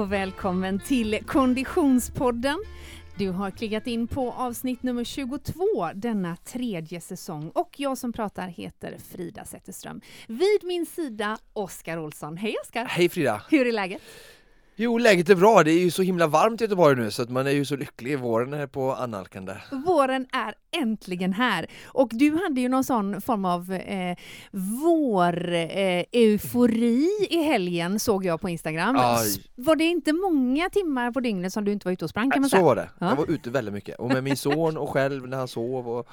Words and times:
och 0.00 0.12
välkommen 0.12 0.78
till 0.78 1.18
Konditionspodden. 1.26 2.58
Du 3.18 3.30
har 3.30 3.50
klickat 3.50 3.86
in 3.86 4.06
på 4.06 4.32
avsnitt 4.32 4.82
nummer 4.82 5.04
22 5.04 5.90
denna 5.94 6.36
tredje 6.36 7.00
säsong 7.00 7.50
och 7.54 7.74
jag 7.76 7.98
som 7.98 8.12
pratar 8.12 8.48
heter 8.48 8.96
Frida 9.10 9.44
Zetterström. 9.44 10.00
Vid 10.26 10.64
min 10.64 10.86
sida 10.86 11.38
Oskar 11.52 11.98
Olsson. 11.98 12.36
Hej 12.36 12.54
Oskar! 12.62 12.84
Hej 12.84 13.08
Frida! 13.08 13.42
Hur 13.50 13.66
är 13.66 13.72
läget? 13.72 14.02
Jo, 14.78 14.98
läget 14.98 15.28
är 15.30 15.34
bra. 15.34 15.62
Det 15.62 15.70
är 15.72 15.78
ju 15.78 15.90
så 15.90 16.02
himla 16.02 16.26
varmt 16.26 16.60
i 16.60 16.64
Göteborg 16.64 16.96
nu 16.96 17.10
så 17.10 17.22
att 17.22 17.30
man 17.30 17.46
är 17.46 17.50
ju 17.50 17.64
så 17.64 17.76
lycklig. 17.76 18.18
Våren 18.18 18.52
är 18.54 18.66
på 18.66 18.94
annalkande. 18.94 19.54
Våren 19.86 20.26
är 20.32 20.54
äntligen 20.82 21.32
här 21.32 21.66
och 21.86 22.08
du 22.12 22.30
hade 22.44 22.60
ju 22.60 22.68
någon 22.68 22.84
sån 22.84 23.20
form 23.20 23.44
av 23.44 23.72
eh, 23.72 24.16
vår-eufori 25.76 27.08
eh, 27.30 27.36
i 27.38 27.42
helgen 27.42 28.00
såg 28.00 28.24
jag 28.24 28.40
på 28.40 28.48
Instagram. 28.48 28.96
Aj. 29.00 29.42
Var 29.54 29.76
det 29.76 29.84
inte 29.84 30.12
många 30.12 30.70
timmar 30.70 31.10
på 31.12 31.20
dygnet 31.20 31.52
som 31.52 31.64
du 31.64 31.72
inte 31.72 31.86
var 31.88 31.92
ute 31.92 32.04
och 32.04 32.10
sprang 32.10 32.30
kan 32.30 32.40
man 32.42 32.50
Så 32.50 32.56
säga? 32.56 32.64
var 32.64 32.76
det. 32.76 32.88
Ja. 32.98 33.08
Jag 33.08 33.16
var 33.16 33.30
ute 33.30 33.50
väldigt 33.50 33.74
mycket 33.74 33.98
och 33.98 34.08
med 34.08 34.24
min 34.24 34.36
son 34.36 34.76
och 34.76 34.90
själv 34.90 35.28
när 35.28 35.36
han 35.38 35.48
sov 35.48 35.88
och 35.88 36.08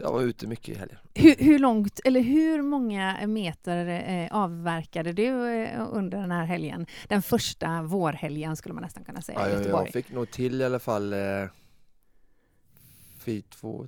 jag 0.00 0.12
var 0.12 0.22
ute 0.22 0.46
mycket 0.46 0.68
i 0.68 0.78
helgen. 0.78 0.98
Hur, 1.14 1.34
hur 1.38 1.58
långt, 1.58 2.00
eller 2.04 2.20
hur 2.20 2.62
många 2.62 3.26
meter 3.26 3.86
eh, 3.86 4.28
avverkade 4.36 5.12
du 5.12 5.48
eh, 5.48 5.86
under 5.92 6.18
den 6.20 6.30
här 6.30 6.44
helgen? 6.44 6.86
Den 7.08 7.22
första 7.22 7.82
vårhelgen 7.82 8.56
skulle 8.56 8.72
man 8.74 8.82
nästan 8.82 9.04
kunna 9.04 9.22
säga 9.22 9.38
Ja, 9.40 9.48
i 9.48 9.52
Göteborg. 9.52 9.84
jag 9.84 9.92
fick 9.92 10.12
nog 10.12 10.30
till 10.30 10.60
i 10.60 10.64
alla 10.64 10.78
fall 10.78 11.12
eh, 11.12 11.18
4, 13.18 13.42
2, 13.50 13.86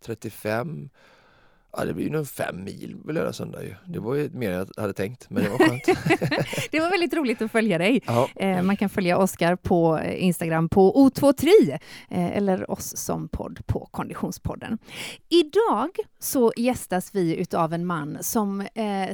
35 0.00 0.90
Ja 1.76 1.84
det 1.84 1.94
blir 1.94 2.04
ju 2.04 2.10
nog 2.10 2.28
fem 2.28 2.64
mil 2.64 2.96
på 3.04 3.12
lördag 3.12 3.34
söndag 3.34 3.62
ju. 3.62 3.74
Det 3.84 3.98
var 3.98 4.14
ju 4.14 4.30
mer 4.30 4.50
än 4.50 4.56
jag 4.56 4.82
hade 4.82 4.92
tänkt 4.92 5.30
men 5.30 5.44
det 5.44 5.50
var 5.50 5.58
skönt. 5.58 5.84
Det 6.70 6.80
var 6.80 6.90
väldigt 6.90 7.14
roligt 7.14 7.42
att 7.42 7.52
följa 7.52 7.78
dig. 7.78 8.00
ja. 8.06 8.28
Eh, 8.36 8.62
man 8.62 8.76
kan 8.76 8.88
följa 8.88 9.18
Oskar 9.18 9.56
på 9.56 9.98
eh, 9.98 10.24
Instagram 10.24 10.68
på 10.68 11.10
O23 11.10 11.48
eh, 11.70 11.78
eller 12.36 12.70
oss 12.70 12.96
som 12.96 13.28
podd 13.28 13.66
på 13.66 13.88
Konditionspodden. 13.90 14.78
Idag 15.28 15.90
så 16.18 16.52
gästas 16.56 17.14
vi 17.14 17.36
utav 17.36 17.74
en 17.74 17.86
man 17.86 18.18
som 18.20 18.66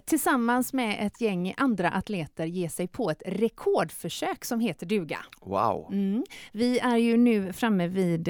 tillsammans 0.04 0.72
med 0.72 1.06
ett 1.06 1.20
gäng 1.20 1.54
andra 1.56 1.90
atleter 1.90 2.44
ger 2.44 2.68
sig 2.68 2.88
på 2.88 3.10
ett 3.10 3.22
rekordförsök 3.26 4.44
som 4.44 4.60
heter 4.60 4.86
duga. 4.86 5.18
Wow! 5.40 5.88
Mm. 5.92 6.24
Vi 6.52 6.78
är 6.78 6.96
ju 6.96 7.16
nu 7.16 7.52
framme 7.52 7.88
vid 7.88 8.24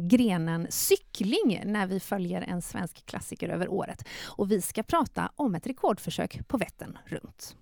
grenen 0.00 0.66
cykling 0.70 1.62
när 1.64 1.86
vi 1.86 2.00
följer 2.00 2.44
en 2.48 2.62
svensk 2.62 3.06
klassiker 3.06 3.48
över 3.60 3.72
året. 3.72 4.08
Och 4.26 4.50
vi 4.50 4.60
ska 4.60 4.82
prata 4.82 5.32
om 5.36 5.54
ett 5.54 5.66
rekordförsök 5.66 6.48
på 6.48 6.58
Vättern 6.58 6.98
runt. 7.06 7.56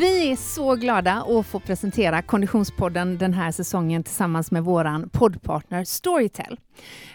Vi 0.00 0.30
är 0.32 0.36
så 0.36 0.74
glada 0.74 1.12
att 1.28 1.46
få 1.46 1.60
presentera 1.60 2.22
Konditionspodden 2.22 3.18
den 3.18 3.32
här 3.32 3.52
säsongen 3.52 4.02
tillsammans 4.04 4.50
med 4.50 4.64
våran 4.64 5.08
poddpartner 5.12 5.84
Storytel. 5.84 6.60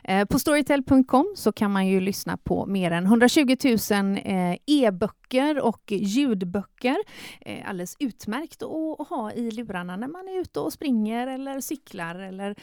Eh, 0.04 0.26
På 0.26 0.40
storytel.com 0.40 1.34
så 1.36 1.52
kan 1.52 1.72
man 1.72 1.88
ju 1.88 2.00
lyssna 2.02 2.38
på 2.38 2.66
mer 2.66 2.92
än 2.92 3.06
120 3.06 3.56
000 3.64 4.18
eh, 4.24 4.56
e-böcker 4.68 5.60
och 5.62 5.82
ljudböcker. 5.92 6.98
Eh, 7.42 7.70
Alldeles 7.70 7.96
utmärkt 8.00 8.64
att 8.64 9.08
ha 9.10 9.32
i 9.32 9.52
lurarna 9.52 9.96
när 9.98 10.08
man 10.08 10.28
är 10.28 10.42
ute 10.42 10.60
och 10.60 10.74
springer 10.74 11.28
eller 11.28 11.60
cyklar 11.62 12.16
eller 12.16 12.56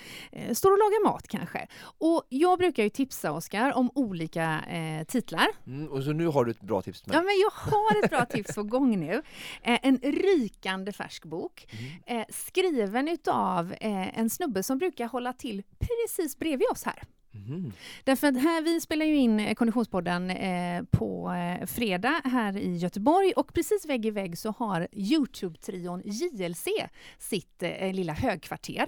står 0.55 0.71
och 0.73 0.79
lagar 0.79 1.05
mat 1.13 1.29
kanske. 1.29 1.67
Och 1.99 2.23
jag 2.29 2.59
brukar 2.59 2.83
ju 2.83 2.91
tipsa 2.91 3.33
Oskar 3.33 3.73
om 3.77 3.91
olika 3.95 4.61
titlar 5.09 5.47
Mm, 5.67 5.89
och 5.89 6.03
så 6.03 6.13
nu 6.13 6.27
har 6.27 6.45
du 6.45 6.51
ett 6.51 6.61
bra 6.61 6.83
tips 6.83 7.03
till 7.03 7.13
Ja, 7.15 7.19
mig. 7.23 7.27
men 7.27 7.35
jag 7.41 7.73
har 7.73 8.05
ett 8.05 8.11
bra 8.11 8.25
tips 8.25 8.55
på 8.55 8.63
gång 8.63 9.01
nu. 9.01 9.23
En 9.63 9.99
rykande 10.13 10.93
färsk 10.93 11.25
bok 11.25 11.67
Mm. 12.07 12.21
eh, 12.21 12.27
skriven 12.29 13.09
utav 13.09 13.73
eh, 13.73 14.19
en 14.19 14.31
snubbe 14.31 14.63
som 14.63 14.79
brukar 14.79 15.07
hålla 15.07 15.33
till 15.33 15.63
precis 15.79 16.39
bredvid 16.39 16.69
oss 16.73 16.85
här. 16.85 17.03
Mhm. 17.37 17.73
Därför 18.05 18.27
att 18.27 18.43
här, 18.43 18.63
vi 18.63 18.81
spelar 18.81 19.07
ju 19.07 19.17
in 19.17 19.41
eh, 19.41 19.55
Konditionspodden 19.55 20.31
eh, 20.31 20.83
på 20.91 21.33
eh, 21.33 21.67
fredag 21.67 22.21
här 22.25 22.57
i 22.57 22.77
Göteborg 22.77 23.33
och 23.37 23.55
precis 23.55 23.87
vägg 23.87 24.07
i 24.07 24.11
vägg 24.11 24.39
så 24.39 24.55
har 24.59 24.89
Youtube-trion 24.93 26.03
JLC 26.05 26.67
sitt 27.19 27.63
eh, 27.63 27.93
lilla 27.93 28.13
högkvarter. 28.13 28.87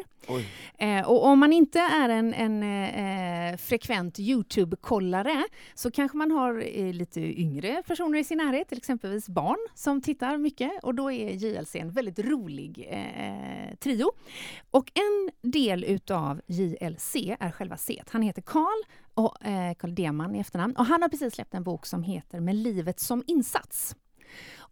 Eh, 0.78 1.08
och 1.10 1.25
om 1.26 1.38
man 1.38 1.53
inte 1.53 1.78
är 1.78 2.08
en, 2.08 2.34
en 2.34 2.62
eh, 2.62 3.56
frekvent 3.56 4.19
Youtube-kollare 4.19 5.44
så 5.75 5.91
kanske 5.91 6.16
man 6.16 6.31
har 6.31 6.92
lite 6.92 7.20
yngre 7.20 7.82
personer 7.87 8.19
i 8.19 8.25
sin 8.25 8.38
närhet, 8.38 8.69
till 8.69 8.78
exempelvis 8.78 9.28
barn 9.28 9.69
som 9.75 10.03
tittar 10.03 10.37
mycket 10.37 10.70
och 10.82 10.94
då 10.94 11.12
är 11.12 11.31
JLC 11.31 11.76
en 11.76 11.91
väldigt 11.91 12.19
rolig 12.19 12.88
trio. 13.81 14.10
Och 14.70 14.92
en 14.94 15.50
del 15.50 15.84
utav 15.84 16.41
JLC 16.47 17.16
är 17.41 17.50
själva 17.50 17.76
C. 17.76 18.03
Han 18.08 18.22
heter 18.22 18.38
Karl 18.41 18.84
och 19.15 19.47
eh, 19.47 19.75
Karl 19.75 19.94
Deman 19.94 20.34
i 20.34 20.38
efternamn 20.38 20.76
och 20.76 20.87
han 20.87 21.03
har 21.03 21.09
precis 21.09 21.34
släppt 21.34 21.54
en 21.54 21.65
bok 21.65 21.87
som 21.87 22.03
heter 22.03 22.41
Med 22.41 22.56
livet 22.56 23.00
som 23.00 23.25
insats. 23.26 23.97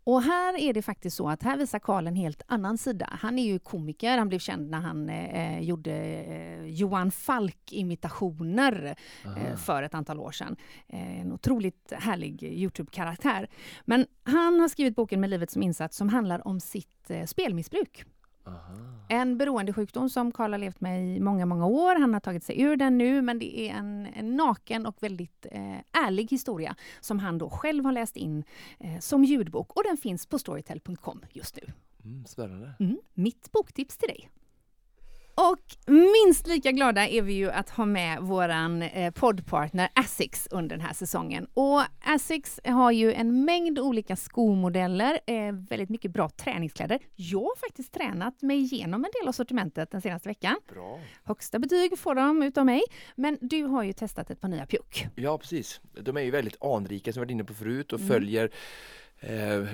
Och 0.07 0.23
här 0.23 0.59
är 0.61 0.73
det 0.73 0.83
faktiskt 0.83 1.17
så 1.17 1.29
att 1.29 1.43
här 1.43 1.57
visar 1.57 1.79
Karl 1.79 2.07
en 2.07 2.17
helt 2.17 2.43
annan 2.47 2.79
sida. 2.79 3.09
Han 3.13 3.39
är 3.39 3.47
ju 3.47 3.59
komiker, 3.59 4.19
han 4.19 4.29
blev 4.29 4.39
känd 4.39 4.71
när 4.71 4.81
han 4.81 5.09
eh, 5.09 5.61
gjorde 5.61 5.93
eh, 5.93 6.65
Johan 6.65 7.11
Falk-imitationer 7.11 8.97
eh, 9.25 9.57
för 9.57 9.83
ett 9.83 9.95
antal 9.95 10.21
år 10.21 10.31
sedan. 10.31 10.57
Eh, 10.89 11.21
en 11.21 11.33
otroligt 11.33 11.93
härlig 11.93 12.43
Youtube-karaktär. 12.43 13.49
Men 13.85 14.07
han 14.23 14.61
har 14.61 14.69
skrivit 14.69 14.97
boken 14.97 15.21
Med 15.21 15.31
livet 15.31 15.51
som 15.51 15.63
insats 15.63 15.97
som 15.97 16.09
handlar 16.09 16.49
om 16.49 16.61
sitt 16.61 17.11
eh, 17.11 17.25
spelmissbruk. 17.25 18.05
Aha. 18.47 18.97
En 19.09 19.39
beroendesjukdom 19.39 20.11
som 20.11 20.33
Karl 20.33 20.53
har 20.53 20.59
levt 20.59 20.81
med 20.81 21.17
i 21.17 21.21
många, 21.21 21.47
många 21.47 21.67
år. 21.67 22.01
Han 22.01 22.13
har 22.13 22.21
tagit 22.21 22.45
sig 22.45 22.61
ur 22.61 22.77
den 22.77 22.99
nu, 22.99 23.23
men 23.23 23.39
det 23.39 23.59
är 23.59 23.75
en, 23.75 24.07
en 24.07 24.37
naken 24.37 24.87
och 24.87 24.97
väldigt 25.01 25.47
eh, 25.51 26.07
ärlig 26.07 26.31
historia 26.31 26.77
som 27.01 27.19
han 27.19 27.39
då 27.39 27.51
själv 27.51 27.85
har 27.85 27.93
läst 27.93 28.17
in 28.17 28.45
eh, 28.79 28.99
som 29.01 29.25
ljudbok 29.25 29.77
och 29.77 29.83
den 29.85 29.97
finns 29.97 30.27
på 30.27 30.39
storytel.com 30.39 31.23
just 31.33 31.57
nu. 31.57 31.73
Mm, 32.05 32.25
spännande. 32.25 32.73
Mm, 32.81 32.99
mitt 33.15 33.53
boktips 33.53 33.97
till 33.97 34.09
dig. 34.09 34.31
Och 35.39 35.93
minst 35.95 36.47
lika 36.47 36.73
glada 36.73 37.09
är 37.09 37.23
vi 37.23 37.33
ju 37.33 37.51
att 37.51 37.71
ha 37.71 37.85
med 37.85 38.21
våran 38.21 38.83
eh, 38.83 39.11
poddpartner 39.13 39.89
Asics 39.95 40.49
under 40.51 40.77
den 40.77 40.87
här 40.87 40.93
säsongen. 40.95 41.47
Och 41.55 41.83
Asics 42.05 42.61
har 42.65 42.91
ju 42.93 43.13
en 43.13 43.45
mängd 43.45 43.79
olika 43.79 44.17
skomodeller, 44.17 45.19
eh, 45.27 45.53
väldigt 45.69 45.89
mycket 45.89 46.11
bra 46.11 46.29
träningskläder. 46.29 46.99
Jag 47.17 47.41
har 47.41 47.57
faktiskt 47.57 47.93
tränat 47.93 48.43
mig 48.43 48.57
igenom 48.59 49.05
en 49.05 49.11
del 49.21 49.29
av 49.29 49.33
sortimentet 49.33 49.91
den 49.91 50.01
senaste 50.03 50.29
veckan. 50.29 50.57
Bra. 50.69 51.01
Högsta 51.25 51.59
betyg 51.59 51.99
får 51.99 52.15
de 52.15 52.43
utav 52.43 52.67
mig. 52.67 52.83
Men 53.15 53.39
du 53.41 53.63
har 53.63 53.83
ju 53.83 53.93
testat 53.93 54.31
ett 54.31 54.41
par 54.41 54.49
nya 54.49 54.67
pjuck. 54.67 55.07
Ja 55.17 55.39
precis. 55.39 55.81
De 56.01 56.17
är 56.17 56.21
ju 56.21 56.31
väldigt 56.31 56.63
anrika 56.65 57.13
som 57.13 57.21
vi 57.21 57.25
varit 57.25 57.31
inne 57.31 57.45
på 57.45 57.55
förut 57.55 57.93
och 57.93 58.01
Mm. 58.01 58.09
följer 58.13 58.51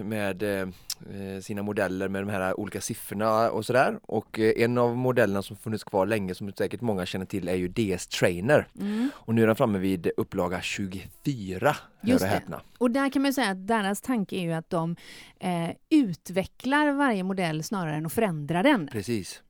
med 0.04 0.42
eh, 0.42 1.40
sina 1.42 1.62
modeller 1.62 2.08
med 2.08 2.22
de 2.22 2.30
här 2.30 2.60
olika 2.60 2.80
siffrorna 2.80 3.50
och 3.50 3.66
sådär. 3.66 3.98
Och 4.02 4.38
eh, 4.38 4.64
en 4.64 4.78
av 4.78 4.96
modellerna 4.96 5.42
som 5.42 5.56
funnits 5.56 5.84
kvar 5.84 6.06
länge 6.06 6.34
som 6.34 6.52
säkert 6.52 6.80
många 6.80 7.06
känner 7.06 7.26
till 7.26 7.48
är 7.48 7.54
ju 7.54 7.68
DS 7.68 8.06
Trainer. 8.06 8.66
Och 9.12 9.34
nu 9.34 9.42
är 9.42 9.46
den 9.46 9.56
framme 9.56 9.78
vid 9.78 10.10
upplaga 10.16 10.60
24. 10.60 11.76
Hör 12.00 12.10
Just 12.10 12.24
det. 12.24 12.28
häpna. 12.28 12.60
Och 12.78 12.90
där 12.90 13.10
kan 13.10 13.22
man 13.22 13.28
ju 13.28 13.32
säga 13.32 13.50
att 13.50 13.66
deras 13.66 14.00
tanke 14.00 14.36
är 14.36 14.42
ju 14.42 14.52
att 14.52 14.70
de 14.70 14.96
eh, 15.40 15.70
utvecklar 15.90 16.92
varje 16.92 17.22
modell 17.22 17.62
snarare 17.62 17.94
än 17.96 18.06
att 18.06 18.12
förändra 18.12 18.62
den. 18.62 18.88
Precis. 18.92 19.42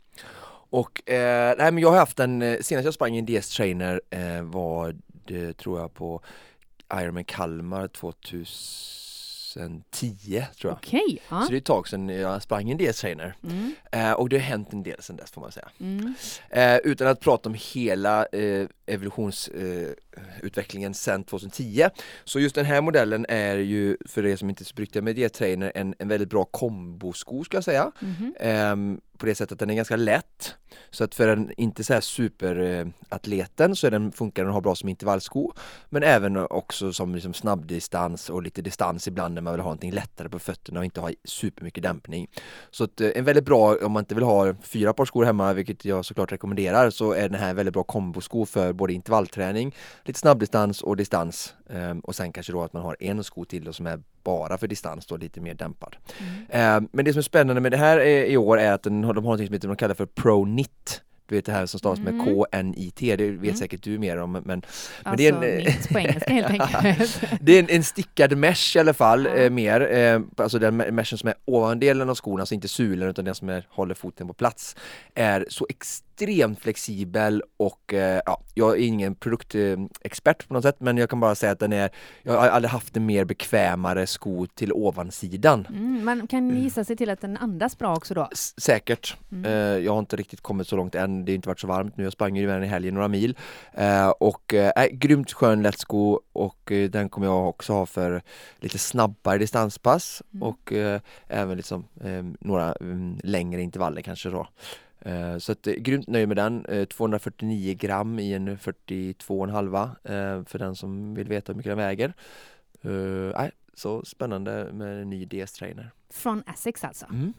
Och 0.70 1.10
eh, 1.10 1.54
nej, 1.58 1.72
men 1.72 1.78
jag 1.78 1.90
har 1.90 1.98
haft 1.98 2.20
en, 2.20 2.42
eh, 2.42 2.58
senast 2.60 2.84
jag 2.84 2.94
sprang 2.94 3.14
i 3.16 3.18
en 3.18 3.26
DS 3.26 3.48
Trainer 3.56 4.00
eh, 4.10 4.42
var 4.42 4.96
det 5.26 5.52
tror 5.56 5.80
jag 5.80 5.94
på 5.94 6.20
Ironman 6.94 7.24
Kalmar 7.24 7.88
2010 9.54 10.44
tror 10.60 10.70
jag. 10.72 10.78
Okej. 10.78 11.20
ja. 11.30 11.42
Så 11.42 11.48
det 11.50 11.56
är 11.56 11.58
ett 11.58 11.64
tag 11.64 11.88
sedan 11.88 12.08
jag 12.08 12.42
sprang 12.42 12.70
en 12.70 12.78
DS 12.78 13.00
Trainer. 13.00 13.34
Mm, 13.44 13.74
Eh, 13.92 14.12
och 14.12 14.28
det 14.28 14.36
har 14.38 14.42
hänt 14.44 14.72
en 14.72 14.82
del 14.82 15.02
sedan 15.02 15.16
dess 15.16 15.30
får 15.30 15.40
man 15.40 15.52
säga. 15.52 15.68
mm. 15.80 16.14
Eh, 16.50 16.76
utan 16.76 17.08
att 17.08 17.20
prata 17.20 17.48
om 17.48 17.56
hela 17.74 18.26
eh, 18.26 18.66
evolutionsutvecklingen 18.86 20.90
eh, 20.90 20.94
sedan 20.94 21.24
2010. 21.24 21.84
Så 22.24 22.40
just 22.40 22.54
den 22.54 22.64
här 22.64 22.80
modellen 22.80 23.26
är 23.28 23.56
ju, 23.56 23.96
för 24.08 24.26
er 24.26 24.36
som 24.36 24.48
inte 24.48 24.62
är 24.62 24.64
så 24.64 24.74
med 25.02 25.16
DS 25.16 25.32
Trainer, 25.32 25.72
en, 25.74 25.94
en 25.98 26.08
väldigt 26.08 26.30
bra 26.30 26.44
kombosko 26.44 27.44
ska 27.44 27.56
jag 27.56 27.64
säga. 27.64 27.92
Mhm. 28.00 28.34
På 29.22 29.26
det 29.26 29.34
sättet 29.34 29.52
att 29.52 29.58
den 29.58 29.70
är 29.70 29.74
ganska 29.74 29.96
lätt. 29.96 30.54
Så 30.90 31.04
att 31.04 31.14
för 31.14 31.28
en 31.28 31.52
inte 31.56 31.84
så 31.84 31.94
här 31.94 32.00
superatleten 32.00 33.76
så 33.76 33.86
är 33.86 33.90
den, 33.90 34.12
funkar 34.12 34.42
den 34.42 34.50
att 34.50 34.54
ha 34.54 34.60
bra 34.60 34.74
som 34.74 34.88
intervallsko. 34.88 35.52
Men 35.88 36.02
även 36.02 36.36
också 36.36 36.92
som 36.92 37.14
liksom 37.14 37.34
snabbdistans 37.34 38.30
och 38.30 38.42
lite 38.42 38.62
distans 38.62 39.08
ibland 39.08 39.34
när 39.34 39.42
man 39.42 39.52
vill 39.52 39.60
ha 39.60 39.64
någonting 39.64 39.92
lättare 39.92 40.28
på 40.28 40.38
fötterna 40.38 40.78
och 40.78 40.84
inte 40.84 41.00
ha 41.00 41.10
supermycket 41.24 41.82
dämpning. 41.82 42.30
Så 42.70 42.84
att, 42.84 43.00
eh, 43.00 43.10
en 43.14 43.24
väldigt 43.24 43.44
bra, 43.44 43.76
om 43.82 43.92
man 43.92 44.00
inte 44.00 44.14
vill 44.14 44.24
ha 44.24 44.54
fyra 44.62 44.92
par 44.92 45.04
skor 45.04 45.24
hemma, 45.24 45.52
vilket 45.52 45.84
jag 45.84 46.04
såklart 46.04 46.32
rekommenderar, 46.32 46.90
så 46.90 47.12
är 47.12 47.28
den 47.28 47.40
här 47.40 47.54
väldigt 47.54 47.74
bra 47.74 47.82
kombosko 47.82 48.46
för 48.46 48.72
både 48.72 48.92
intervallträning, 48.92 49.74
lite 50.04 50.18
snabbdistans 50.18 50.82
och 50.82 50.96
distans. 50.96 51.54
Ehm, 51.72 52.00
och 52.00 52.14
sen 52.14 52.32
kanske 52.32 52.52
då 52.52 52.62
att 52.62 52.72
man 52.72 52.82
har 52.82 52.96
en 53.00 53.24
sko 53.24 53.44
till 53.44 53.72
som 53.72 53.86
är 53.86 54.00
bara 54.24 54.58
för 54.58 54.68
distans 54.68 55.06
då, 55.06 55.16
lite 55.16 55.40
mer 55.40 55.54
dämpad. 55.54 55.96
Mm. 56.18 56.32
Ehm, 56.50 56.88
men 56.92 57.04
det 57.04 57.12
som 57.12 57.18
är 57.18 57.22
spännande 57.22 57.60
med 57.60 57.72
det 57.72 57.76
här 57.76 58.00
i 58.00 58.36
år 58.36 58.58
är 58.58 58.72
att 58.72 58.82
den, 58.82 59.02
de 59.02 59.24
har 59.24 59.36
något 59.36 59.62
som 59.62 59.70
de 59.70 59.76
kallar 59.76 59.94
för 59.94 60.06
ProKnit 60.06 61.02
du 61.26 61.36
vet 61.36 61.44
det 61.44 61.52
här 61.52 61.66
som 61.66 61.78
stavas 61.78 61.98
med 61.98 62.14
mm. 62.14 62.26
K-N-I-T, 62.26 63.16
det 63.16 63.30
vet 63.30 63.42
mm. 63.42 63.56
säkert 63.56 63.82
du 63.82 63.98
mer 63.98 64.16
om 64.16 64.32
men, 64.32 64.42
men, 64.46 64.62
alltså, 65.02 65.16
det 65.16 65.28
är 65.28 65.32
en, 65.32 65.66
alltså, 65.66 65.92
på 65.92 65.98
engelska 65.98 66.32
helt 66.32 66.50
enkelt. 66.82 67.20
det 67.40 67.52
är 67.52 67.58
en, 67.58 67.70
en, 67.70 67.84
stickad 67.84 68.36
mesh 68.36 68.76
i 68.76 68.80
alla 68.80 68.94
fall, 68.94 69.26
eh, 69.26 69.50
mer, 69.50 69.92
eh, 69.92 70.20
alltså 70.36 70.58
den 70.58 70.76
meshen 70.76 71.18
som 71.18 71.28
är 71.28 71.34
ovandelen 71.44 72.10
av 72.10 72.14
skon, 72.14 72.40
alltså 72.40 72.54
inte 72.54 72.68
sulen 72.68 73.08
utan 73.08 73.24
den 73.24 73.34
som 73.34 73.48
är, 73.48 73.66
håller 73.70 73.94
foten 73.94 74.26
på 74.26 74.32
plats, 74.32 74.76
är 75.14 75.46
så 75.48 75.66
extremt 75.68 76.11
extremt 76.12 76.60
flexibel 76.60 77.42
och 77.56 77.94
eh, 77.94 78.20
ja, 78.26 78.40
jag 78.54 78.72
är 78.72 78.82
ingen 78.82 79.14
produktexpert 79.14 80.48
på 80.48 80.54
något 80.54 80.62
sätt 80.62 80.76
men 80.78 80.96
jag 80.96 81.10
kan 81.10 81.20
bara 81.20 81.34
säga 81.34 81.52
att 81.52 81.58
den 81.58 81.72
är, 81.72 81.90
jag 82.22 82.32
har 82.32 82.48
aldrig 82.48 82.70
haft 82.70 82.96
en 82.96 83.06
mer 83.06 83.24
bekvämare 83.24 84.06
sko 84.06 84.46
till 84.46 84.72
ovansidan. 84.72 85.66
Mm, 85.70 86.04
man 86.04 86.26
kan 86.26 86.62
gissa 86.62 86.84
sig 86.84 86.96
till 86.96 87.10
att 87.10 87.20
den 87.20 87.36
andas 87.36 87.78
bra 87.78 87.96
också 87.96 88.14
då? 88.14 88.28
S 88.32 88.54
säkert. 88.56 89.16
Mm. 89.32 89.44
Eh, 89.44 89.84
jag 89.84 89.92
har 89.92 89.98
inte 89.98 90.16
riktigt 90.16 90.40
kommit 90.40 90.68
så 90.68 90.76
långt 90.76 90.94
än, 90.94 91.24
det 91.24 91.32
har 91.32 91.34
inte 91.34 91.48
varit 91.48 91.60
så 91.60 91.66
varmt 91.66 91.96
nu, 91.96 92.04
jag 92.04 92.12
sprang 92.12 92.36
ju 92.36 92.46
med 92.46 92.56
den 92.56 92.64
i 92.64 92.66
helgen 92.66 92.94
några 92.94 93.08
mil. 93.08 93.36
Eh, 93.72 94.08
och 94.08 94.54
äh, 94.54 94.86
grymt 94.92 95.32
skön 95.32 95.62
lätt 95.62 95.78
sko 95.78 96.20
och 96.32 96.72
äh, 96.72 96.90
den 96.90 97.08
kommer 97.08 97.26
jag 97.26 97.48
också 97.48 97.72
ha 97.72 97.86
för 97.86 98.22
lite 98.56 98.78
snabbare 98.78 99.38
distanspass 99.38 100.22
mm. 100.34 100.42
och 100.42 100.72
äh, 100.72 101.00
även 101.28 101.56
liksom 101.56 101.84
några 102.40 102.72
mm, 102.72 103.18
längre 103.22 103.62
intervaller 103.62 104.02
kanske 104.02 104.30
då. 104.30 104.46
Eh, 105.04 105.38
så 105.38 105.52
att, 105.52 105.66
eh, 105.66 105.74
grymt 105.74 106.08
nöjd 106.08 106.28
med 106.28 106.36
den. 106.36 106.86
249 106.86 107.70
eh, 107.70 107.76
gram 107.76 108.18
i 108.18 108.32
en 108.32 108.58
42,5 108.58 110.44
för 110.44 110.58
den 110.58 110.76
som 110.76 111.14
vill 111.14 111.28
veta 111.28 111.52
hur 111.52 111.56
mycket 111.56 111.70
den 111.70 111.78
väger. 111.78 112.12
Nej, 113.38 113.50
så 113.74 114.04
spännande 114.04 114.72
med 114.72 115.02
en 115.02 115.10
ny 115.10 115.24
DS-trainer. 115.24 115.90
Från 116.10 116.42
Essex 116.46 116.84
alltså? 116.84 117.06
Mm. 117.06 117.32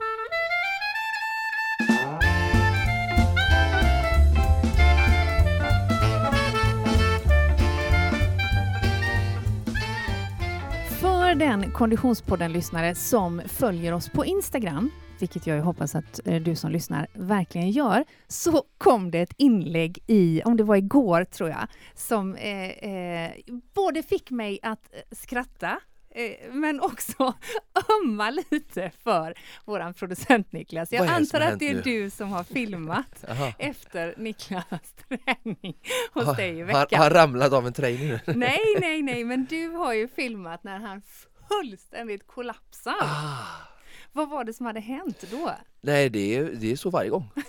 För 11.00 11.36
den 11.36 11.72
Konditionspodden-lyssnare 11.72 12.96
som 12.96 13.42
följer 13.48 13.94
oss 13.94 14.10
på 14.10 14.26
Instagram 14.26 14.92
vilket 15.24 15.48
jag 15.48 15.62
hoppas 15.62 15.96
att 15.96 16.20
eh, 16.26 16.42
du 16.42 16.56
som 16.56 16.72
lyssnar 16.72 17.08
verkligen 17.14 17.72
gör, 17.72 18.04
så 18.28 18.64
kom 18.78 19.12
det 19.12 19.20
ett 19.20 19.34
inlägg 19.38 20.00
i, 20.08 20.42
om 20.46 20.58
det 20.58 20.64
var 20.64 20.76
igår 20.76 21.24
tror 21.24 21.50
jag, 21.50 21.68
som 21.96 22.36
eh, 22.36 22.70
eh, 22.70 23.32
både 23.74 24.04
fick 24.04 24.32
mig 24.32 24.60
att 24.62 24.94
eh, 24.94 25.00
skratta 25.12 25.80
eh, 26.10 26.54
men 26.54 26.82
också 26.82 27.34
ömma 28.04 28.30
lite 28.30 28.92
för 29.04 29.34
våran 29.66 29.94
producent 29.94 30.52
Niklas. 30.52 30.92
Jag 30.92 31.08
antar 31.08 31.42
att 31.42 31.60
det 31.60 31.70
är 31.70 31.74
nu? 31.74 31.82
du 31.82 32.10
som 32.10 32.32
har 32.32 32.44
filmat 32.44 33.26
efter 33.60 34.14
Niklas 34.18 34.94
träning 35.08 35.78
hos 36.14 36.26
ha, 36.26 36.34
dig 36.34 36.60
i 36.60 36.64
veckan. 36.64 36.88
Har 36.92 36.98
han 36.98 37.10
ramlat 37.10 37.54
av 37.54 37.68
en 37.68 37.74
träning 37.74 38.08
nu? 38.08 38.20
nej, 38.26 38.60
nej, 38.80 39.02
nej, 39.02 39.24
men 39.24 39.46
du 39.46 39.70
har 39.70 39.94
ju 39.94 40.08
filmat 40.08 40.64
när 40.64 40.80
han 40.80 41.02
fullständigt 41.50 42.28
kollapsar. 42.28 42.98
Ah. 43.02 43.73
Vad 44.16 44.30
var 44.30 44.44
det 44.44 44.54
som 44.54 44.66
hade 44.66 44.80
hänt 44.80 45.24
då? 45.32 45.52
Nej, 45.82 46.10
det 46.10 46.36
är, 46.36 46.44
det 46.44 46.72
är 46.72 46.76
så 46.76 46.90
varje 46.90 47.10
gång. 47.10 47.30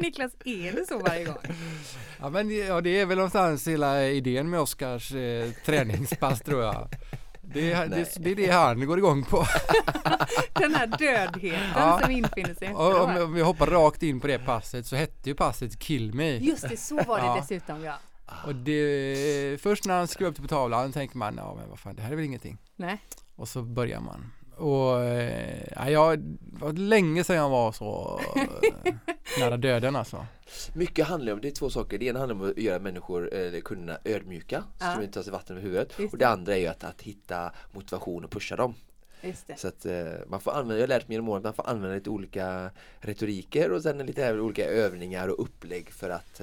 Niklas, 0.00 0.32
är 0.44 0.72
det 0.72 0.86
så 0.88 0.98
varje 0.98 1.24
gång? 1.24 1.38
Ja, 2.20 2.30
men 2.30 2.56
ja, 2.56 2.80
det 2.80 3.00
är 3.00 3.06
väl 3.06 3.16
någonstans 3.16 3.68
hela 3.68 4.04
idén 4.04 4.50
med 4.50 4.60
Oskars 4.60 5.12
eh, 5.12 5.50
träningspass 5.64 6.40
tror 6.40 6.62
jag. 6.62 6.88
Det 7.42 7.72
är, 7.72 7.86
det, 7.88 8.14
det 8.16 8.30
är, 8.30 8.36
det 8.36 8.50
han 8.50 8.86
går 8.86 8.98
igång 8.98 9.24
på. 9.24 9.46
Den 10.52 10.74
här 10.74 10.86
dödheten 10.86 11.70
ja. 11.74 12.00
som 12.02 12.10
infinner 12.10 12.54
sig 12.54 12.74
och 12.74 13.00
om, 13.00 13.16
om 13.16 13.34
vi 13.34 13.40
hoppar 13.40 13.66
rakt 13.66 14.02
in 14.02 14.20
på 14.20 14.26
det 14.26 14.38
passet 14.38 14.86
så 14.86 14.96
hette 14.96 15.28
ju 15.28 15.34
passet 15.34 15.78
Kill 15.78 16.14
Me. 16.14 16.36
Just 16.36 16.68
det, 16.68 16.76
så 16.76 16.94
var 17.02 17.18
det 17.18 17.26
ja. 17.26 17.36
dessutom 17.40 17.84
ja. 17.84 17.94
Och 18.46 18.54
det, 18.54 19.60
först 19.62 19.84
när 19.84 19.98
han 19.98 20.08
skrev 20.08 20.28
upp 20.28 20.36
det 20.36 20.42
på 20.42 20.48
tavlan 20.48 20.92
tänker 20.92 21.16
man, 21.16 21.34
ja 21.36 21.54
men 21.54 21.70
vad 21.70 21.78
fan, 21.78 21.96
det 21.96 22.02
här 22.02 22.12
är 22.12 22.16
väl 22.16 22.24
ingenting. 22.24 22.58
Nej. 22.76 22.98
Och 23.36 23.48
så 23.48 23.62
börjar 23.62 24.00
man. 24.00 24.32
Och 24.56 25.02
eh, 25.02 25.66
ja, 25.76 25.90
jag, 25.90 26.18
det 26.18 26.60
var 26.60 26.72
länge 26.72 27.24
sedan 27.24 27.36
jag 27.36 27.48
var 27.48 27.72
så 27.72 28.20
eh, 28.36 28.94
nära 29.38 29.56
döden 29.56 29.96
alltså. 29.96 30.26
Mycket 30.74 31.06
handlar 31.06 31.32
om, 31.32 31.40
det 31.40 31.48
är 31.48 31.52
två 31.52 31.70
saker. 31.70 31.98
Det 31.98 32.06
ena 32.06 32.18
handlar 32.18 32.36
om 32.36 32.50
att 32.50 32.58
göra 32.58 32.78
människor, 32.78 33.34
eller 33.34 33.60
kunderna 33.60 33.98
ödmjuka, 34.04 34.64
ja. 34.78 34.92
så 34.92 34.98
de 34.98 35.04
inte 35.04 35.14
tar 35.14 35.22
sig 35.22 35.32
vatten 35.32 35.56
över 35.56 35.66
huvudet. 35.66 35.98
Just 35.98 36.12
och 36.12 36.18
det 36.18 36.28
andra 36.28 36.54
är 36.54 36.58
ju 36.58 36.66
att, 36.66 36.84
att 36.84 37.02
hitta 37.02 37.52
motivation 37.72 38.24
och 38.24 38.30
pusha 38.30 38.56
dem. 38.56 38.74
Så 39.56 39.68
att 39.68 39.86
eh, 39.86 40.04
man 40.28 40.40
får 40.40 40.50
använda, 40.52 40.74
jag 40.74 40.82
har 40.82 40.88
lärt 40.88 41.08
mig 41.08 41.14
genom 41.14 41.28
åren 41.28 41.38
att 41.38 41.44
man 41.44 41.54
får 41.54 41.68
använda 41.68 41.94
lite 41.94 42.10
olika 42.10 42.70
retoriker 42.98 43.72
och 43.72 43.82
sen 43.82 43.98
lite 43.98 44.40
olika 44.40 44.66
övningar 44.66 45.28
och 45.28 45.42
upplägg 45.42 45.90
för 45.90 46.10
att 46.10 46.40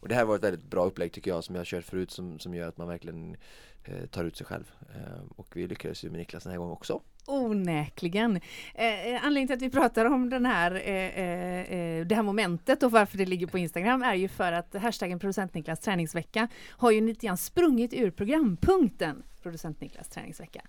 och 0.00 0.08
det 0.08 0.14
här 0.14 0.24
var 0.24 0.36
ett 0.36 0.44
väldigt 0.44 0.70
bra 0.70 0.84
upplägg 0.84 1.12
tycker 1.12 1.30
jag 1.30 1.44
som 1.44 1.54
jag 1.54 1.60
har 1.60 1.64
kört 1.64 1.84
förut 1.84 2.10
som, 2.10 2.38
som 2.38 2.54
gör 2.54 2.68
att 2.68 2.76
man 2.76 2.88
verkligen 2.88 3.32
Eh, 3.32 3.36
Eh, 3.84 4.06
tar 4.06 4.24
ut 4.24 4.36
sig 4.36 4.46
själv. 4.46 4.70
Eh, 4.94 5.22
och 5.36 5.56
vi 5.56 5.66
lyckades 5.66 6.04
ju 6.04 6.10
med 6.10 6.18
Niklas 6.18 6.42
den 6.42 6.50
här 6.50 6.58
gången 6.58 6.72
också. 6.72 7.00
Onekligen. 7.26 8.40
Eh, 8.74 9.06
eh 9.06 9.24
anledningen 9.24 9.48
till 9.48 9.56
att 9.56 9.62
vi 9.62 9.70
pratar 9.70 10.04
om 10.04 10.30
den 10.30 10.46
här, 10.46 10.72
eh, 10.74 11.18
eh, 11.24 11.72
eh, 11.72 12.06
det 12.06 12.14
här 12.14 12.22
momentet 12.22 12.82
och 12.82 12.90
varför 12.90 13.18
det 13.18 13.26
ligger 13.26 13.46
på 13.46 13.58
Instagram 13.58 14.02
är 14.02 14.14
ju 14.14 14.28
för 14.28 14.52
att 14.52 14.74
hashtaggen 14.74 15.18
producent 15.18 15.54
Niklas 15.54 15.80
träningsvecka 15.80 16.48
har 16.68 16.90
ju 16.90 17.00
lite 17.00 17.26
grann 17.26 17.36
sprungit 17.36 17.94
ur 17.94 18.10
programpunkten 18.10 19.22
producent 19.42 19.80
Niklas 19.80 20.08
träningsvecka. 20.08 20.62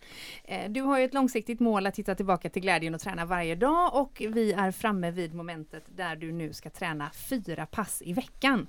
Eh, 0.43 0.71
du 0.71 0.81
har 0.81 0.99
ju 0.99 1.05
ett 1.05 1.13
långsiktigt 1.13 1.59
mål 1.59 1.87
att 1.87 1.99
hitta 1.99 2.15
tillbaka 2.15 2.49
till 2.49 2.61
glädjen 2.61 2.95
och 2.95 3.01
träna 3.01 3.25
varje 3.25 3.55
dag 3.55 3.95
och 3.95 4.21
vi 4.29 4.51
är 4.51 4.71
framme 4.71 5.11
vid 5.11 5.33
momentet 5.33 5.83
där 5.95 6.15
du 6.15 6.31
nu 6.31 6.53
ska 6.53 6.69
träna 6.69 7.11
fyra 7.29 7.65
pass 7.65 8.01
i 8.05 8.13
veckan. 8.13 8.67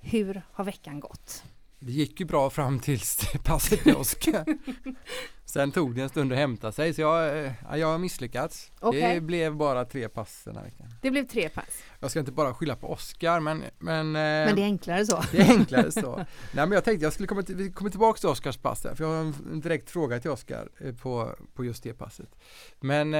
Hur 0.00 0.42
har 0.52 0.64
veckan 0.64 1.00
gått? 1.00 1.44
Det 1.84 1.92
gick 1.92 2.20
ju 2.20 2.26
bra 2.26 2.50
fram 2.50 2.80
tills 2.80 3.32
passet 3.44 3.84
med 3.84 3.94
Oskar. 3.96 4.44
Sen 5.44 5.72
tog 5.72 5.94
det 5.94 6.02
en 6.02 6.08
stund 6.08 6.32
att 6.32 6.38
hämta 6.38 6.72
sig 6.72 6.94
så 6.94 7.00
jag, 7.00 7.44
eh, 7.44 7.52
jag 7.74 7.86
har 7.86 7.98
misslyckats. 7.98 8.70
Okay. 8.80 9.14
Det 9.14 9.20
blev 9.20 9.56
bara 9.56 9.84
tre 9.84 10.08
pass 10.08 10.42
den 10.44 10.56
här 10.56 10.64
veckan. 10.64 10.86
Det 11.02 11.10
blev 11.10 11.26
tre 11.26 11.48
pass. 11.48 11.82
Jag 12.00 12.10
ska 12.10 12.20
inte 12.20 12.32
bara 12.32 12.54
skylla 12.54 12.76
på 12.76 12.86
Oskar 12.86 13.40
men 13.40 13.64
Men, 13.78 14.06
eh, 14.06 14.12
men 14.12 14.56
det 14.56 14.62
är 14.62 14.66
enklare 14.66 15.06
så. 15.06 15.24
Det 15.32 15.38
är 15.38 15.50
enklare 15.50 15.92
så. 15.92 16.16
Nej 16.16 16.26
men 16.66 16.72
jag 16.72 16.84
tänkte 16.84 17.04
jag 17.04 17.12
skulle 17.12 17.26
komma, 17.26 17.42
till, 17.42 17.56
vi 17.56 17.70
kommer 17.72 17.90
tillbaka 17.90 18.18
till 18.18 18.28
Oskars 18.28 18.56
pass 18.56 18.82
där, 18.82 18.94
för 18.94 19.04
jag 19.04 19.10
har 19.10 19.20
en 19.20 19.60
direkt 19.60 19.90
fråga 19.90 20.20
till 20.20 20.30
Oskar 20.30 20.68
eh, 20.80 20.94
på, 20.94 21.36
på 21.54 21.64
just 21.64 21.82
det 21.82 21.92
passet. 21.92 22.34
Men 22.80 23.14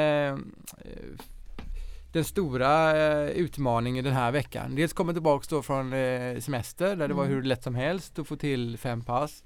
den 2.13 2.25
stora 2.25 2.97
eh, 2.97 3.31
utmaningen 3.31 4.05
den 4.05 4.15
här 4.15 4.33
veckan. 4.33 4.75
Dels 4.75 4.93
kommer 4.93 5.13
tillbaks 5.13 5.49
då 5.49 5.63
från 5.63 5.93
eh, 5.93 6.39
semester 6.39 6.87
där 6.89 6.97
det 6.97 7.05
mm. 7.05 7.17
var 7.17 7.25
hur 7.25 7.43
lätt 7.43 7.63
som 7.63 7.75
helst 7.75 8.19
att 8.19 8.29
få 8.29 8.37
till 8.37 8.79
fem 8.79 9.03
pass. 9.03 9.45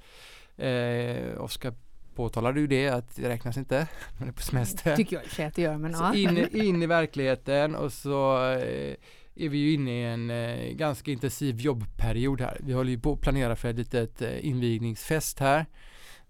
Eh, 0.56 1.40
Oskar 1.40 1.75
påtalade 2.14 2.61
ju 2.61 2.66
det 2.66 2.88
att 2.88 3.16
det 3.16 3.28
räknas 3.28 3.56
inte. 3.56 3.87
Man 4.18 4.28
är 4.28 4.32
på 4.32 4.42
semester. 4.42 4.96
Tycker 4.96 5.23
jag 5.37 5.46
att 5.46 5.54
det 5.54 5.62
gör 5.62 5.76
men 5.76 5.92
ja. 5.92 6.14
In, 6.14 6.38
in 6.62 6.82
i 6.82 6.87
verkligheten 6.87 7.75
och 7.75 7.92
så 7.92 8.50
eh, 8.52 8.94
är 9.35 9.49
vi 9.49 9.58
ju 9.58 9.73
inne 9.73 9.90
i 9.90 10.04
en 10.04 10.30
eh, 10.30 10.73
ganska 10.73 11.11
intensiv 11.11 11.61
jobbperiod 11.61 12.40
här. 12.40 12.61
Vi 12.61 12.73
håller 12.73 12.90
ju 12.90 13.00
på 13.00 13.12
att 13.12 13.20
planera 13.20 13.56
för 13.56 13.68
ett 13.68 13.76
litet 13.76 14.23
eh, 14.23 14.46
invigningsfest 14.46 15.38
här 15.38 15.66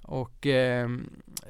och 0.03 0.47
eh, 0.47 0.89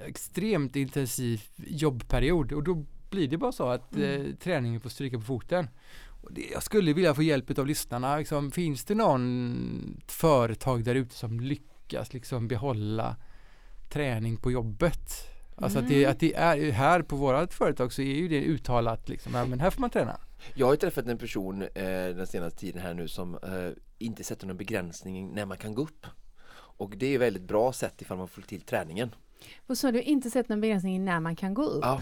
extremt 0.07 0.77
intensiv 0.77 1.43
jobbperiod 1.57 2.53
och 2.53 2.63
då 2.63 2.85
blir 3.11 3.29
det 3.29 3.37
bara 3.37 3.53
så 3.53 3.69
att 3.69 3.97
mm. 3.97 4.27
eh, 4.27 4.35
träningen 4.35 4.81
får 4.81 4.91
stryka 4.91 5.19
på 5.19 5.25
foten. 5.25 5.69
Och 6.23 6.33
det, 6.33 6.51
jag 6.53 6.63
skulle 6.63 6.93
vilja 6.93 7.15
få 7.15 7.23
hjälp 7.23 7.59
av 7.59 7.67
lyssnarna. 7.67 8.17
Liksom, 8.17 8.51
finns 8.51 8.85
det 8.85 8.95
någon 8.95 10.01
företag 10.07 10.85
där 10.85 10.95
ute 10.95 11.15
som 11.15 11.41
lyckas 11.41 12.13
liksom 12.13 12.49
behålla 12.49 13.17
träning 13.89 14.37
på 14.37 14.51
jobbet? 14.51 15.11
Alltså 15.57 15.79
mm. 15.79 15.85
att, 15.85 15.91
det, 15.91 15.99
mm. 15.99 16.11
att 16.11 16.21
det 16.21 16.35
är 16.35 16.73
här 16.73 17.03
på 17.03 17.17
vårat 17.17 17.55
företag 17.55 17.93
så 17.93 18.03
är 18.03 18.15
ju 18.15 18.29
det 18.29 18.43
uttalat 18.43 19.09
liksom, 19.09 19.35
ja, 19.35 19.47
men 19.47 19.61
här 19.61 19.71
får 19.71 19.81
man 19.81 19.91
träna. 19.91 20.21
Jag 20.55 20.67
har 20.67 20.77
träffat 20.77 21.07
en 21.07 21.19
person 21.19 21.63
eh, 21.63 21.69
den 22.15 22.27
senaste 22.27 22.59
tiden 22.59 22.83
här 22.83 22.95
nu 22.95 23.09
som 23.09 23.35
eh, 23.35 23.71
inte 23.99 24.25
sätter 24.25 24.47
någon 24.47 24.57
begränsning 24.57 25.35
när 25.35 25.47
man 25.47 25.57
kan 25.57 25.75
gå 25.75 25.83
upp. 25.83 26.07
Och 26.79 26.97
det 26.97 27.15
är 27.15 27.19
väldigt 27.19 27.43
bra 27.43 27.73
sätt 27.73 28.03
ifall 28.03 28.19
man 28.19 28.29
får 28.29 28.43
till 28.43 28.61
träningen. 28.61 29.15
Så 29.75 29.87
har 29.87 29.93
du 29.93 30.03
inte 30.03 30.31
sett 30.31 30.49
någon 30.49 30.61
begränsning 30.61 31.05
när 31.05 31.21
man 31.21 31.37
kan 31.37 31.55
gå 31.55 31.63
upp? 31.63 31.85
Ja, 31.85 32.01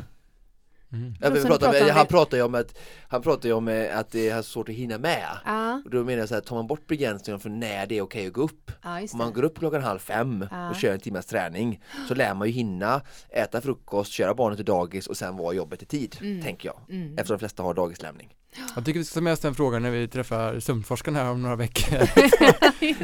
Mm. 0.95 1.15
Ja, 1.21 1.31
pratar, 1.31 1.49
pratar 1.73 1.91
han 1.91 2.07
pratar 2.07 2.37
ju 2.37 2.43
om 2.43 2.55
att 2.55 2.79
han 3.09 3.23
pratar 3.23 3.49
ju 3.49 3.53
om 3.55 3.69
eh, 3.69 3.99
att 3.99 4.11
det 4.11 4.29
är 4.29 4.43
svårt 4.43 4.69
att 4.69 4.75
hinna 4.75 4.99
med. 4.99 5.29
Ja, 5.45 5.83
Och 5.85 5.91
då 5.91 6.05
menar 6.05 6.19
jag 6.19 6.29
så 6.29 6.35
här, 6.35 6.41
tar 6.43 6.57
man 6.57 6.67
bort 6.67 6.87
begränsningarna 6.87 7.41
för 7.41 7.51
när 7.51 7.87
det 7.87 7.99
är 7.99 8.03
okej 8.03 8.27
att 8.27 8.33
gå 8.33 8.43
upp. 8.43 8.71
just 9.01 9.15
Om 9.15 9.19
man 9.19 9.33
går 9.33 9.43
upp 9.45 9.59
klockan 9.59 9.83
halv 9.83 9.99
fem 9.99 10.47
Ja. 10.51 10.71
och 10.71 10.77
kör 10.77 10.93
en 10.93 11.01
timmas 11.01 11.27
träning 11.27 11.83
så 12.09 12.15
lär 12.15 12.35
man 12.35 12.49
ju 12.49 12.53
hinna 12.55 13.01
äta 13.31 13.61
frukost, 13.61 14.13
köra 14.13 14.35
barnet 14.35 14.59
till 14.59 14.65
dagis 14.67 15.07
och 15.07 15.17
sen 15.17 15.37
vara 15.37 15.55
jobbet 15.55 15.83
i 15.83 15.87
tid, 15.87 16.17
Mm. 16.21 16.43
tänker 16.43 16.69
jag. 16.69 16.81
Mm. 16.97 17.13
Eftersom 17.13 17.35
de 17.35 17.39
flesta 17.39 17.63
har 17.63 17.75
dagislämning. 17.75 18.35
Jag 18.75 18.85
tycker 18.85 18.99
vi 19.01 19.05
ska 19.05 19.15
ta 19.15 19.21
med 19.21 19.33
oss 19.33 19.41
den 19.41 19.55
frågan 19.55 19.83
när 19.83 19.91
vi 19.91 20.09
träffar 20.09 20.61
sömnforskaren 20.61 21.17
här 21.17 21.31
om 21.31 21.43
några 21.43 21.57
veckor. 21.57 21.99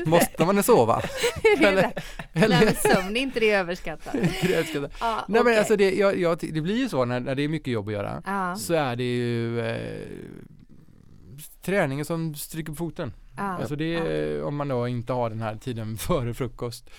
Måste 0.08 0.44
man 0.44 0.62
sova? 0.62 1.02
Eller- 1.60 1.82
det. 1.82 2.48
Nej, 2.48 2.64
men 2.64 2.74
sömn 2.74 3.16
är 3.16 3.20
inte 3.20 3.40
det 3.40 3.50
överskattat. 3.50 4.14
Ja, 4.14 4.20
Nej 4.20 5.24
men 5.28 5.40
okej. 5.42 5.58
alltså 5.58 5.76
det, 5.76 5.94
jag, 5.94 6.18
jag, 6.18 6.38
det 6.52 6.60
blir 6.60 6.76
ju 6.76 6.88
så 6.88 7.04
när, 7.04 7.20
när 7.20 7.34
det 7.34 7.42
är 7.42 7.48
mycket 7.48 7.72
jobb 7.72 7.88
att 7.88 7.94
göra. 7.94 8.22
Ja, 8.26 8.56
Så 8.56 8.74
är 8.74 8.96
det 8.96 9.04
ju 9.16 9.60
eh, 9.60 10.06
träningen 11.62 12.04
som 12.04 12.34
stryker 12.34 12.72
på 12.72 12.76
foten. 12.76 13.12
ja, 13.36 13.42
Alltså 13.42 13.76
det 13.76 13.94
är 13.96 14.42
om 14.42 14.56
man 14.56 14.68
då 14.68 14.88
inte 14.88 15.12
har 15.12 15.30
den 15.30 15.40
här 15.42 15.56
tiden 15.56 15.96
före 15.96 16.34
frukost 16.34 16.90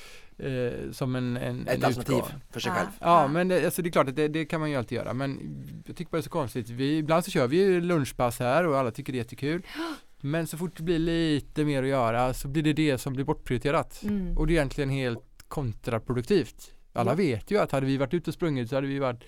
eh, 0.42 0.92
som 0.92 1.16
en, 1.16 1.38
en, 1.38 1.68
Ett 1.68 1.76
en 1.78 1.84
alternativ 1.86 2.16
utgång. 2.16 2.30
för 2.52 2.60
sig 2.60 2.70
Ja. 2.72 2.76
själv. 2.76 2.90
Ja 3.00 3.28
men 3.28 3.48
det, 3.48 3.66
alltså 3.66 3.82
det 3.82 3.90
är 3.90 3.92
klart 3.92 4.10
att 4.10 4.16
det, 4.16 4.28
det 4.28 4.46
kan 4.46 4.60
man 4.60 4.70
ju 4.70 4.76
alltid 4.76 4.96
göra 4.96 5.14
men 5.14 5.40
jag 5.88 5.96
tycker 5.96 6.12
bara 6.12 6.18
det 6.18 6.22
är 6.22 6.24
så 6.24 6.30
konstigt. 6.30 6.70
Vi, 6.70 6.98
ibland 6.98 7.26
så 7.26 7.32
kör 7.32 7.48
vi 7.48 7.58
ju 7.58 7.82
lunchpass 7.82 8.40
här 8.40 8.68
och 8.68 8.78
alla 8.78 8.92
tycker 8.92 9.14
det 9.14 9.18
är 9.18 9.24
jättekul. 9.24 9.62
Men 10.24 10.48
så 10.48 10.58
fort 10.58 10.72
det 10.78 10.84
blir 10.84 11.00
lite 11.00 11.66
mer 11.66 11.84
att 11.84 11.90
göra 11.90 12.34
så 12.34 12.48
blir 12.48 12.64
det 12.64 12.74
det 12.74 12.98
som 12.98 13.14
blir 13.14 13.26
bortprioriterat. 13.26 14.04
Mm. 14.04 14.38
Och 14.38 14.48
det 14.48 14.54
är 14.54 14.56
egentligen 14.56 14.90
helt 14.90 15.24
kontraproduktivt. 15.48 16.72
Alla 16.94 17.12
Ja. 17.12 17.16
vet 17.16 17.52
ju 17.52 17.58
att 17.60 17.72
hade 17.72 17.86
vi 17.86 17.98
varit 17.98 18.14
ute 18.14 18.30
och 18.30 18.34
sprungit 18.34 18.70
så 18.70 18.76
hade 18.76 18.88
vi 18.88 19.00
varit, 19.00 19.24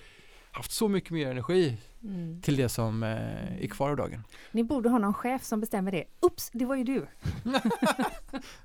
haft 0.54 0.72
så 0.72 0.88
mycket 0.88 1.10
mer 1.10 1.30
energi 1.30 1.76
Mm. 2.08 2.40
till 2.42 2.56
det 2.56 2.68
som 2.68 3.02
eh, 3.02 3.62
är 3.64 3.66
kvar 3.68 3.90
av 3.90 3.96
dagen. 3.96 4.24
Ni 4.52 4.64
borde 4.64 4.88
ha 4.88 4.98
någon 4.98 5.14
chef 5.14 5.44
som 5.44 5.60
bestämmer 5.60 5.92
det. 5.92 6.04
Ups, 6.20 6.50
det 6.52 6.64
var 6.64 6.76
ju 6.76 6.84
du. 6.84 7.06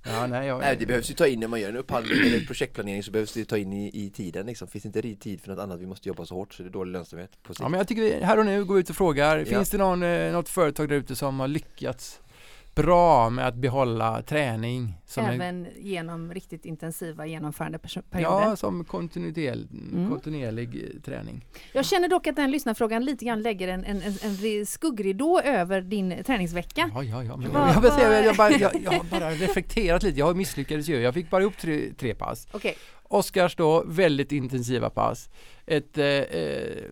Ja, 0.05 0.27
nej, 0.27 0.47
jag, 0.47 0.59
Nej, 0.59 0.75
det 0.79 0.85
behövs 0.85 1.09
ju 1.09 1.13
ta 1.13 1.27
in 1.27 1.39
när 1.39 1.47
man 1.47 1.61
gör 1.61 1.69
en 1.69 1.77
upphandling 1.77 2.19
eller 2.27 2.45
projektplanering 2.45 3.03
så 3.03 3.11
behövs 3.11 3.33
det 3.33 3.45
ta 3.45 3.57
in 3.57 3.73
i, 3.73 4.05
i 4.05 4.09
tiden 4.09 4.45
liksom. 4.45 4.67
Finns 4.67 4.83
det 4.83 4.87
inte 5.07 5.23
tid 5.23 5.41
för 5.41 5.49
något 5.49 5.59
annat, 5.59 5.79
vi 5.79 5.85
måste 5.85 6.07
jobba 6.09 6.25
så 6.25 6.35
hårt 6.35 6.53
så 6.53 6.63
det 6.63 6.69
är 6.69 6.71
dålig 6.71 6.91
lönsamhet 6.91 7.43
på 7.43 7.53
sikt. 7.53 7.61
ja, 7.61 7.69
men 7.69 7.77
jag 7.77 7.87
tycker 7.87 8.01
vi 8.01 8.23
här 8.23 8.39
och 8.39 8.45
nu 8.45 8.65
går 8.65 8.79
ut 8.79 8.89
och 8.89 8.95
frågar, 8.95 9.37
Ja. 9.37 9.45
finns 9.45 9.69
det 9.69 9.77
någon, 9.77 10.03
eh, 10.03 10.31
något 10.31 10.49
företag 10.49 10.89
där 10.89 10.95
ute 10.95 11.15
som 11.15 11.39
har 11.39 11.47
lyckats 11.47 12.19
bra 12.83 13.29
med 13.29 13.47
att 13.47 13.55
behålla 13.55 14.21
träning? 14.21 14.97
Som 15.05 15.25
en, 15.25 15.31
Även 15.41 15.67
genom 15.77 16.33
riktigt 16.33 16.65
intensiva 16.65 17.25
genomförandeperioder. 17.25 18.19
ja, 18.19 18.55
som 18.55 18.85
kontinuerlig, 18.85 19.67
Mm. 19.71 20.09
kontinuerlig 20.09 20.83
eh, 20.95 21.01
träning. 21.01 21.45
Jag 21.73 21.85
känner 21.85 22.07
dock 22.09 22.27
att 22.27 22.35
den 22.35 22.51
lyssnarfrågan 22.51 23.05
lite 23.05 23.25
grann 23.25 23.41
lägger 23.41 23.67
en, 23.67 23.85
en, 23.85 24.01
en, 24.01 24.65
skuggridå 24.65 25.41
över 25.41 25.81
din 25.81 26.23
träningsvecka. 26.23 26.91
Ja, 26.93 27.03
ja, 27.03 27.23
ja. 27.23 27.37
Men 27.37 27.51
Vad- 27.51 27.69
jag, 27.85 27.93
säga, 27.93 28.09
vad- 28.09 28.25
jag, 28.25 28.35
bara, 28.35 28.51
jag, 28.51 28.71
jag 28.83 28.91
har 28.91 29.03
bara 29.19 29.31
reflekterat 29.31 30.03
lite, 30.03 30.19
jag 30.19 30.37
misslyckades 30.37 30.89
ju. 30.89 30.99
Jag 31.01 31.13
fick 31.13 31.29
bara 31.29 31.41
ihop 31.41 31.57
tre, 31.57 31.93
tre 31.97 32.15
pass. 32.15 32.47
Okej, 32.51 32.75
Oskars 33.03 33.55
då, 33.55 33.83
väldigt 33.87 34.31
intensiva 34.31 34.89
pass. 34.89 35.29
Ett 35.65 35.97
eh, 35.97 36.05
eh, 36.05 36.83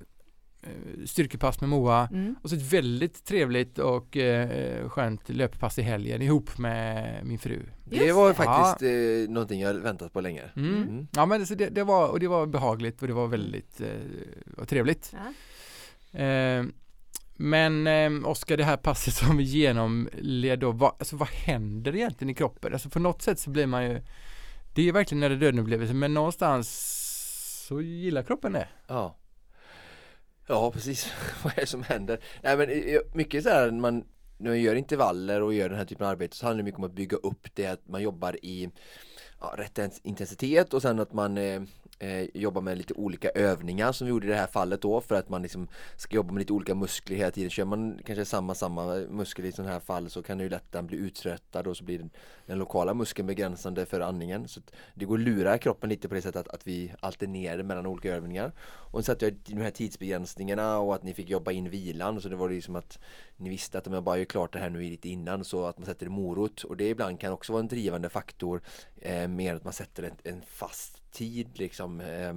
styrkepass 1.05 1.61
med 1.61 1.69
Moa 1.69 2.09
mm. 2.11 2.35
och 2.41 2.49
så 2.49 2.55
ett 2.55 2.73
väldigt 2.73 3.25
trevligt 3.25 3.79
och 3.79 4.17
eh, 4.17 4.89
skönt 4.89 5.29
löppass 5.29 5.79
i 5.79 5.81
helgen 5.81 6.21
ihop 6.21 6.57
med 6.57 7.19
min 7.25 7.39
fru. 7.39 7.59
det 7.83 7.95
Just 7.95 8.15
var 8.15 8.27
det. 8.27 8.33
faktiskt 8.35 8.81
eh, 8.81 9.33
någonting 9.33 9.61
jag 9.61 9.73
väntat 9.73 10.13
på 10.13 10.21
länge. 10.21 10.43
Mm. 10.55 10.75
Mm. 10.75 11.07
Ja 11.11 11.25
men 11.25 11.47
så 11.47 11.55
det, 11.55 11.69
det, 11.69 11.83
var, 11.83 12.07
och 12.07 12.19
det 12.19 12.27
var 12.27 12.45
behagligt 12.45 13.01
och 13.01 13.07
det 13.07 13.13
var 13.13 13.27
väldigt 13.27 13.81
eh, 13.81 14.57
och 14.57 14.67
trevligt. 14.67 15.13
ja. 15.13 16.19
Eh, 16.19 16.65
men 17.39 17.87
eh, 17.87 18.29
Oskar, 18.29 18.57
det 18.57 18.63
här 18.63 18.77
passet 18.77 19.13
som 19.13 19.37
vi 19.37 19.43
genomled 19.43 20.59
då, 20.59 20.71
vad, 20.71 20.91
alltså, 20.99 21.15
vad 21.15 21.27
händer 21.27 21.95
egentligen 21.95 22.29
i 22.29 22.33
kroppen? 22.33 22.73
Alltså 22.73 22.89
på 22.89 22.99
något 22.99 23.21
sätt 23.21 23.39
så 23.39 23.49
blir 23.49 23.67
man 23.67 23.83
ju, 23.83 24.01
det 24.73 24.89
är 24.89 24.91
verkligen 24.91 25.19
när 25.19 25.29
det 25.29 25.35
döden 25.35 25.59
upplevelse, 25.59 25.93
men 25.93 26.13
någonstans 26.13 26.93
så 27.67 27.81
gillar 27.81 28.23
kroppen 28.23 28.53
det. 28.53 28.67
Ja. 28.87 29.15
Ja, 30.47 30.71
precis. 30.71 31.13
Vad 31.43 31.53
är 31.53 31.61
det 31.61 31.67
som 31.67 31.83
händer? 31.83 32.19
Nej, 32.43 32.57
men 32.57 32.69
eh, 32.69 32.99
mycket 33.13 33.43
så 33.43 33.49
här 33.49 33.71
när 33.71 33.81
man 33.81 34.03
när 34.37 34.49
man 34.49 34.61
gör 34.61 34.75
intervaller 34.75 35.41
och 35.41 35.53
gör 35.53 35.69
den 35.69 35.77
här 35.77 35.85
typen 35.85 36.05
av 36.05 36.11
arbete 36.11 36.35
så 36.35 36.45
handlar 36.45 36.57
det 36.57 36.63
mycket 36.63 36.77
om 36.77 36.83
att 36.83 36.91
bygga 36.91 37.17
upp 37.17 37.47
det 37.53 37.67
att 37.67 37.87
man 37.87 38.01
jobbar 38.01 38.45
i 38.45 38.69
ja, 39.39 39.55
rätt 39.57 39.99
intensitet 40.03 40.73
och 40.73 40.81
sen 40.81 40.99
att 40.99 41.13
man 41.13 41.37
eh, 41.37 41.61
eh, 41.99 42.61
med 42.61 42.77
lite 42.77 42.93
olika 42.93 43.29
övningar 43.29 43.91
som 43.91 44.07
vi 44.07 44.09
gjorde 44.09 44.27
i 44.27 44.29
det 44.29 44.35
här 44.35 44.47
fallet 44.47 44.81
då 44.81 45.01
för 45.01 45.15
att 45.15 45.29
man 45.29 45.41
liksom 45.41 45.67
ska 45.95 46.15
jobba 46.15 46.33
med 46.33 46.39
lite 46.39 46.53
olika 46.53 46.75
muskler 46.75 47.17
hela 47.17 47.31
tiden. 47.31 47.49
Kör 47.49 47.65
man 47.65 47.99
kanske 48.05 48.25
samma, 48.25 48.55
samma 48.55 48.95
muskel 48.95 49.45
i 49.45 49.51
sådana 49.51 49.73
här 49.73 49.79
fall 49.79 50.09
så 50.09 50.23
kan 50.23 50.37
det 50.37 50.43
ju 50.43 50.49
lätt 50.49 50.75
bli 50.81 50.97
uttröttad 50.97 51.67
och 51.67 51.77
så 51.77 51.83
blir 51.83 51.97
den, 51.97 52.09
den 52.45 52.59
lokala 52.59 52.93
muskeln 52.93 53.27
begränsande 53.27 53.85
för 53.85 53.99
andningen. 53.99 54.47
Så 54.47 54.59
att 54.59 54.71
det 54.93 55.05
går 55.05 55.15
att 55.15 55.23
lura 55.23 55.57
kroppen 55.57 55.89
lite 55.89 56.07
på 56.07 56.15
det 56.15 56.21
sättet 56.21 56.47
att, 56.47 56.53
att 56.53 56.67
vi 56.67 56.93
alternerar 56.99 57.63
mellan 57.63 57.85
olika 57.85 58.15
övningar. 58.15 58.51
Och 58.59 58.99
sen 58.99 59.03
satte 59.03 59.25
jag 59.25 59.35
de 59.45 59.61
här 59.61 59.71
tidsbegränsningarna 59.71 60.77
och 60.77 60.95
att 60.95 61.03
ni 61.03 61.13
fick 61.13 61.29
jobba 61.29 61.51
in 61.51 61.69
vilan 61.69 62.21
så 62.21 62.29
det 62.29 62.35
var 62.35 62.49
liksom 62.49 62.75
att 62.75 62.99
ni 63.37 63.49
visste 63.49 63.77
att 63.77 63.87
om 63.87 63.93
jag 63.93 64.03
bara 64.03 64.17
gör 64.17 64.25
klart 64.25 64.53
det 64.53 64.59
här 64.59 64.69
nu 64.69 64.81
lite 64.81 65.09
innan 65.09 65.43
så 65.43 65.65
att 65.65 65.77
man 65.77 65.85
sätter 65.85 66.05
en 66.05 66.11
morot 66.11 66.63
och 66.63 66.77
det 66.77 66.89
ibland 66.89 67.19
kan 67.19 67.33
också 67.33 67.53
vara 67.53 67.59
en 67.61 67.67
drivande 67.67 68.09
faktor 68.09 68.61
eh, 69.01 69.27
mer 69.27 69.55
att 69.55 69.63
man 69.63 69.73
sätter 69.73 70.03
en, 70.03 70.15
en 70.23 70.41
fast 70.47 71.11
tid 71.11 71.47
liksom 71.59 72.01
eh, 72.01 72.33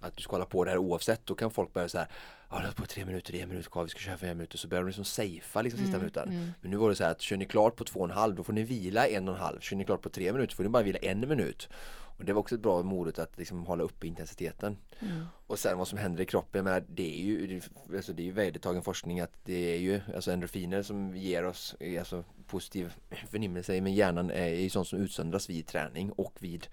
att 0.00 0.16
du 0.16 0.22
ska 0.22 0.32
hålla 0.32 0.44
på 0.46 0.64
det 0.64 0.70
här 0.70 0.78
oavsett 0.78 1.26
då 1.26 1.34
kan 1.34 1.50
folk 1.50 1.72
börja 1.72 1.88
så 1.88 1.98
här 1.98 2.08
Ja, 2.50 2.58
det 2.58 2.66
är 2.68 2.72
på 2.72 2.86
tre 2.86 3.04
minuter, 3.04 3.34
en 3.34 3.48
minut 3.48 3.70
kvar, 3.70 3.82
vi 3.82 3.88
ska 3.88 3.98
köra 4.00 4.16
fem 4.16 4.36
minuter 4.36 4.58
så 4.58 4.68
börjar 4.68 4.82
de 4.82 4.86
liksom 4.86 5.04
safea 5.04 5.62
liksom 5.62 5.80
sista 5.80 5.96
Mm, 5.96 6.00
minuten. 6.00 6.28
mm. 6.28 6.52
Men 6.60 6.70
nu 6.70 6.76
var 6.76 6.88
det 6.90 6.96
så 6.96 7.04
här 7.04 7.10
att 7.10 7.20
kör 7.20 7.36
ni 7.36 7.44
klart 7.44 7.76
på 7.76 7.84
två 7.84 8.00
och 8.00 8.04
en 8.10 8.16
halv 8.16 8.34
då 8.34 8.42
får 8.42 8.52
ni 8.52 8.62
vila 8.62 9.08
en 9.08 9.28
och 9.28 9.34
en 9.34 9.40
halv. 9.40 9.60
Kör 9.60 9.76
ni 9.76 9.84
klart 9.84 10.02
på 10.02 10.08
tre 10.08 10.32
minuter 10.32 10.54
får 10.56 10.62
ni 10.62 10.68
bara 10.68 10.82
vila 10.82 10.98
en 10.98 11.28
minut. 11.28 11.68
Och 12.18 12.24
det 12.24 12.32
var 12.32 12.40
också 12.40 12.54
ett 12.54 12.60
bra 12.60 12.82
morot 12.82 13.18
att 13.18 13.38
liksom 13.38 13.64
hålla 13.66 13.84
uppe 13.84 14.06
intensiteten. 14.06 14.76
Mm. 15.00 15.24
Och 15.46 15.58
sen 15.58 15.78
vad 15.78 15.88
som 15.88 15.98
händer 15.98 16.22
i 16.22 16.26
kroppen, 16.26 16.64
med 16.64 16.84
det 16.88 17.20
är 17.20 17.24
ju 17.24 17.60
alltså 17.94 18.12
det 18.12 18.22
är 18.22 18.24
ju 18.24 18.32
vedertagen 18.32 18.82
forskning 18.82 19.20
att 19.20 19.32
det 19.44 19.74
är 19.74 19.78
ju 19.78 20.00
alltså 20.14 20.30
endorfiner 20.32 20.82
som 20.82 21.16
ger 21.16 21.44
oss 21.44 21.76
eh, 21.80 21.98
alltså 21.98 22.24
positiv 22.46 22.94
förnimmelse 23.30 23.80
men 23.80 23.94
hjärnan 23.94 24.30
är 24.30 24.48
ju 24.48 24.70
sånt 24.70 24.88
som 24.88 24.98
utsöndras 24.98 25.50
vid 25.50 25.66
träning 25.66 26.12
och 26.12 26.32
vid 26.38 26.66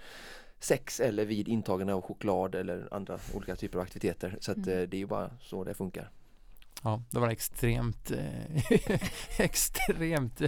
sex 0.59 0.99
eller 0.99 1.25
vid 1.25 1.47
intagande 1.47 1.93
av 1.93 2.01
choklad 2.01 2.55
eller 2.55 2.87
andra 2.91 3.19
olika 3.33 3.55
typer 3.55 3.77
av 3.79 3.83
aktiviteter. 3.83 4.37
Så 4.41 4.51
att 4.51 4.57
Mm. 4.57 4.69
eh, 4.69 4.89
det 4.89 4.97
är 4.97 4.99
ju 4.99 5.05
bara 5.07 5.31
så 5.41 5.63
det 5.63 5.73
funkar. 5.73 6.09
Ja, 6.85 7.01
det 7.11 7.19
var 7.19 7.29
extremt, 7.29 8.11
eh, 8.11 8.19
extremt 9.37 10.41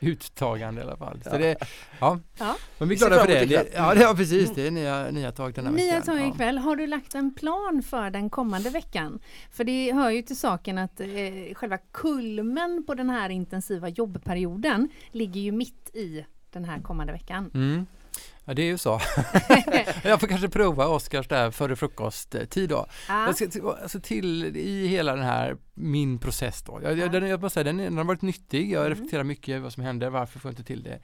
uttagande 0.00 0.80
i 0.80 0.84
alla 0.84 0.96
fall. 0.96 1.20
Så 1.22 1.28
Ja. 1.32 1.38
det, 1.38 1.56
ja. 2.00 2.18
Ja. 2.38 2.56
Men 2.78 2.88
vi 2.88 2.94
är 2.94 2.98
glada 2.98 3.20
för 3.20 3.26
det. 3.28 3.44
det 3.44 3.68
ja, 3.74 3.94
det, 3.94 4.00
ja, 4.00 4.14
precis. 4.16 4.50
Det 4.54 4.66
är 4.66 4.70
nya, 4.70 5.10
nya 5.10 5.32
tag 5.32 5.54
den 5.54 5.66
här 5.66 5.72
Nya 5.72 5.86
veckan. 5.98 6.02
tag 6.02 6.18
Ja. 6.26 6.34
ikväll. 6.34 6.58
Har 6.58 6.76
du 6.76 6.86
lagt 6.86 7.14
en 7.14 7.34
plan 7.34 7.82
för 7.82 8.10
den 8.10 8.30
kommande 8.30 8.70
veckan? 8.70 9.18
För 9.50 9.64
det 9.64 9.92
hör 9.92 10.10
ju 10.10 10.22
till 10.22 10.38
saken 10.38 10.78
att 10.78 11.00
eh, 11.00 11.06
själva 11.54 11.78
kulmen 11.78 12.84
på 12.86 12.94
den 12.94 13.10
här 13.10 13.28
intensiva 13.30 13.88
jobbperioden 13.88 14.88
ligger 15.10 15.40
ju 15.40 15.52
mitt 15.52 15.90
i 15.96 16.24
den 16.50 16.64
här 16.64 16.80
kommande 16.80 17.12
veckan. 17.12 17.50
Mm. 17.54 17.86
Ja, 18.44 18.54
det 18.54 18.62
är 18.62 18.66
ju 18.66 18.78
så. 18.78 19.00
jag 20.04 20.20
får 20.20 20.26
kanske 20.26 20.48
prova 20.48 20.86
Oskars 20.86 21.28
där 21.28 21.50
före 21.50 21.76
frukosttid 21.76 22.68
då. 22.68 22.86
Ja. 23.08 23.26
Jag 23.26 23.36
ska, 23.36 23.46
till- 23.46 23.62
alltså 23.82 24.00
till 24.00 24.56
i 24.56 24.86
hela 24.86 25.14
den 25.16 25.24
här, 25.24 25.56
min 25.74 26.18
process 26.18 26.62
då. 26.62 26.80
Jag, 26.82 26.92
Ja. 26.92 26.96
jag, 26.96 27.12
den, 27.12 27.28
jag 27.28 27.40
måste 27.42 27.54
säga, 27.54 27.64
den, 27.64 27.76
den 27.76 27.96
har 27.96 28.04
varit 28.04 28.22
nyttig. 28.22 28.70
Jag 28.72 28.80
Mm. 28.86 28.90
reflekterar 28.94 29.24
mycket 29.24 29.62
vad 29.62 29.72
som 29.72 29.82
händer, 29.82 30.10
varför 30.10 30.38
får 30.38 30.48
jag 30.48 30.52
inte 30.52 30.64
till 30.64 30.82
det? 30.82 30.98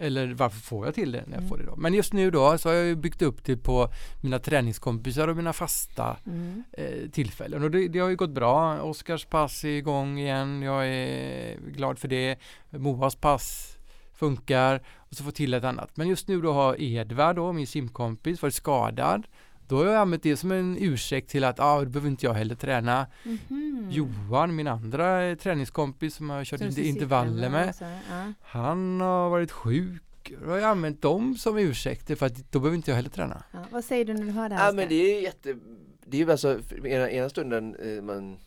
Eller 0.00 0.34
varför 0.34 0.60
får 0.60 0.86
jag 0.86 0.94
till 0.94 1.12
det 1.12 1.18
när 1.26 1.32
jag 1.32 1.36
Mm. 1.38 1.48
får 1.48 1.58
det 1.58 1.64
då? 1.64 1.76
Men 1.76 1.94
just 1.94 2.12
nu 2.12 2.30
då 2.30 2.58
så 2.58 2.68
har 2.68 2.74
jag 2.76 2.86
ju 2.86 2.96
byggt 2.96 3.22
upp 3.22 3.44
det 3.44 3.56
på 3.56 3.88
mina 4.22 4.38
träningskompisar 4.38 5.28
och 5.28 5.36
mina 5.36 5.52
fasta 5.52 6.16
Mm. 6.26 6.64
eh, 6.72 7.10
tillfällen 7.10 7.62
och 7.64 7.70
det, 7.70 7.88
det 7.88 7.98
har 7.98 8.08
ju 8.08 8.16
gått 8.16 8.30
bra. 8.30 8.80
Oskars 8.80 9.24
pass 9.26 9.64
är 9.64 9.68
igång 9.68 10.18
igen. 10.18 10.62
Jag 10.62 10.86
är 10.88 11.56
glad 11.70 11.98
för 11.98 12.08
det. 12.08 12.36
Moas 12.70 13.16
pass 13.16 13.77
funkar 14.18 14.82
och 14.96 15.14
så 15.14 15.24
få 15.24 15.30
till 15.30 15.54
ett 15.54 15.64
annat. 15.64 15.96
Men 15.96 16.08
just 16.08 16.28
nu 16.28 16.40
då 16.40 16.52
har 16.52 16.80
Edvard 16.82 17.36
då, 17.36 17.52
min 17.52 17.66
simkompis, 17.66 18.42
varit 18.42 18.54
skadad. 18.54 19.26
Då 19.68 19.76
har 19.76 19.84
jag 19.84 19.94
använt 19.94 20.22
det 20.22 20.36
som 20.36 20.52
en 20.52 20.76
ursäkt 20.80 21.30
till 21.30 21.44
att 21.44 21.60
ah, 21.60 21.78
då 21.78 21.86
behöver 21.90 22.08
inte 22.08 22.26
jag 22.26 22.34
heller 22.34 22.54
träna. 22.54 23.06
Mhm. 23.24 23.88
Johan, 23.90 24.56
min 24.56 24.66
andra 24.66 25.24
eh, 25.24 25.36
träningskompis 25.36 26.14
som 26.14 26.30
jag 26.30 26.36
har 26.36 26.44
kört 26.44 26.60
sitter 26.60 26.82
intervaller 26.82 27.50
med. 27.50 27.68
också, 27.68 27.84
ja. 27.84 28.32
Han 28.42 29.00
har 29.00 29.30
varit 29.30 29.50
sjuk. 29.50 30.02
Då 30.44 30.50
har 30.50 30.56
jag 30.58 30.70
använt 30.70 31.02
dem 31.02 31.36
som 31.36 31.58
ursäkter 31.58 32.14
för 32.14 32.26
att 32.26 32.52
då 32.52 32.60
behöver 32.60 32.76
inte 32.76 32.90
jag 32.90 32.96
heller 32.96 33.10
träna. 33.10 33.42
Ja. 33.52 33.58
Vad 33.70 33.84
säger 33.84 34.04
du 34.04 34.14
när 34.14 34.24
du 34.24 34.30
hör 34.30 34.48
det 34.48 34.54
här? 34.54 34.66
Ja 34.66 34.72
men 34.72 34.88
det 34.88 34.94
är 34.94 35.22
jätte 35.22 35.56
Det 36.04 36.16
är 36.16 36.24
ju 36.24 36.30
alltså 36.30 36.60
ena, 36.84 37.10
ena 37.10 37.28
stunden 37.28 37.76
eh, 37.76 38.02
man 38.02 38.38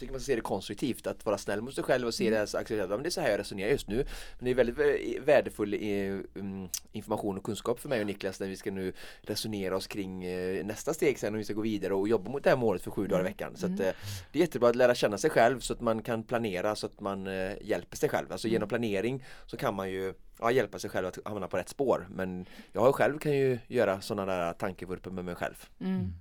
tycker 0.00 0.12
man 0.12 0.20
ska 0.20 0.26
se 0.26 0.36
det 0.36 0.40
konstruktivt, 0.40 1.06
att 1.06 1.24
vara 1.24 1.38
snäll 1.38 1.60
mot 1.62 1.74
sig 1.74 1.84
själv 1.84 2.06
och 2.06 2.14
se 2.14 2.30
det 2.30 2.46
så 2.46 2.58
acceptera, 2.58 2.86
men 2.86 3.02
det 3.02 3.08
är 3.08 3.10
så 3.10 3.20
här 3.20 3.30
jag 3.30 3.38
resonerar 3.38 3.70
just 3.70 3.88
nu. 3.88 3.96
Men 4.38 4.44
det 4.44 4.50
är 4.50 4.54
väldigt 4.54 4.76
vä- 4.76 5.24
värdefull 5.24 5.74
eh, 5.74 5.80
mm, 5.80 6.68
information 6.92 7.38
och 7.38 7.44
kunskap 7.44 7.80
för 7.80 7.88
mig 7.88 8.00
och 8.00 8.06
Niklas 8.06 8.40
när 8.40 8.48
vi 8.48 8.56
ska 8.56 8.70
nu 8.70 8.92
resonera 9.22 9.76
oss 9.76 9.86
kring 9.86 10.24
eh, 10.24 10.64
nästa 10.64 10.94
steg 10.94 11.18
sen 11.18 11.34
om 11.34 11.38
vi 11.38 11.44
ska 11.44 11.54
gå 11.54 11.60
vidare 11.60 11.94
och 11.94 12.08
jobba 12.08 12.30
mot 12.30 12.44
det 12.44 12.50
här 12.50 12.56
målet 12.56 12.82
för 12.82 12.90
sju 12.90 13.06
dagar 13.06 13.20
i 13.20 13.24
veckan. 13.24 13.56
Så 13.56 13.66
att, 13.66 13.80
eh, 13.80 13.92
det 14.32 14.38
är 14.38 14.40
jättebra 14.40 14.68
att 14.68 14.76
lära 14.76 14.94
känna 14.94 15.18
sig 15.18 15.30
själv 15.30 15.60
så 15.60 15.72
att 15.72 15.80
man 15.80 16.02
kan 16.02 16.22
planera 16.22 16.76
så 16.76 16.86
att 16.86 17.00
man 17.00 17.26
eh, 17.26 17.52
hjälper 17.60 17.96
sig 17.96 18.08
själv. 18.08 18.32
Alltså 18.32 18.48
genom 18.48 18.68
planering 18.68 19.24
så 19.46 19.56
kan 19.56 19.74
man 19.74 19.90
ju 19.90 20.14
ja, 20.38 20.50
hjälpa 20.50 20.78
sig 20.78 20.90
själv 20.90 21.06
att 21.06 21.18
hamna 21.24 21.48
på 21.48 21.56
rätt 21.56 21.68
spår. 21.68 22.08
Men 22.10 22.46
jag 22.72 22.94
själv 22.94 23.18
kan 23.18 23.32
ju 23.32 23.58
göra 23.68 24.00
sådana 24.00 24.32
där 24.32 24.52
tankevurpor 24.52 25.10
med 25.10 25.24
mig 25.24 25.34
själv. 25.34 25.68
Mm. 25.80 26.12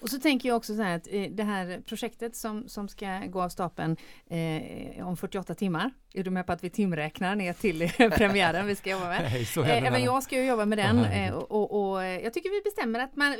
Och 0.00 0.08
så 0.10 0.18
tänker 0.18 0.48
jag 0.48 0.56
också 0.56 0.76
så 0.76 0.82
här 0.82 0.96
att 0.96 1.08
eh, 1.10 1.22
det 1.30 1.42
här 1.42 1.80
projektet 1.88 2.36
som, 2.36 2.68
som 2.68 2.88
ska 2.88 3.18
gå 3.18 3.42
av 3.42 3.48
stapeln 3.48 3.96
eh, 4.30 5.08
om 5.08 5.16
48 5.16 5.54
timmar. 5.54 5.90
Är 6.14 6.24
du 6.24 6.30
med 6.30 6.46
på 6.46 6.52
att 6.52 6.64
vi 6.64 6.70
timräknar 6.70 7.36
ner 7.36 7.52
till 7.52 7.82
eh, 7.82 7.88
premiären 8.16 8.66
vi 8.66 8.76
ska 8.76 8.90
jobba 8.90 9.08
med? 9.08 9.22
Nej, 9.22 9.46
Eh, 9.56 9.86
även 9.86 10.02
jag 10.02 10.22
ska 10.22 10.36
ju 10.36 10.46
jobba 10.46 10.64
med 10.64 10.78
den 10.78 11.04
eh, 11.04 11.34
och, 11.34 11.50
och, 11.50 11.92
och 11.92 12.04
jag 12.04 12.32
tycker 12.32 12.50
vi 12.50 12.62
bestämmer 12.64 13.00
att 13.00 13.16
man, 13.16 13.36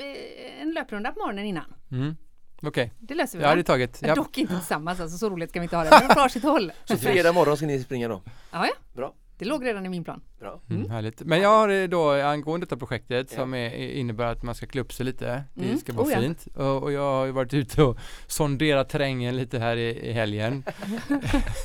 en 0.61 0.71
löprunda 0.73 1.13
på 1.13 1.19
morgonen 1.21 1.45
innan. 1.45 1.75
Mm. 1.91 2.17
Okej, 2.63 2.93
Det 2.99 3.15
löser 3.15 3.39
vi 3.39 3.45
ja 3.45 3.55
det 3.55 3.61
är 3.61 3.63
taget. 3.63 4.01
Dock 4.15 4.39
inte 4.39 4.57
tillsammans, 4.57 5.01
alltså, 5.01 5.19
så 5.19 5.31
roligt 5.31 5.51
ska 5.51 5.61
vi 5.61 5.65
inte 5.65 5.77
ha 5.77 5.85
det. 5.85 5.91
Men 5.91 6.09
varsitt 6.17 6.43
håll. 6.43 6.73
Så 6.85 6.97
fredag 6.97 7.33
morgon 7.33 7.57
ska 7.57 7.67
ni 7.67 7.81
springa 7.81 8.09
då? 8.09 8.23
Ja, 8.53 8.67
ja. 8.67 8.73
Bra. 8.93 9.15
Det 9.39 9.45
låg 9.45 9.65
redan 9.67 9.87
i 9.87 9.89
min 9.89 10.05
plan. 10.05 10.21
Bra. 10.41 10.61
Mm, 10.71 10.91
härligt. 10.91 11.21
Men 11.23 11.41
jag 11.41 11.49
har 11.49 11.69
eh, 11.69 11.89
då 11.89 12.11
angående 12.11 12.67
detta 12.67 12.77
projektet 12.77 13.27
Ja. 13.31 13.37
som 13.39 13.55
är, 13.55 13.75
innebär 13.75 14.25
att 14.27 14.43
man 14.43 14.55
ska 14.55 14.67
klä 14.67 14.81
upp 14.81 14.93
sig 14.93 15.07
lite. 15.07 15.45
Det 15.55 15.65
Mm. 15.65 15.79
ska 15.79 15.93
vara 15.93 16.07
Oh 16.07 16.13
ja. 16.13 16.21
fint. 16.21 16.47
Och, 16.57 16.83
och 16.83 16.93
jag 16.93 17.01
har 17.13 17.25
ju 17.27 17.33
varit 17.33 17.55
ute 17.55 17.83
och 17.83 17.99
sonderat 18.27 18.89
terrängen 18.89 19.37
lite 19.37 19.59
här 19.59 19.77
i, 19.77 20.09
i 20.09 20.13
helgen. 20.13 20.65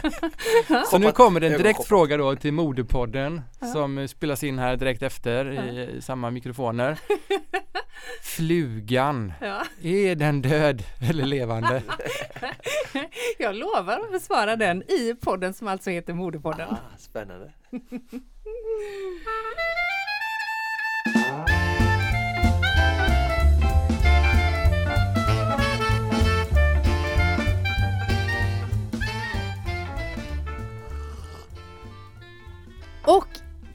Så 0.91 0.97
nu 0.97 1.11
kommer 1.11 1.39
det 1.39 1.47
en 1.47 1.57
direkt 1.57 1.85
fråga 1.85 2.17
då 2.17 2.35
till 2.35 2.53
Modepodden 2.53 3.41
Ja. 3.59 3.67
som 3.67 4.07
spelas 4.07 4.43
in 4.43 4.59
här 4.59 4.75
direkt 4.77 5.01
efter 5.01 5.51
i, 5.51 5.97
i 5.97 6.01
samma 6.01 6.31
mikrofoner. 6.31 6.99
Flugan, 8.23 9.33
Ja. 9.41 9.63
är 9.83 10.15
den 10.15 10.41
död 10.41 10.83
eller 11.09 11.25
levande? 11.25 11.83
Jag 13.39 13.55
lovar 13.55 13.99
att 13.99 14.11
besvara 14.11 14.55
den 14.55 14.83
i 14.83 15.15
podden 15.21 15.53
som 15.53 15.67
alltså 15.67 15.89
heter 15.89 16.13
Modepodden. 16.13 16.69
Ah, 16.69 16.97
spännande. 16.97 17.51
Och 33.05 33.27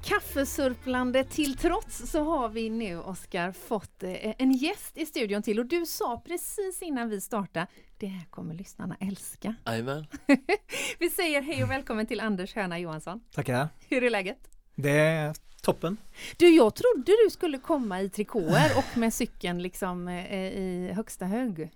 kaffesurplande 0.06 1.24
till 1.24 1.56
trots 1.56 2.10
så 2.10 2.24
har 2.24 2.48
vi 2.48 2.70
nu 2.70 2.98
Oskar 2.98 3.52
fått 3.52 4.02
eh, 4.02 4.34
en 4.38 4.52
gäst 4.52 4.98
i 4.98 5.06
studion 5.06 5.42
till 5.42 5.58
och 5.58 5.66
du 5.66 5.86
sa 5.86 6.22
precis 6.26 6.82
innan 6.82 7.08
vi 7.08 7.20
startade 7.20 7.66
det 7.98 8.06
här 8.06 8.24
kommer 8.30 8.54
lyssnarna 8.54 8.96
älska. 9.00 9.54
Jajamän. 9.66 10.06
Vi 10.98 11.10
säger 11.10 11.42
hej 11.42 11.64
och 11.64 11.70
välkommen 11.70 12.06
till 12.06 12.20
Anders 12.20 12.54
Hörna 12.54 12.78
Johansson. 12.78 13.20
Tackar. 13.34 13.68
Hur 13.88 14.04
är 14.04 14.10
läget? 14.10 14.38
Det 14.74 14.90
är 14.90 15.34
toppen. 15.62 15.96
Du, 16.36 16.48
jag 16.48 16.74
trodde 16.74 17.12
du 17.24 17.30
skulle 17.30 17.58
komma 17.58 18.00
i 18.00 18.08
trikåer 18.08 18.70
och 18.76 18.98
med 18.98 19.14
cykeln 19.14 19.62
liksom 19.62 20.08
eh, 20.08 20.34
i 20.34 20.92
högsta 20.94 21.24
hög. 21.24 21.70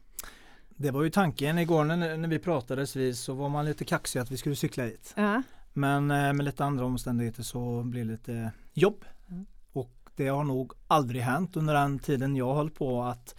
Det 0.68 0.90
var 0.90 1.02
ju 1.02 1.10
tanken 1.10 1.58
igår 1.58 1.84
när, 1.84 2.16
när 2.16 2.28
vi 2.28 2.38
pratades 2.38 2.96
vid 2.96 3.18
så 3.18 3.34
var 3.34 3.48
man 3.48 3.64
lite 3.64 3.84
kaxig 3.84 4.20
att 4.20 4.30
vi 4.30 4.36
skulle 4.36 4.56
cykla 4.56 4.84
hit. 4.84 5.12
Ja. 5.16 5.42
Men 5.72 6.10
eh, 6.10 6.32
med 6.32 6.44
lite 6.44 6.64
andra 6.64 6.84
omständigheter 6.84 7.42
så 7.42 7.82
blev 7.82 8.06
det 8.06 8.12
lite 8.12 8.52
jobb. 8.72 9.04
Mm. 9.30 9.46
Och 9.72 9.92
det 10.16 10.28
har 10.28 10.44
nog 10.44 10.72
aldrig 10.86 11.22
hänt 11.22 11.56
under 11.56 11.74
den 11.74 11.98
tiden 11.98 12.36
jag 12.36 12.54
höll 12.54 12.70
på 12.70 13.02
att 13.02 13.34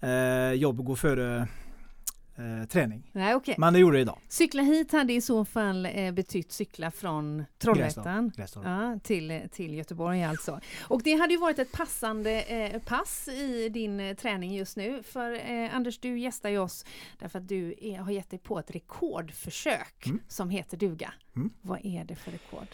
eh, 0.00 0.52
jobb 0.52 0.84
går 0.84 0.96
före 0.96 1.48
eh, 2.60 2.66
träning. 2.68 3.10
Nej, 3.12 3.34
okej. 3.34 3.54
Men 3.58 3.72
det 3.72 3.78
gjorde 3.78 3.96
det 3.96 4.00
idag. 4.00 4.18
Cykla 4.28 4.62
hit 4.62 4.92
hade 4.92 5.12
i 5.12 5.20
så 5.20 5.44
fall 5.44 5.86
eh, 5.86 6.12
betytt 6.12 6.52
cykla 6.52 6.90
från 6.90 7.44
Trollhättan. 7.58 8.32
Ja, 8.64 8.98
till, 9.02 9.40
till 9.52 9.74
Göteborg 9.74 10.24
alltså. 10.24 10.60
Och 10.82 11.02
det 11.02 11.14
hade 11.14 11.32
ju 11.32 11.38
varit 11.40 11.58
ett 11.58 11.72
passande 11.72 12.42
eh, 12.42 12.80
pass 12.82 13.28
i 13.28 13.68
din 13.68 14.00
eh, 14.00 14.14
träning 14.16 14.54
just 14.54 14.76
nu. 14.76 15.02
För 15.02 15.32
eh, 15.50 15.74
Anders, 15.74 15.98
du 15.98 16.18
gästar 16.18 16.48
ju 16.48 16.58
oss 16.58 16.84
därför 17.18 17.38
att 17.38 17.48
du 17.48 17.74
är, 17.80 17.98
har 17.98 18.10
gett 18.10 18.30
dig 18.30 18.38
på 18.38 18.58
ett 18.58 18.70
rekordförsök 18.70 20.06
Mm. 20.06 20.20
som 20.28 20.50
heter 20.50 20.76
duga. 20.76 21.12
Mm. 21.36 21.50
Vad 21.62 21.78
är 21.84 22.04
det 22.04 22.16
för 22.16 22.30
rekord? 22.30 22.66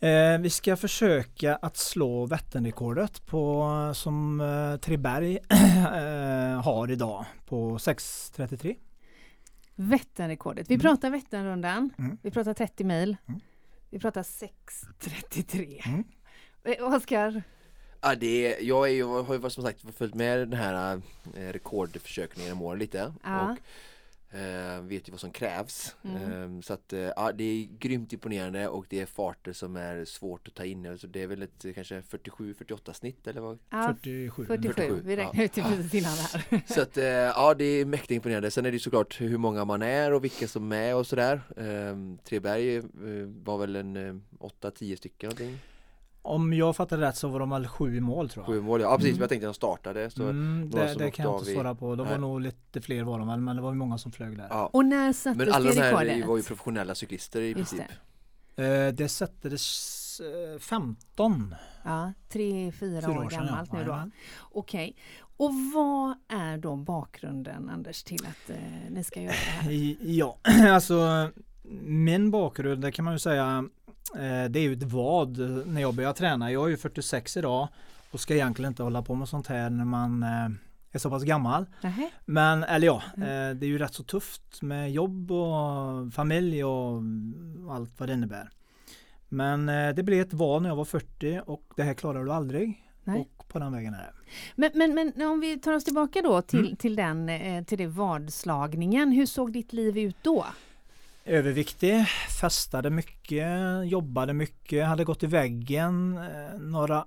Eh, 0.00 0.38
vi 0.40 0.50
ska 0.50 0.76
försöka 0.76 1.56
att 1.56 1.76
slå 1.76 2.26
Vätternrekordet 2.26 3.26
på 3.26 3.66
som 3.94 4.40
eh, 4.40 4.76
Treberg 4.80 5.38
eh, 5.48 6.62
har 6.62 6.90
idag 6.90 7.24
på 7.46 7.78
6.33. 7.78 8.76
Vätternrekordet. 9.80 10.70
Vi 10.70 10.74
Mm. 10.74 10.80
pratar 10.82 11.10
Vätternrundan. 11.10 11.90
Mm. 11.98 12.18
Vi 12.22 12.30
pratar 12.30 12.54
30 12.54 12.84
mil. 12.84 13.16
Mm. 13.28 13.40
Vi 13.90 13.98
pratar 13.98 14.22
6.33. 14.22 15.82
Mm. 15.86 16.04
Eh, 16.64 16.94
Oskar? 16.94 17.42
Ja, 18.00 18.14
det 18.14 18.46
är, 18.54 18.64
jag 18.64 18.88
är, 18.88 18.92
ju- 18.92 19.04
har 19.22 19.34
ju 19.34 19.50
som 19.50 19.64
sagt 19.64 19.84
följt 19.96 20.14
med 20.14 20.38
den 20.38 20.52
här 20.52 20.94
eh, 21.36 21.40
rekordförsöken 21.52 22.44
genom 22.44 22.62
åren 22.62 22.78
lite 22.78 23.12
Ja. 23.24 23.50
och 23.50 23.58
eh, 24.30 24.82
vet 24.82 25.08
ju 25.08 25.10
vad 25.10 25.20
som 25.20 25.30
krävs. 25.30 25.96
Mm. 26.02 26.56
Eh, 26.56 26.60
så 26.60 26.72
att 26.72 26.92
eh, 26.92 27.00
ja, 27.00 27.32
det 27.32 27.44
är 27.44 27.68
grymt 27.78 28.12
imponerande 28.12 28.68
och 28.68 28.86
det 28.88 29.00
är 29.00 29.06
farter 29.06 29.52
som 29.52 29.76
är 29.76 30.04
svårt 30.04 30.48
att 30.48 30.54
ta 30.54 30.64
in. 30.64 30.86
Alltså 30.86 31.06
det 31.06 31.22
är 31.22 31.26
väl 31.26 31.42
ett 31.42 31.64
eh, 31.64 31.72
kanske 31.72 32.00
47-48 32.00 32.92
snitt 32.92 33.26
eller 33.26 33.40
vad? 33.40 33.58
Ja, 33.70 33.94
47. 34.02 34.44
47. 34.44 34.72
47, 34.72 35.00
Vi 35.04 35.16
räknar 35.16 35.44
ut 35.44 35.52
det 35.52 35.62
precis 35.62 35.94
innan 35.94 36.12
här. 36.12 36.62
Så 36.74 36.80
att 36.82 36.96
eh, 36.96 37.04
ja, 37.04 37.54
det 37.54 37.64
är 37.64 37.84
mäktigt 37.84 38.10
imponerande. 38.10 38.50
Sen 38.50 38.66
är 38.66 38.72
det 38.72 38.78
såklart 38.78 39.20
hur 39.20 39.38
många 39.38 39.64
man 39.64 39.82
är 39.82 40.12
och 40.12 40.24
vilka 40.24 40.48
som 40.48 40.72
är 40.72 40.94
och 40.94 41.06
sådär. 41.06 41.40
Eh, 41.56 42.24
Treberg 42.24 42.76
eh, 42.76 42.84
var 43.44 43.58
väl 43.58 43.76
en 43.76 43.96
eh, 43.96 44.14
8-10 44.38 44.96
stycken 44.96 45.28
någonting. 45.28 45.58
Om 46.22 46.52
jag 46.52 46.76
fattar 46.76 46.98
rätt 46.98 47.16
så 47.16 47.28
var 47.28 47.40
de 47.40 47.50
väl 47.50 47.66
sju 47.68 48.00
mål 48.00 48.28
tror 48.30 48.44
jag. 48.44 48.54
Sju 48.54 48.60
mål, 48.60 48.80
ja 48.80 48.96
precis. 48.96 49.10
Mm. 49.10 49.20
Jag 49.20 49.28
tänkte 49.28 49.44
när 49.46 49.52
de 49.52 49.54
startade. 49.54 50.10
Så, 50.10 50.22
Mm, 50.22 50.70
det 50.70 50.94
det 50.98 51.10
kan 51.10 51.24
jag 51.26 51.38
inte 51.40 51.52
svara 51.52 51.74
på. 51.74 51.94
De 51.96 52.08
var 52.08 52.18
nog 52.18 52.40
lite 52.40 52.80
fler 52.80 53.02
var 53.04 53.18
de 53.18 53.28
väl 53.28 53.40
men 53.40 53.56
det 53.56 53.62
var 53.62 53.70
ju 53.70 53.76
många 53.76 53.98
som 53.98 54.12
flög 54.12 54.36
där. 54.36 54.46
ja. 54.50 54.66
Och 54.72 54.84
när 54.84 55.12
sattes 55.12 55.38
Men 55.38 55.52
alla 55.52 55.70
det 55.70 55.74
de 55.76 55.80
här 55.80 56.04
rekordet? 56.04 56.28
var 56.28 56.36
ju 56.36 56.42
professionella 56.42 56.94
cyklister 56.94 57.40
i 57.40 57.48
Just 57.52 57.70
princip. 57.70 57.90
Eh, 58.56 58.88
det 58.94 59.08
sättades 59.08 60.20
eh, 60.54 60.58
15 60.58 61.54
Ja, 61.84 62.12
tre, 62.28 62.72
fyra, 62.72 63.00
fyra 63.00 63.10
år, 63.20 63.24
år 63.24 63.30
sedan. 63.30 63.46
gammalt 63.46 63.70
ja. 63.72 63.78
nu 63.78 63.84
då. 63.84 64.10
Okej. 64.52 64.96
Och 65.36 65.50
vad 65.74 66.14
är 66.28 66.58
då 66.58 66.76
bakgrunden 66.76 67.68
Anders 67.70 68.02
till 68.02 68.26
att 68.26 68.50
eh, 68.50 68.56
ni 68.90 69.04
ska 69.04 69.20
göra 69.20 69.32
det 69.32 69.36
här? 69.72 69.96
Ja, 70.00 70.38
alltså 70.70 71.30
min 71.82 72.30
bakgrund 72.30 72.82
det 72.82 72.92
kan 72.92 73.04
man 73.04 73.14
ju 73.14 73.18
säga 73.18 73.44
eh, 73.46 73.62
det 74.14 74.56
är 74.56 74.60
ju 74.60 74.72
ett 74.72 74.82
vad 74.82 75.38
när 75.66 75.80
jag 75.80 75.94
började 75.94 76.18
träna. 76.18 76.52
Jag 76.52 76.64
är 76.64 76.68
ju 76.68 76.76
46 76.76 77.36
idag 77.36 77.68
och 78.10 78.20
ska 78.20 78.34
egentligen 78.34 78.68
inte 78.68 78.82
hålla 78.82 79.02
på 79.02 79.14
med 79.14 79.28
sånt 79.28 79.46
här 79.46 79.70
när 79.70 79.84
man 79.84 80.22
eh, 80.22 80.48
är 80.92 80.98
så 80.98 81.10
pass 81.10 81.22
gammal. 81.22 81.66
Nähä? 81.82 82.10
Men 82.26 82.64
eller 82.64 82.86
ja, 82.86 83.02
Mm. 83.16 83.28
eh, 83.28 83.56
det 83.60 83.66
är 83.66 83.68
ju 83.68 83.78
rätt 83.78 83.94
så 83.94 84.02
tufft 84.02 84.62
med 84.62 84.92
jobb 84.92 85.30
och 85.32 86.12
familj 86.12 86.64
och 86.64 87.02
allt 87.70 88.00
vad 88.00 88.08
det 88.08 88.12
innebär. 88.12 88.50
Men 89.28 89.68
eh, 89.68 89.94
det 89.94 90.02
blev 90.02 90.20
ett 90.20 90.32
val 90.32 90.62
när 90.62 90.68
jag 90.68 90.76
var 90.76 90.84
40 90.84 91.40
och 91.46 91.64
det 91.76 91.82
här 91.82 91.94
klarar 91.94 92.24
du 92.24 92.32
aldrig. 92.32 92.86
Nej. 93.04 93.20
Och 93.20 93.48
på 93.48 93.58
den 93.58 93.72
vägen 93.72 93.94
är 93.94 93.98
det. 93.98 94.12
Men, 94.56 94.70
men, 94.94 95.12
men 95.16 95.28
om 95.30 95.40
vi 95.40 95.58
tar 95.60 95.72
oss 95.72 95.84
tillbaka 95.84 96.22
då 96.22 96.42
till, 96.42 96.58
Mm. 96.58 96.76
till 96.76 96.96
den 96.96 97.28
eh, 97.28 97.64
till 97.64 97.78
det 97.78 97.86
vadslagningen. 97.86 99.12
Hur 99.12 99.26
såg 99.26 99.52
ditt 99.52 99.72
liv 99.72 99.98
ut 99.98 100.16
då? 100.22 100.46
Överviktig, 101.24 102.06
festade 102.40 102.90
mycket, 102.90 103.48
jobbade 103.84 104.32
mycket, 104.32 104.86
hade 104.86 105.04
gått 105.04 105.22
i 105.22 105.26
väggen 105.26 106.18
eh, 106.18 106.58
några, 106.60 107.04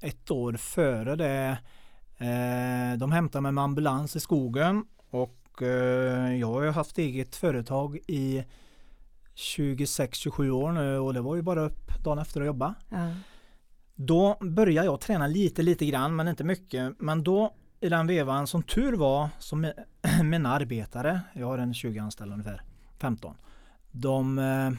ett 0.00 0.30
år 0.30 0.52
före 0.52 1.16
det. 1.16 1.58
Eh, 2.18 2.98
de 2.98 3.12
hämtade 3.12 3.42
mig 3.42 3.52
med 3.52 3.64
ambulans 3.64 4.16
i 4.16 4.20
skogen 4.20 4.84
och 5.10 5.62
eh, 5.62 6.36
jag 6.36 6.46
har 6.46 6.62
ju 6.62 6.70
haft 6.70 6.98
eget 6.98 7.36
företag 7.36 7.98
i 8.08 8.44
26-27 9.36 10.50
år 10.50 10.72
nu 10.72 10.98
och 10.98 11.14
det 11.14 11.20
var 11.20 11.36
ju 11.36 11.42
bara 11.42 11.60
upp 11.60 12.04
dagen 12.04 12.18
efter 12.18 12.40
att 12.40 12.46
jobba. 12.46 12.74
Ja. 12.88 13.14
Då 13.94 14.36
började 14.40 14.86
jag 14.86 15.00
träna 15.00 15.26
lite, 15.26 15.62
lite 15.62 15.86
grann 15.86 16.16
men 16.16 16.28
inte 16.28 16.44
mycket. 16.44 17.00
Men 17.00 17.22
då 17.24 17.54
i 17.80 17.88
den 17.88 18.06
vevan 18.06 18.46
som 18.46 18.62
tur 18.62 18.92
var 18.92 19.28
som 19.38 19.64
mi- 19.66 19.84
mina 20.22 20.48
arbetare, 20.52 21.20
jag 21.34 21.46
har 21.46 21.58
en 21.58 21.74
20 21.74 21.98
anställda 21.98 22.32
ungefär, 22.34 22.62
15. 22.98 23.34
De 23.92 24.38
eh, 24.38 24.70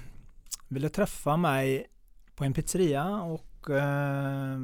ville 0.67 0.89
träffa 0.89 1.37
mig 1.37 1.87
på 2.35 2.43
en 2.43 2.53
pizzeria 2.53 3.21
och 3.21 3.69
eh, 3.69 4.57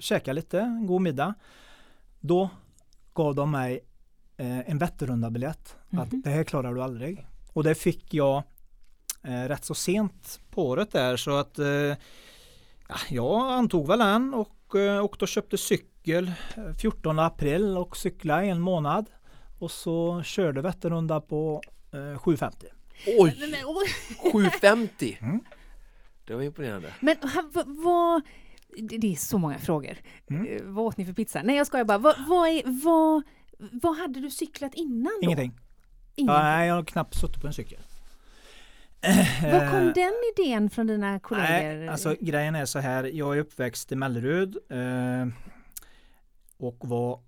käka 0.00 0.32
lite, 0.32 0.60
en 0.60 0.86
god 0.86 1.02
middag. 1.02 1.34
Då 2.20 2.50
gav 3.14 3.34
de 3.34 3.50
mig 3.50 3.80
eh, 4.36 4.70
en 4.70 4.78
Vätternrunda-biljett. 4.78 5.76
Mhm. 5.90 6.00
Att 6.00 6.08
det 6.24 6.30
här 6.30 6.44
klarar 6.44 6.74
du 6.74 6.82
aldrig. 6.82 7.26
Och 7.52 7.64
det 7.64 7.74
fick 7.74 8.14
jag 8.14 8.42
eh, 9.22 9.42
rätt 9.48 9.64
så 9.64 9.74
sent 9.74 10.40
på 10.50 10.68
året 10.68 10.90
där 10.90 11.16
så 11.16 11.36
att 11.36 11.58
eh, 11.58 11.66
ja, 12.88 12.96
jag 13.08 13.52
antog 13.52 13.88
väl 13.88 13.98
den 13.98 14.34
och 14.34 14.76
eh, 14.76 15.04
åkte 15.04 15.24
och 15.24 15.28
köpte 15.28 15.58
cykel 15.58 16.32
14 16.78 17.18
eh, 17.18 17.24
april 17.24 17.76
och 17.76 17.96
cykla 17.96 18.44
en 18.44 18.60
månad. 18.60 19.06
Och 19.58 19.70
så 19.70 20.22
körde 20.22 20.62
Vätternrunda 20.62 21.20
på 21.20 21.62
eh, 21.92 22.18
750. 22.18 22.66
Oj! 23.06 23.36
750! 24.32 25.18
Mm. 25.22 25.40
Det 26.24 26.34
var 26.34 26.42
imponerande. 26.42 26.92
Men 27.00 27.16
vad... 27.66 28.22
Det 28.78 29.12
är 29.12 29.16
så 29.16 29.38
många 29.38 29.58
frågor. 29.58 29.96
Mm. 30.30 30.46
Eh, 30.46 30.62
vad 30.62 30.84
åt 30.86 30.96
ni 30.96 31.04
för 31.04 31.12
pizza? 31.12 31.42
Nej 31.42 31.56
jag 31.56 31.66
skojar 31.66 31.84
bara. 31.84 31.98
Vad, 31.98 32.14
vad, 32.28 32.48
är, 32.48 32.62
vad, 32.84 33.22
vad 33.82 33.96
hade 33.96 34.20
du 34.20 34.30
cyklat 34.30 34.74
innan 34.74 35.12
då? 35.22 35.26
Ingenting. 35.26 35.52
Ingenting. 36.14 36.42
nej, 36.42 36.68
jag 36.68 36.74
har 36.74 36.84
knappt 36.84 37.14
suttit 37.14 37.40
på 37.40 37.46
en 37.46 37.52
cykel. 37.52 37.78
Var 39.42 39.70
kom 39.70 39.88
eh, 39.88 39.94
den 39.94 40.12
idén 40.36 40.70
från 40.70 40.86
dina 40.86 41.20
kollegor? 41.20 41.48
Nej, 41.48 41.88
alltså 41.88 42.16
grejen 42.20 42.54
är 42.54 42.64
så 42.64 42.78
här. 42.78 43.04
Jag 43.04 43.36
är 43.36 43.40
uppväxt 43.40 43.92
i 43.92 43.96
Mellerud 43.96 44.56
eh, 44.68 45.26
och 46.56 46.76
var, 46.80 47.20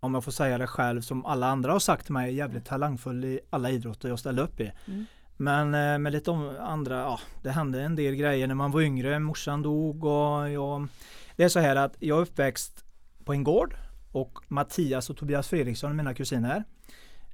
om 0.00 0.14
jag 0.14 0.24
får 0.24 0.32
säga 0.32 0.58
det 0.58 0.66
själv, 0.66 1.00
som 1.00 1.26
alla 1.26 1.46
andra 1.46 1.72
har 1.72 1.78
sagt 1.78 2.04
till 2.04 2.12
mig, 2.12 2.34
jävligt 2.34 2.64
talangfull 2.64 3.24
i 3.24 3.40
alla 3.50 3.70
idrotter 3.70 4.08
jag 4.08 4.18
ställde 4.18 4.42
upp 4.42 4.60
i. 4.60 4.72
Mm. 4.86 5.06
Men 5.36 5.74
eh, 5.74 5.98
med 5.98 6.12
lite 6.12 6.30
andra, 6.60 6.96
ja, 6.96 7.20
det 7.42 7.50
hände 7.50 7.82
en 7.82 7.96
del 7.96 8.14
grejer 8.14 8.46
när 8.46 8.54
man 8.54 8.70
var 8.70 8.80
yngre. 8.80 9.18
Morsan 9.18 9.62
dog 9.62 10.04
och 10.04 10.50
jag... 10.50 10.88
Det 11.36 11.44
är 11.44 11.48
så 11.48 11.60
här 11.60 11.76
att 11.76 11.96
jag 11.98 12.18
är 12.18 12.22
uppväxt 12.22 12.84
på 13.24 13.32
en 13.32 13.44
gård 13.44 13.74
och 14.12 14.38
Mattias 14.48 15.10
och 15.10 15.16
Tobias 15.16 15.48
Fredriksson, 15.48 15.96
mina 15.96 16.14
kusiner. 16.14 16.64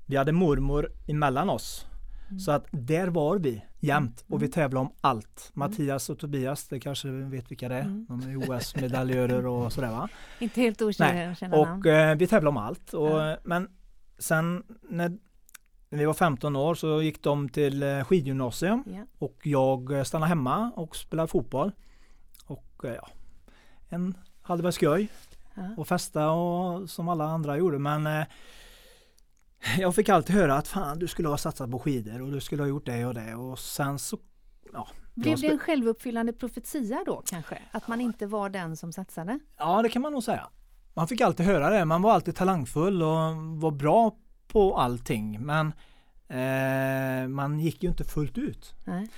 Vi 0.07 0.17
hade 0.17 0.33
mormor 0.33 0.93
emellan 1.09 1.51
oss. 1.51 1.87
Mm. 2.29 2.41
Så 2.41 2.53
att 2.53 2.67
där 2.71 3.09
var 3.09 3.39
vi 3.39 3.65
jämt 3.83 4.25
och 4.29 4.43
vi 4.43 4.47
mm. 4.47 4.53
tävlade 4.53 4.87
om 4.87 4.93
allt. 5.01 5.53
Mm. 5.55 5.71
Mattias 5.71 6.11
och 6.11 6.19
Tobias, 6.19 6.69
det 6.69 6.81
kanske 6.81 7.09
vet 7.09 7.51
vilka 7.51 7.69
det 7.69 7.75
är. 7.75 7.81
Mm. 7.81 8.07
De 8.09 8.21
är 8.21 8.37
OS-medaljörer 8.37 9.47
och 9.47 9.73
sådär 9.73 9.91
va? 9.91 10.09
Inte 10.39 10.61
helt 10.61 10.83
okända 10.83 11.37
Och 11.53 11.87
eh, 11.87 12.17
vi 12.17 12.27
tävlade 12.27 12.49
om 12.49 12.57
allt. 12.57 12.95
Och, 12.95 13.11
ja. 13.11 13.37
Men 13.45 13.69
sen 14.19 14.63
när 14.83 15.19
vi 15.91 16.05
var 16.05 16.15
15 16.15 16.57
år 16.57 16.75
så 16.75 17.03
gick 17.03 17.23
de 17.23 17.49
till 17.49 17.83
eh, 17.83 18.05
skidgymnasium 18.05 18.85
yeah. 18.87 19.07
och 19.19 19.39
jag 19.43 19.93
eh, 19.93 20.03
stannade 20.03 20.29
hemma 20.29 20.73
och 20.77 20.97
spelade 20.97 21.29
fotboll. 21.29 21.73
Och 22.47 22.85
eh, 22.85 22.95
ja, 22.95 23.09
en 23.89 24.17
hade 24.43 24.63
väl 24.63 24.73
skoj 24.73 25.09
uh. 25.59 25.79
och 25.79 25.89
festa 25.89 26.31
och 26.31 26.91
som 26.91 27.09
alla 27.09 27.25
andra 27.25 27.57
gjorde 27.57 27.79
men 27.79 28.07
eh, 28.07 28.25
jag 29.79 29.95
fick 29.95 30.09
alltid 30.09 30.37
höra 30.37 30.57
att 30.57 30.69
fan 30.69 30.99
du 30.99 31.09
skulle 31.09 31.29
ha 31.29 31.39
satsat 31.39 31.71
på 31.71 31.79
skidor 31.79 32.23
och 32.23 32.33
du 32.33 32.41
skulle 32.41 32.63
ha 32.63 32.69
gjort 32.69 32.87
det 32.87 33.07
och 33.07 33.15
det 33.15 33.35
och 33.35 33.59
sen 33.59 33.99
så 33.99 34.19
ja, 34.73 34.89
blev 35.15 35.41
det 35.41 35.47
en 35.47 35.59
självuppfyllande 35.59 36.33
profetia 36.33 37.03
då 37.07 37.23
kanske? 37.27 37.59
Att 37.71 37.89
man 37.89 38.01
inte 38.01 38.27
var 38.27 38.49
den 38.49 38.77
som 38.77 38.93
satsade? 38.93 39.39
Ja 39.59 39.83
det 39.83 39.89
kan 39.89 40.03
man 40.03 40.13
nog 40.13 40.25
säga. 40.25 40.49
Man 40.95 41.09
fick 41.09 41.21
alltid 41.21 41.47
höra 41.47 41.71
det. 41.71 41.85
Man 41.85 42.03
var 42.03 42.13
alltid 42.13 42.37
talangfull 42.37 43.03
och 43.03 43.37
var 43.37 43.71
bra 43.71 44.17
på 44.49 44.77
allting 44.77 45.47
men 45.47 45.73
eh, 46.29 47.29
man 47.29 47.61
gick 47.61 47.83
ju 47.83 47.89
inte 47.89 48.05
fullt 48.05 48.39
ut. 48.39 48.75
Nej. 48.85 49.09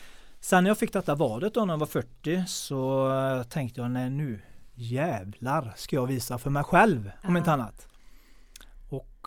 Sen 0.41 0.65
när 0.65 0.71
jag 0.71 0.79
fick 0.79 0.93
detta 0.93 1.15
vadet 1.15 1.55
då 1.55 1.65
när 1.65 1.75
jag 1.75 1.79
var 1.79 1.87
40 1.87 2.45
så 2.47 3.45
tänkte 3.49 3.81
jag 3.81 3.91
nej 3.91 4.11
nu 4.11 4.43
jävlar 4.75 5.73
ska 5.77 5.97
jag 5.97 6.07
visa 6.07 6.39
för 6.39 6.51
mig 6.51 6.65
själv 6.65 7.07
Aha. 7.07 7.29
om 7.29 7.37
inte 7.37 7.53
annat. 7.53 7.89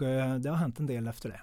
Och 0.02 0.08
eh, 0.08 0.36
det 0.36 0.50
har 0.50 0.58
hänt 0.58 0.80
en 0.80 0.86
del 0.86 1.08
efter 1.08 1.30
det. 1.30 1.42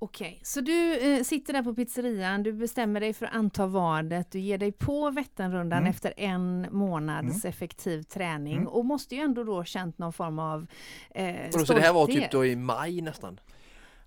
Okej, 0.00 0.40
så 0.42 0.60
du 0.60 0.98
eh, 0.98 1.22
sitter 1.22 1.52
där 1.52 1.62
på 1.62 1.74
pizzerian, 1.74 2.42
du 2.42 2.52
bestämmer 2.52 3.00
dig 3.00 3.12
för 3.12 3.26
att 3.26 3.34
anta 3.34 3.66
vadet, 3.66 4.30
du 4.30 4.38
ger 4.38 4.58
dig 4.58 4.72
på 4.72 5.10
Vätternrundan 5.10 5.78
mm. 5.78 5.90
efter 5.90 6.14
en 6.16 6.66
månads 6.70 7.44
mm. 7.44 7.48
effektiv 7.48 8.02
träning 8.02 8.56
mm. 8.56 8.68
och 8.68 8.84
måste 8.84 9.14
ju 9.14 9.20
ändå 9.20 9.44
då 9.44 9.64
känt 9.64 9.98
någon 9.98 10.12
form 10.12 10.38
av 10.38 10.66
eh, 11.10 11.34
stolthet. 11.34 11.66
Så 11.66 11.74
det 11.74 11.80
här 11.80 11.92
var 11.92 12.06
typ 12.06 12.30
då 12.30 12.46
i 12.46 12.56
maj 12.56 13.00
nästan? 13.00 13.40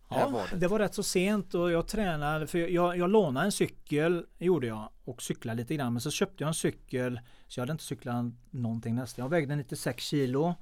Ja, 0.09 0.45
det. 0.55 0.67
var 0.67 0.79
rätt 0.79 0.95
så 0.95 1.03
sent 1.03 1.53
och 1.53 1.71
jag 1.71 1.87
tränade, 1.87 2.47
för 2.47 2.57
jag, 2.57 2.97
jag 2.97 3.09
lånade 3.09 3.45
en 3.45 3.51
cykel, 3.51 4.25
gjorde 4.37 4.67
jag, 4.67 4.89
och 5.05 5.21
cyklade 5.21 5.57
lite 5.57 5.75
grann. 5.75 5.93
Men 5.93 6.01
så 6.01 6.11
köpte 6.11 6.43
jag 6.43 6.47
en 6.47 6.53
cykel, 6.53 7.19
så 7.47 7.59
jag 7.59 7.61
hade 7.61 7.71
inte 7.71 7.83
cyklat 7.83 8.25
någonting 8.49 8.95
nästan. 8.95 9.23
Jag 9.23 9.29
vägde 9.29 9.55
96 9.55 10.03
kilo. 10.03 10.55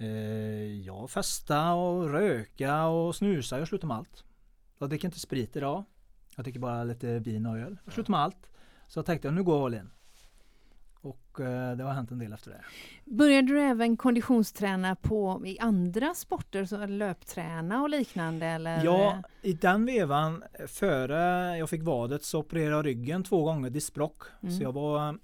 Eh, 0.00 0.80
jag 0.86 1.10
festade 1.10 1.72
och 1.72 2.10
röka 2.10 2.86
och 2.86 3.16
snusa. 3.16 3.58
Jag 3.58 3.68
slutade 3.68 3.88
med 3.88 3.96
allt. 3.96 4.24
Jag 4.78 4.88
dricker 4.88 5.08
inte 5.08 5.20
sprit 5.20 5.56
idag. 5.56 5.84
Jag 6.36 6.44
dricker 6.44 6.60
bara 6.60 6.84
lite 6.84 7.18
vin 7.18 7.46
och 7.46 7.58
öl. 7.58 7.76
Jag 7.84 7.94
slutade 7.94 8.10
med 8.10 8.20
allt. 8.20 8.50
Så 8.88 8.98
jag 8.98 9.06
tänkte, 9.06 9.30
nu 9.30 9.42
går 9.42 9.56
jag 9.56 9.64
all 9.64 9.74
in. 9.74 9.90
Och 11.02 11.40
eh, 11.40 11.76
det 11.76 11.84
har 11.84 11.92
hänt 11.92 12.10
en 12.10 12.18
del 12.18 12.32
efter 12.32 12.50
det. 12.50 12.60
Började 13.04 13.48
du 13.48 13.60
även 13.60 13.96
konditionsträna 13.96 14.96
på 14.96 15.42
i 15.46 15.58
andra 15.58 16.14
sporter, 16.14 16.64
så 16.64 16.86
löpträna 16.86 17.82
och 17.82 17.90
liknande? 17.90 18.46
Eller? 18.46 18.84
Ja, 18.84 19.22
i 19.42 19.52
den 19.52 19.86
vevan 19.86 20.44
före 20.66 21.56
jag 21.58 21.70
fick 21.70 21.82
vadet 21.82 22.24
så 22.24 22.38
opererade 22.38 22.76
jag 22.76 22.86
ryggen 22.86 23.24
två 23.24 23.44
gånger, 23.44 23.70
diskbrock. 23.70 24.22
Mm. 24.42 24.54
Så 24.54 24.62
jag 24.62 24.72
var 24.72 25.18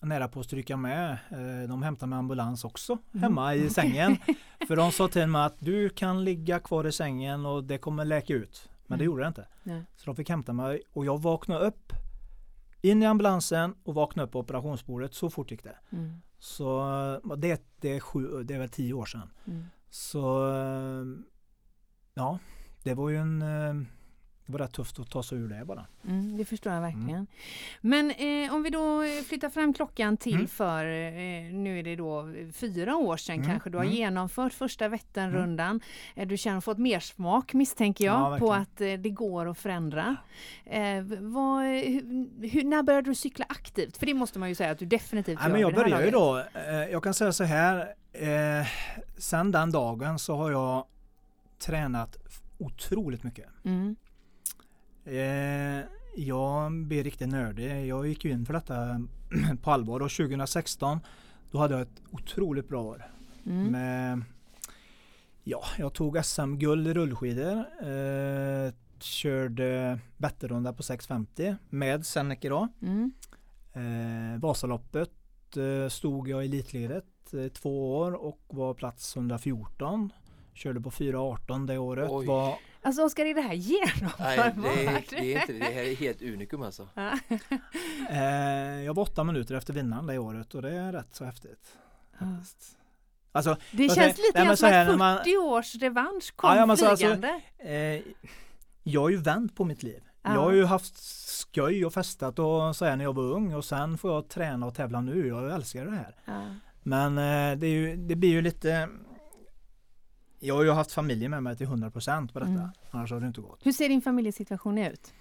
nära 0.00 0.28
på 0.28 0.40
att 0.40 0.46
stryka 0.46 0.76
med. 0.76 1.10
Eh, 1.30 1.68
de 1.68 1.82
hämtade 1.82 2.10
mig 2.10 2.18
ambulans 2.18 2.64
också 2.64 2.92
mm. 2.92 3.22
hemma 3.22 3.54
i 3.54 3.70
sängen. 3.70 4.16
För 4.68 4.76
de 4.76 4.92
sa 4.92 5.08
till 5.08 5.26
mig 5.26 5.44
att 5.44 5.56
du 5.58 5.88
kan 5.88 6.24
ligga 6.24 6.58
kvar 6.58 6.86
i 6.86 6.92
sängen 6.92 7.46
och 7.46 7.64
det 7.64 7.78
kommer 7.78 8.04
läka 8.04 8.34
ut. 8.34 8.68
Men 8.86 8.98
det 8.98 9.04
mm. 9.04 9.12
gjorde 9.12 9.22
det 9.22 9.28
inte. 9.28 9.48
Nej. 9.62 9.82
Så 9.96 10.06
de 10.06 10.16
fick 10.16 10.28
hämta 10.28 10.52
mig 10.52 10.82
och 10.92 11.06
jag 11.06 11.22
vaknade 11.22 11.66
upp 11.66 11.92
in 12.82 13.02
i 13.02 13.06
ambulansen 13.06 13.74
och 13.84 13.94
vakna 13.94 14.22
upp 14.22 14.32
på 14.32 14.40
operationsbordet. 14.40 15.14
Så 15.14 15.30
fort 15.30 15.50
gick 15.50 15.64
det. 15.64 15.76
Mm. 15.90 16.20
Så 16.38 16.84
det, 17.36 17.62
det, 17.80 17.96
är 17.96 18.00
sju, 18.00 18.42
det 18.44 18.54
är 18.54 18.58
väl 18.58 18.68
tio 18.68 18.94
år 18.94 19.06
sedan. 19.06 19.30
Mm. 19.46 19.64
Så 19.90 20.52
ja, 22.14 22.38
det 22.82 22.94
var 22.94 23.08
ju 23.08 23.16
en 23.16 23.42
eh, 23.42 23.74
det 24.46 24.52
var 24.52 24.58
rätt 24.58 24.72
tufft 24.72 24.98
att 24.98 25.10
ta 25.10 25.22
sig 25.22 25.38
ur 25.38 25.48
det 25.48 25.64
bara. 25.64 25.86
Mm, 26.08 26.36
det 26.36 26.44
förstår 26.44 26.72
jag 26.72 26.80
verkligen. 26.80 27.10
Mm. 27.10 27.26
Men 27.80 28.10
eh, 28.10 28.54
om 28.54 28.62
vi 28.62 28.70
då 28.70 29.02
flyttar 29.28 29.50
fram 29.50 29.74
klockan 29.74 30.16
till 30.16 30.34
mm. 30.34 30.48
för, 30.48 30.84
eh, 30.84 31.52
nu 31.52 31.78
är 31.78 31.82
det 31.82 31.96
då 31.96 32.34
fyra 32.52 32.96
år 32.96 33.16
sedan 33.16 33.36
mm. 33.36 33.48
kanske, 33.48 33.70
du 33.70 33.76
har 33.76 33.84
mm. 33.84 33.96
genomfört 33.96 34.52
första 34.52 34.88
Vätternrundan. 34.88 35.68
Mm. 35.68 35.80
Eh, 36.14 36.28
du 36.28 36.36
känner 36.36 36.60
fått 36.60 36.78
mer 36.78 37.00
smak 37.00 37.54
misstänker 37.54 38.04
jag 38.04 38.32
ja, 38.34 38.38
på 38.38 38.52
att 38.52 38.80
eh, 38.80 38.92
det 38.92 39.10
går 39.10 39.50
att 39.50 39.58
förändra. 39.58 40.16
Eh, 40.64 41.02
vad, 41.20 41.64
hur, 41.64 42.64
när 42.64 42.82
började 42.82 43.10
du 43.10 43.14
cykla 43.14 43.46
aktivt? 43.48 43.96
För 43.96 44.06
det 44.06 44.14
måste 44.14 44.38
man 44.38 44.48
ju 44.48 44.54
säga 44.54 44.70
att 44.70 44.78
du 44.78 44.86
definitivt 44.86 45.38
ja, 45.40 45.46
gör. 45.46 45.52
Men 45.52 45.60
jag 45.60 45.74
började 45.74 46.04
ju 46.04 46.10
då, 46.10 46.42
eh, 46.54 46.74
jag 46.74 47.02
kan 47.02 47.14
säga 47.14 47.32
så 47.32 47.44
här, 47.44 47.94
sen 49.18 49.52
den 49.52 49.72
dagen 49.72 50.18
så 50.18 50.36
har 50.36 50.50
jag 50.50 50.86
tränat 51.58 52.16
otroligt 52.58 53.22
mycket. 53.22 53.46
Mm. 53.64 53.96
Eh, 55.06 55.84
jag 56.16 56.72
blir 56.72 57.04
riktigt 57.04 57.28
nördig. 57.28 57.86
Jag 57.86 58.06
gick 58.06 58.24
ju 58.24 58.30
in 58.30 58.46
för 58.46 58.52
detta 58.52 59.00
på 59.62 59.70
allvar 59.70 60.00
och 60.00 60.10
2016 60.10 61.00
då 61.50 61.58
hade 61.58 61.74
jag 61.74 61.82
ett 61.82 62.02
otroligt 62.10 62.68
bra 62.68 62.82
år. 62.82 63.06
Mm. 63.46 63.66
Med, 63.66 64.22
ja, 65.44 65.64
jag 65.78 65.92
tog 65.92 66.24
SM-guld 66.24 66.88
i 66.88 66.94
rullskidor. 66.94 67.64
Eh, 67.82 68.72
körde 69.00 69.98
Vätternrunda 70.16 70.72
på 70.72 70.82
650 70.82 71.56
med 71.70 72.06
Senneke 72.06 72.48
då. 72.48 72.68
Mm. 72.82 73.12
Eh, 73.72 74.40
Vasaloppet 74.40 75.10
eh, 75.56 75.88
stod 75.88 76.28
jag 76.28 76.44
i 76.44 76.48
elitledet 76.48 77.34
eh, 77.34 77.48
två 77.48 77.96
år 77.96 78.12
och 78.12 78.40
var 78.46 78.74
plats 78.74 79.16
114. 79.16 80.12
Körde 80.54 80.80
på 80.80 80.90
4.18 80.90 81.66
det 81.66 81.78
året. 81.78 82.10
Var 82.10 82.54
Alltså 82.86 83.02
Oskar, 83.02 83.24
är 83.24 83.34
det 83.34 83.40
här 83.40 83.54
genomförbart? 83.54 84.56
Nej, 84.56 85.06
det 85.10 85.16
är, 85.16 85.20
det 85.20 85.34
är 85.34 85.40
inte 85.40 85.52
det. 85.52 85.64
här 85.64 85.82
är 85.82 85.96
helt 85.96 86.22
unikum 86.22 86.62
alltså. 86.62 86.88
eh, 88.10 88.84
jag 88.84 88.94
var 88.94 89.02
åtta 89.02 89.24
minuter 89.24 89.54
efter 89.54 89.72
vinnaren 89.72 90.06
det 90.06 90.18
året 90.18 90.54
och 90.54 90.62
det 90.62 90.70
är 90.70 90.92
rätt 90.92 91.14
så 91.14 91.24
häftigt. 91.24 91.76
Alltså, 93.32 93.56
det 93.70 93.94
känns 93.94 94.18
lite 94.18 94.44
grann 94.44 94.56
som 94.56 94.68
att 94.68 94.86
40 94.86 94.96
man, 94.96 95.18
års 95.52 95.74
revansch 95.74 96.36
kom 96.36 96.56
ja, 96.56 96.70
alltså, 96.70 96.96
flygande. 96.96 97.28
Alltså, 97.28 97.68
eh, 97.68 98.02
jag 98.82 99.00
har 99.00 99.08
ju 99.08 99.16
vänt 99.16 99.56
på 99.56 99.64
mitt 99.64 99.82
liv. 99.82 100.02
Ja. 100.22 100.34
Jag 100.34 100.40
har 100.40 100.52
ju 100.52 100.64
haft 100.64 100.96
skoj 101.38 101.86
och 101.86 101.94
festat 101.94 102.38
och 102.38 102.76
så 102.76 102.84
här 102.84 102.96
när 102.96 103.04
jag 103.04 103.12
var 103.12 103.22
ung 103.22 103.54
och 103.54 103.64
sen 103.64 103.98
får 103.98 104.12
jag 104.12 104.28
träna 104.28 104.66
och 104.66 104.74
tävla 104.74 105.00
nu. 105.00 105.28
Jag 105.28 105.54
älskar 105.54 105.84
det 105.84 105.90
här. 105.90 106.16
Ja. 106.24 106.42
Men 106.82 107.18
eh, 107.18 107.58
det, 107.58 107.68
ju, 107.68 107.96
det, 107.96 108.16
blir 108.16 108.30
ju 108.30 108.42
lite 108.42 108.88
jag 110.38 110.54
har 110.54 110.62
ju 110.64 110.70
haft 110.70 110.92
familjen 110.92 111.30
med 111.30 111.42
mig 111.42 111.56
till 111.56 111.66
100% 111.66 112.32
på 112.32 112.38
detta. 112.38 112.50
Mm. 112.50 112.68
Annars 112.90 113.10
hade 113.10 113.22
det 113.22 113.26
inte 113.26 113.40
gått. 113.40 113.66
Hur 113.66 113.72
ser 113.72 113.88
din 113.88 114.02
familjesituation 114.02 114.78
ut? 114.78 115.12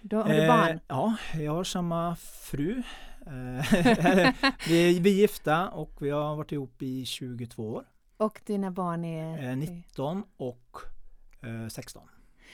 Du, 0.00 0.16
har 0.16 0.24
du 0.24 0.46
barn? 0.46 0.68
Eh, 0.68 0.80
ja, 0.88 1.16
jag 1.34 1.52
har 1.52 1.64
samma 1.64 2.16
fru. 2.16 2.82
Eh, 3.26 3.32
vi, 4.68 4.98
vi 4.98 5.10
är 5.10 5.20
gifta 5.20 5.68
och 5.68 5.92
vi 6.00 6.10
har 6.10 6.36
varit 6.36 6.52
ihop 6.52 6.82
i 6.82 7.04
22 7.04 7.74
år. 7.74 7.84
Och 8.16 8.40
dina 8.46 8.70
barn 8.70 9.04
är? 9.04 9.50
Eh, 9.50 9.56
19 9.56 10.22
och 10.36 10.76
16. 11.70 12.02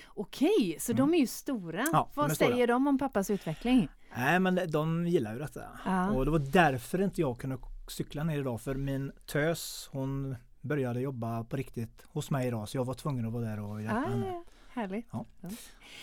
Okej, 0.07 0.77
så 0.81 0.93
de 0.93 1.15
är 1.15 1.19
ju 1.19 1.27
stora. 1.27 1.87
Ja, 1.93 2.09
de 2.15 2.21
är 2.21 2.27
Vad 2.29 2.37
stora. 2.37 2.51
säger 2.51 2.67
de 2.67 2.87
om 2.87 2.99
pappas 2.99 3.31
utveckling? 3.31 3.89
Nej 4.17 4.41
men 4.41 4.61
de 4.71 5.07
gillar 5.07 5.33
ju 5.33 5.39
detta. 5.39 5.63
Ja. 5.85 6.11
Och 6.11 6.25
det 6.25 6.31
var 6.31 6.39
därför 6.39 7.03
inte 7.03 7.21
jag 7.21 7.39
kunde 7.39 7.59
cykla 7.89 8.25
ner 8.25 8.39
idag 8.39 8.61
för 8.61 8.75
min 8.75 9.13
tös 9.27 9.89
hon 9.93 10.37
började 10.65 11.01
jobba 11.01 11.45
på 11.45 11.57
riktigt 11.57 12.03
hos 12.13 12.31
mig 12.31 12.47
idag 12.49 12.69
så 12.69 12.77
jag 12.77 12.85
var 12.85 12.95
tvungen 12.95 13.27
att 13.27 13.33
vara 13.33 13.45
där 13.45 13.61
och 13.61 13.83
hjälpa 13.83 13.97
Ah, 13.97 14.09
henne. 14.09 14.27
ja, 14.27 14.43
härligt. 14.75 15.07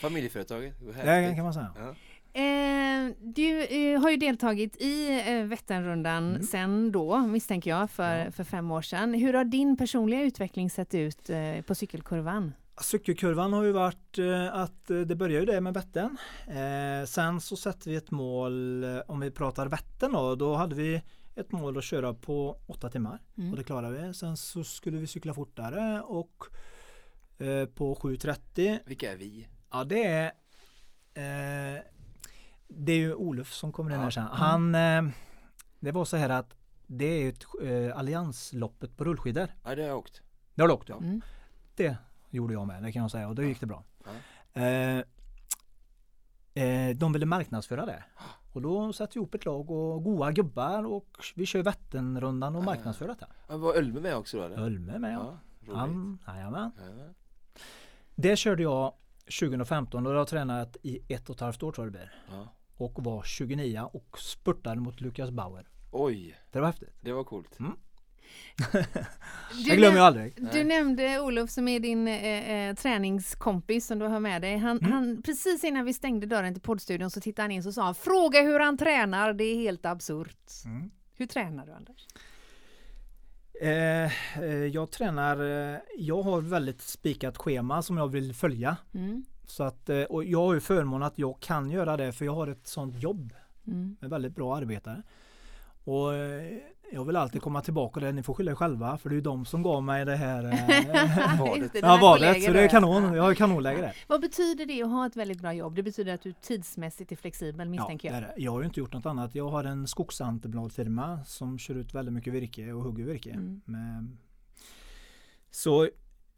Familjeföretaget. 0.02 0.76
vad 0.82 0.96
Det 0.96 1.02
härligt. 1.02 1.36
kan 1.36 1.44
man 1.44 1.54
säga. 1.54 1.74
Ja. 1.78 1.96
Eh, 2.34 3.12
du 3.22 3.64
eh, 3.64 4.02
har 4.02 4.10
ju 4.12 4.18
deltagit 4.18 4.78
i 4.82 5.22
eh, 5.28 5.44
Vätternrundan 5.46 6.30
Mm. 6.30 6.44
sen 6.44 6.92
då, 6.92 7.20
misstänker 7.20 7.70
jag, 7.70 7.90
för, 7.92 8.18
Ja. 8.18 8.32
för 8.32 8.44
fem 8.44 8.72
år 8.72 8.82
sedan. 8.82 9.14
Hur 9.14 9.34
har 9.34 9.44
din 9.44 9.78
personliga 9.78 10.22
utveckling 10.22 10.70
sett 10.70 10.94
ut 10.94 11.30
eh, 11.30 11.62
på 11.68 11.76
cykelkurvan? 11.76 12.54
Cykelkurvan 12.82 13.54
har 13.54 13.64
ju 13.64 13.72
varit 13.72 14.18
eh, 14.20 14.54
att 14.56 14.90
eh, 14.90 14.98
det 15.00 15.16
börjar 15.16 15.40
ju 15.40 15.46
det 15.46 15.62
med 15.62 15.74
Vättern. 15.74 16.18
Eh, 16.48 17.06
sen 17.08 17.42
så 17.42 17.56
sätter 17.56 17.90
vi 17.90 17.96
ett 17.96 18.12
mål, 18.12 18.86
om 19.08 19.20
vi 19.20 19.32
pratar 19.32 19.68
Vättern 19.68 20.12
då, 20.12 20.36
då 20.36 20.56
hade 20.56 20.76
vi 20.76 21.02
ett 21.36 21.52
mål 21.52 21.78
att 21.78 21.84
köra 21.84 22.14
på 22.14 22.58
åtta 22.68 22.90
timmar 22.90 23.20
Mm. 23.38 23.52
och 23.52 23.58
det 23.58 23.64
klarade 23.64 24.08
vi. 24.08 24.14
Sen 24.14 24.38
så 24.38 24.64
skulle 24.64 24.98
vi 24.98 25.08
cykla 25.08 25.34
fortare 25.34 26.02
och 26.02 26.44
eh, 27.38 27.66
på 27.66 27.96
7.30 27.96 28.80
Vilka 28.86 29.12
är 29.12 29.18
vi? 29.18 29.48
Ja 29.72 29.84
det 29.84 30.04
är 30.06 30.26
eh, 31.14 31.82
Det 32.68 32.92
är 32.92 32.98
ju 32.98 33.14
Olof 33.14 33.54
som 33.54 33.72
kommer 33.72 33.92
in 33.96 34.00
här 34.00 34.10
sen. 34.10 34.24
Han 34.24 34.76
eh, 34.76 35.04
Det 35.80 35.92
var 35.92 36.06
så 36.06 36.18
här 36.18 36.30
att 36.30 36.54
Det 36.88 37.06
är 37.06 37.30
ett 37.30 37.44
eh, 37.64 37.98
alliansloppet 37.98 38.98
på 38.98 39.04
rullskidor. 39.04 39.48
Ja, 39.64 39.76
det 39.76 39.82
har 39.82 39.90
jag 39.90 39.98
åkt. 39.98 40.22
Det 40.56 40.62
har 40.62 40.68
du 40.68 40.74
åkt 40.74 40.90
ja. 40.90 40.98
Mm. 40.98 41.22
Det 41.76 41.96
gjorde 42.30 42.54
jag 42.54 42.68
med, 42.68 42.84
det 42.84 42.92
kan 42.92 43.02
jag 43.02 43.12
säga 43.12 43.28
och 43.28 43.36
då 43.36 43.44
gick 43.44 43.60
det 43.60 43.66
bra. 43.66 43.84
Ja. 44.54 44.62
Eh, 44.62 45.04
eh, 46.54 46.96
de 46.96 47.14
ville 47.14 47.26
marknadsföra 47.26 47.86
det. 47.86 48.04
Och 48.54 48.62
då 48.62 48.94
satte 48.94 49.12
vi 49.14 49.18
ihop 49.20 49.36
ett 49.36 49.46
lag 49.46 49.72
och 49.72 50.04
goa 50.04 50.32
gubbar 50.32 50.84
och 50.86 51.18
vi 51.36 51.46
kör 51.46 51.64
Vätternrundan 51.64 52.56
och 52.56 52.64
marknadsför 52.64 53.08
detta. 53.08 53.28
Ja, 53.48 53.58
Var 53.58 53.74
Ölme 53.74 54.00
med 54.00 54.16
också 54.16 54.38
då 54.38 54.44
eller? 54.44 54.58
Ölme 54.58 55.00
med 55.00 55.14
ja. 55.14 55.38
Ja, 55.68 55.88
jajamän. 56.28 56.72
Ja. 56.78 57.14
Det 58.16 58.36
körde 58.36 58.64
jag 58.64 58.94
2015 59.40 60.08
och 60.08 60.14
jag 60.14 60.18
har 60.18 60.26
tränat 60.26 60.78
i 60.82 61.14
ett 61.14 61.30
och 61.30 61.36
ett 61.36 61.40
halvt 61.42 61.64
år 61.64 61.72
tror 61.72 61.86
jag 61.88 61.94
det 61.94 61.98
blir. 61.98 62.14
Ja. 62.32 62.48
Och 62.78 63.04
var 63.04 63.24
29 63.24 63.90
och 63.94 64.20
spurtade 64.20 64.82
mot 64.82 65.02
Lukas 65.02 65.32
Bauer. 65.32 65.68
Oj, 65.92 66.36
Det 66.52 66.60
var 66.60 66.68
häftigt. 66.68 66.96
det 67.02 67.14
var 67.14 67.24
coolt. 67.24 67.58
Du 69.54 69.70
Jag 69.70 69.78
glömmer 69.78 69.98
ju 69.98 70.04
aldrig. 70.04 70.34
Du 70.36 70.44
Nej. 70.54 70.64
nämnde 70.64 71.20
Olof 71.22 71.50
som 71.50 71.68
är 71.68 71.80
din 71.80 72.08
eh, 72.08 72.52
eh, 72.70 72.76
träningskompis 72.76 73.88
som 73.88 74.00
du 74.00 74.06
har 74.06 74.20
med 74.20 74.42
dig. 74.42 74.58
Han, 74.58 74.78
Mm. 74.78 74.92
han, 74.92 75.22
precis 75.22 75.64
innan 75.64 75.86
vi 75.86 75.94
stängde 75.94 76.28
dörren 76.28 76.54
till 76.54 76.62
poddstudion 76.62 77.10
så 77.12 77.22
tittade 77.22 77.44
han 77.44 77.52
in 77.52 77.68
och 77.68 77.74
sa 77.74 77.84
han, 77.84 77.96
fråga 77.96 78.42
hur 78.42 78.60
han 78.60 78.78
tränar, 78.78 79.34
det 79.34 79.44
är 79.44 79.56
helt 79.56 79.86
absurt. 79.86 80.52
Mm. 80.66 80.92
Hur 81.18 81.26
tränar 81.26 81.66
du 81.66 81.72
Anders? 81.72 82.08
Eh, 83.62 84.40
eh, 84.44 84.66
jag 84.66 84.92
tränar, 84.92 85.38
eh, 85.74 85.80
jag 85.98 86.22
har 86.22 86.42
väldigt 86.42 86.82
spikat 86.82 87.38
schema 87.38 87.82
som 87.82 87.98
jag 87.98 88.08
vill 88.08 88.34
följa. 88.34 88.78
Mm. 88.94 89.26
Så 89.48 89.64
att, 89.64 89.90
och 90.10 90.24
jag 90.24 90.40
har 90.40 90.54
ju 90.54 90.60
förmånen 90.60 91.08
att 91.08 91.18
jag 91.20 91.40
kan 91.40 91.72
göra 91.72 91.98
det 91.98 92.12
för 92.12 92.26
jag 92.26 92.34
har 92.36 92.48
ett 92.48 92.68
sånt 92.68 93.04
jobb 93.04 93.34
Mm. 93.68 93.96
med 94.02 94.10
väldigt 94.10 94.36
bra 94.36 94.56
arbetare. 94.58 95.04
Och 95.84 96.08
jag 96.92 97.06
vill 97.06 97.16
alltid 97.16 97.42
komma 97.42 97.62
tillbaka 97.62 98.00
till 98.00 98.06
det, 98.06 98.12
ni 98.12 98.24
får 98.24 98.34
skylla 98.34 98.52
er 98.52 98.56
själva 98.56 98.98
för 98.98 99.10
det 99.10 99.14
är 99.14 99.18
ju 99.18 99.22
de 99.22 99.46
som 99.46 99.64
gav 99.64 99.84
mig 99.84 100.06
det 100.06 100.16
här 100.16 100.44
eh, 100.44 100.52
det, 101.74 101.80
Ja 101.80 101.98
valet, 102.02 102.28
kollegor 102.28 102.48
så 102.48 102.54
det 102.54 102.62
är 102.62 102.68
kanon. 102.68 103.04
ja. 103.04 103.16
Jag 103.16 103.24
har 103.24 103.34
kanonläge 103.34 103.82
där. 103.82 103.96
Vad 104.08 104.22
betyder 104.22 104.66
det 104.66 104.84
att 104.84 104.90
ha 104.90 105.06
ett 105.06 105.16
väldigt 105.16 105.42
bra 105.42 105.54
jobb? 105.54 105.76
Det 105.76 105.84
betyder 105.84 106.14
att 106.14 106.22
du 106.22 106.34
tidsmässigt 106.34 107.12
är 107.12 107.16
flexibel 107.16 107.68
Ja, 107.68 107.72
misstänker 107.72 108.12
det 108.12 108.28
jag. 108.36 108.40
jag 108.40 108.52
har 108.52 108.60
ju 108.60 108.66
inte 108.66 108.80
gjort 108.80 108.94
något 108.94 109.06
annat. 109.06 109.36
Jag 109.36 109.50
har 109.50 109.64
en 109.64 109.88
skogsentreprenadfirma 109.88 111.24
som 111.26 111.60
kör 111.60 111.76
ut 111.76 111.94
väldigt 111.94 112.14
mycket 112.14 112.34
virke 112.34 112.74
och 112.74 112.84
hugger 112.84 113.04
virke. 113.04 113.30
Mm. 113.30 113.62
Med... 113.66 114.18
Så 115.52 115.90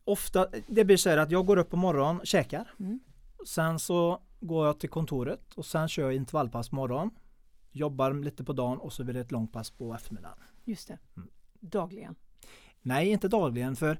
ofta, 0.06 0.48
det 0.68 0.86
blir 0.86 0.98
så 0.98 1.10
här 1.10 1.18
att 1.18 1.32
jag 1.32 1.46
går 1.46 1.58
upp 1.58 1.70
på 1.70 1.78
morgonen, 1.78 2.22
käkar. 2.24 2.74
Mm. 2.80 3.00
Sen 3.46 3.80
så 3.80 4.22
går 4.40 4.66
jag 4.66 4.80
till 4.80 4.90
kontoret 4.90 5.54
och 5.56 5.66
sen 5.66 5.88
kör 5.88 6.04
jag 6.04 6.16
intervallpass 6.16 6.70
på 6.70 6.76
morgonen. 6.76 7.12
Jobbar 7.76 8.14
lite 8.14 8.44
på 8.44 8.54
dagen 8.54 8.78
och 8.78 8.94
så 8.94 9.04
blir 9.04 9.14
det 9.14 9.20
ett 9.20 9.32
långt 9.32 9.52
pass 9.52 9.72
på 9.72 9.94
eftermiddagen. 9.94 10.38
Just 10.64 10.88
det. 10.88 10.98
Mm. 11.18 11.30
Dagligen. 11.60 12.16
Nej, 12.82 13.10
inte 13.10 13.28
dagligen 13.28 13.76
för 13.76 14.00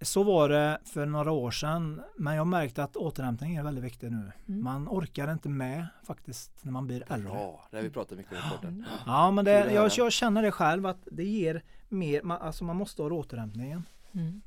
så 0.00 0.22
var 0.22 0.48
det 0.48 0.78
för 0.84 1.06
några 1.06 1.32
år 1.32 1.50
sedan. 1.50 2.02
Men 2.16 2.34
jag 2.34 2.46
märkte 2.46 2.82
att 2.82 2.96
återhämtning 2.96 3.56
är 3.56 3.62
väldigt 3.62 3.84
viktigt 3.84 4.12
nu. 4.12 4.32
Mm. 4.48 4.64
Man 4.64 4.88
orkar 4.88 5.32
inte 5.32 5.48
med 5.48 5.86
faktiskt 6.02 6.64
när 6.64 6.72
man 6.72 6.86
blir 6.86 7.12
äldre. 7.12 7.30
Bra, 7.30 7.68
det 7.70 7.76
har 7.76 7.84
vi 7.84 7.90
pratat 7.90 8.18
mycket 8.18 8.32
om 8.32 8.38
i 8.38 8.56
podden. 8.56 8.86
Ja, 9.06 9.30
men 9.30 9.44
det, 9.44 9.72
jag, 9.72 9.90
jag 9.96 10.12
känner 10.12 10.42
det 10.42 10.50
själv 10.52 10.86
att 10.86 11.08
det 11.12 11.24
ger 11.24 11.62
mer, 11.88 12.22
man, 12.22 12.40
alltså 12.40 12.64
man 12.64 12.76
måste 12.76 13.02
ha 13.02 13.10
återhämtningen. 13.10 13.82
Mm. 14.12 14.42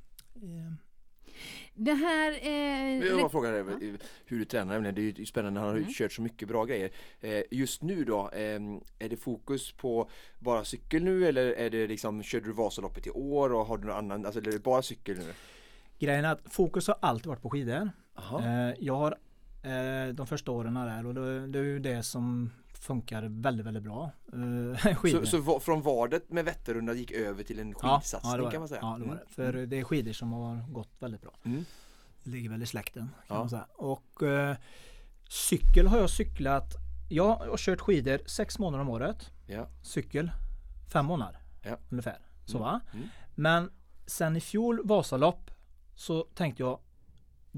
Eh, 1.39 1.83
Det 1.83 1.93
här... 1.93 2.31
Jag 2.31 2.99
vill 3.01 3.11
Eh, 3.11 3.17
bara 3.17 3.29
fråga 3.29 3.49
dig 3.51 3.59
eh, 3.59 3.95
hur 4.25 4.39
du 4.39 4.45
tränar, 4.45 4.91
det 4.91 5.01
är 5.01 5.19
ju 5.19 5.25
spännande, 5.25 5.59
han 5.59 5.69
har 5.69 5.75
Mm. 5.77 5.89
kört 5.93 6.11
så 6.11 6.21
mycket 6.21 6.47
bra 6.47 6.65
grejer. 6.65 6.89
Eh, 7.21 7.41
Just 7.51 7.81
nu 7.83 8.03
då, 8.03 8.29
eh, 8.33 8.59
är 8.99 9.09
det 9.09 9.17
fokus 9.17 9.71
på 9.71 10.09
bara 10.39 10.63
cykel 10.65 11.03
nu 11.03 11.27
eller 11.27 11.51
är 11.51 11.69
det 11.69 11.87
liksom, 11.87 12.23
körde 12.23 12.45
du 12.45 12.51
Vasaloppet 12.53 13.07
i 13.07 13.09
år 13.09 13.53
och 13.53 13.65
har 13.65 13.77
du 13.77 13.87
någon 13.87 13.95
annan, 13.97 14.25
alltså 14.25 14.39
är 14.39 14.43
det 14.43 14.63
bara 14.63 14.81
cykel 14.81 15.17
nu? 15.17 15.33
grejen 15.99 16.25
är 16.25 16.31
att 16.31 16.53
fokus 16.53 16.87
har 16.87 16.97
alltid 17.01 17.27
varit 17.27 17.41
på 17.41 17.49
skidor. 17.49 17.91
Eh, 18.17 18.73
jag 18.79 18.95
har 18.95 19.11
eh, 19.63 20.13
de 20.13 20.27
första 20.27 20.51
åren 20.51 20.73
där 20.73 21.05
och 21.05 21.13
det, 21.13 21.47
det 21.47 21.59
är 21.59 21.63
ju 21.63 21.79
det 21.79 22.03
som 22.03 22.49
funkar 22.79 23.23
väldigt, 23.29 23.65
väldigt 23.65 23.83
bra. 23.83 24.11
Eh. 24.33 24.95
Så, 25.25 25.25
så 25.25 25.59
från 25.59 25.81
vadet 25.81 26.29
med 26.31 26.45
Vätternrundan 26.45 26.97
gick 26.97 27.11
över 27.11 27.43
till 27.43 27.59
en 27.59 27.73
skidsatsning 27.73 28.31
ja, 28.31 28.37
det 28.45 28.51
kan 28.51 28.59
man 28.61 28.67
säga? 28.69 28.79
Ja, 28.81 28.87
det 28.99 29.05
var 29.05 29.13
Mm. 29.13 29.17
det. 29.27 29.33
För 29.33 29.53
det 29.53 29.79
är 29.79 29.83
skidor 29.83 30.11
som 30.13 30.31
har 30.33 30.71
gått 30.71 30.89
väldigt 30.99 31.21
bra. 31.21 31.31
Mm. 31.43 31.65
Det 32.23 32.29
ligger 32.31 32.49
väl 32.49 32.63
i 32.63 32.65
släkten 32.65 33.09
kan 33.27 33.35
Ja. 33.35 33.39
man 33.39 33.49
säga. 33.49 33.65
Och 33.75 34.23
eh, 34.23 34.55
cykel 35.29 35.87
har 35.87 35.97
jag 35.97 36.09
cyklat. 36.09 36.73
Jag 37.09 37.35
har 37.35 37.57
kört 37.57 37.81
skidor 37.81 38.19
sex 38.25 38.59
månader 38.59 38.81
om 38.81 38.89
året. 38.89 39.31
Ja. 39.47 39.67
Cykel 39.83 40.31
fem 40.93 41.05
månader 41.05 41.39
Ja. 41.63 41.77
ungefär. 41.89 42.17
Så 42.45 42.57
Mm. 42.57 42.61
va? 42.69 42.79
Mm. 42.93 43.07
Men 43.35 43.71
sen 44.05 44.35
i 44.35 44.41
fjol 44.41 44.81
Vasalopp 44.87 45.51
så 45.95 46.23
tänkte 46.35 46.63
jag 46.63 46.79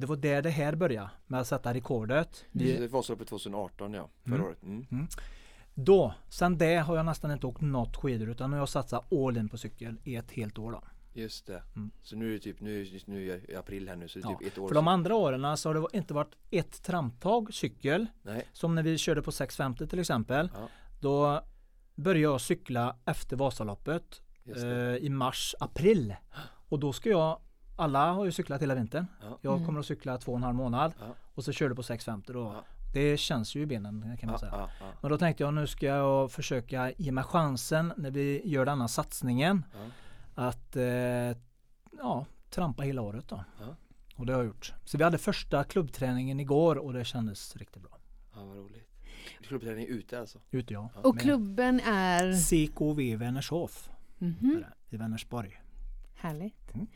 det 0.02 0.08
var 0.08 0.16
där 0.16 0.42
det 0.42 0.50
här 0.50 0.76
började 0.76 1.10
med 1.28 1.40
att 1.42 1.48
sätta 1.48 1.74
rekordet. 1.74 2.46
Vi, 2.52 2.78
Det 2.78 2.88
Vasaloppet 2.88 3.28
2018 3.28 3.94
ja, 3.94 4.10
förra 4.24 4.36
Mm. 4.36 4.48
året. 4.48 4.64
Mm. 4.64 5.08
Då, 5.74 6.14
sen 6.30 6.58
det 6.58 6.76
har 6.76 6.96
jag 6.96 7.06
nästan 7.06 7.32
inte 7.32 7.48
åkt 7.48 7.62
något 7.62 7.98
skidor 7.98 8.30
utan 8.30 8.50
nu 8.50 8.56
har 8.56 8.62
jag 8.62 8.70
satsat 8.70 9.14
all 9.14 9.38
in 9.38 9.50
på 9.50 9.58
cykel 9.58 9.96
i 10.04 10.16
ett 10.16 10.32
helt 10.32 10.60
år 10.60 10.72
då. 10.72 10.84
Just 11.14 11.48
det. 11.48 11.64
Mm. 11.76 11.92
Så 12.02 12.16
nu 12.16 12.30
är 12.30 12.34
det 12.34 12.40
typ, 12.40 12.62
nu, 12.62 13.00
nu 13.06 13.42
i 13.50 13.56
april 13.56 13.90
här 13.90 13.96
nu 13.96 14.08
så 14.08 14.20
det 14.20 14.26
är 14.28 14.32
Ja, 14.32 14.38
typ 14.38 14.48
ett 14.48 14.58
år 14.58 14.68
För 14.68 14.76
de 14.76 14.88
andra 14.88 15.16
åren 15.16 15.58
så 15.58 15.70
har 15.70 15.74
det 15.74 15.98
inte 15.98 16.14
varit 16.14 16.36
ett 16.52 16.84
tramptag 16.84 17.54
cykel 17.54 18.06
Nej. 18.22 18.48
som 18.54 18.76
när 18.76 18.84
vi 18.84 18.98
körde 18.98 19.22
på 19.22 19.32
650 19.32 19.88
till 19.88 20.00
exempel. 20.00 20.50
Ja. 20.54 20.68
Då 21.02 21.42
började 21.96 22.20
jag 22.20 22.42
cykla 22.42 22.96
efter 23.06 23.36
Vasaloppet 23.36 24.22
eh, 24.56 24.96
i 24.96 25.10
mars, 25.10 25.56
april. 25.60 26.16
Och 26.70 26.80
då 26.80 26.94
ska 26.94 27.10
jag, 27.10 27.42
alla 27.82 28.12
har 28.14 28.26
ju 28.26 28.32
cyklat 28.32 28.62
hela 28.62 28.76
vintern. 28.76 29.06
Ja. 29.22 29.38
Jag 29.42 29.54
Mm. 29.54 29.66
kommer 29.66 29.80
att 29.80 29.86
cykla 29.86 30.18
två 30.18 30.32
och 30.32 30.38
en 30.38 30.44
halv 30.44 30.56
månad 30.56 30.94
Ja. 31.00 31.06
och 31.36 31.44
så 31.44 31.52
kör 31.52 31.70
du 31.70 31.76
på 31.76 31.84
650 31.84 32.34
då. 32.34 32.40
Ja. 32.44 32.64
Det 32.94 33.18
känns 33.18 33.56
ju 33.56 33.62
i 33.62 33.66
benen 33.66 34.18
kan 34.20 34.28
man 34.28 34.34
Ja, 34.34 34.38
säga. 34.40 34.52
ja, 34.56 34.70
ja. 34.80 34.86
Men 35.02 35.12
då 35.12 35.18
tänkte 35.18 35.44
jag 35.44 35.54
nu 35.54 35.68
ska 35.68 35.86
jag 35.86 36.32
försöka 36.32 36.92
ge 36.98 37.12
mig 37.12 37.24
chansen 37.24 37.94
när 37.98 38.12
vi 38.12 38.42
gör 38.46 38.66
denna 38.66 38.88
satsningen 38.88 39.64
Ja. 39.74 39.90
att 40.48 40.76
eh, 40.76 40.84
ja, 41.98 42.26
trampa 42.50 42.84
hela 42.84 43.02
året 43.02 43.28
då. 43.28 43.44
Ja. 43.60 43.76
Och 44.16 44.26
det 44.26 44.34
har 44.34 44.40
jag 44.40 44.48
gjort. 44.48 44.74
Så 44.86 44.98
vi 44.98 45.04
hade 45.04 45.18
första 45.18 45.64
klubbträningen 45.64 46.40
igår 46.40 46.76
och 46.78 46.94
det 46.94 47.06
kändes 47.06 47.56
riktigt 47.56 47.82
bra. 47.84 47.98
Ja, 48.36 48.44
vad 48.46 48.58
roligt. 48.58 48.88
Klubbträning 49.42 49.88
ute 49.88 50.20
alltså? 50.20 50.40
Ute 50.52 50.74
ja. 50.74 50.90
Och 50.96 51.16
Med 51.16 51.24
klubben 51.24 51.80
är... 51.80 52.34
CKV 52.34 53.16
Vänershof 53.16 53.90
är 54.20 54.26
det, 54.40 54.96
i 54.96 54.98
Vänersborg. 54.98 55.62
Härligt. 56.16 56.74
Mm. 56.74 56.88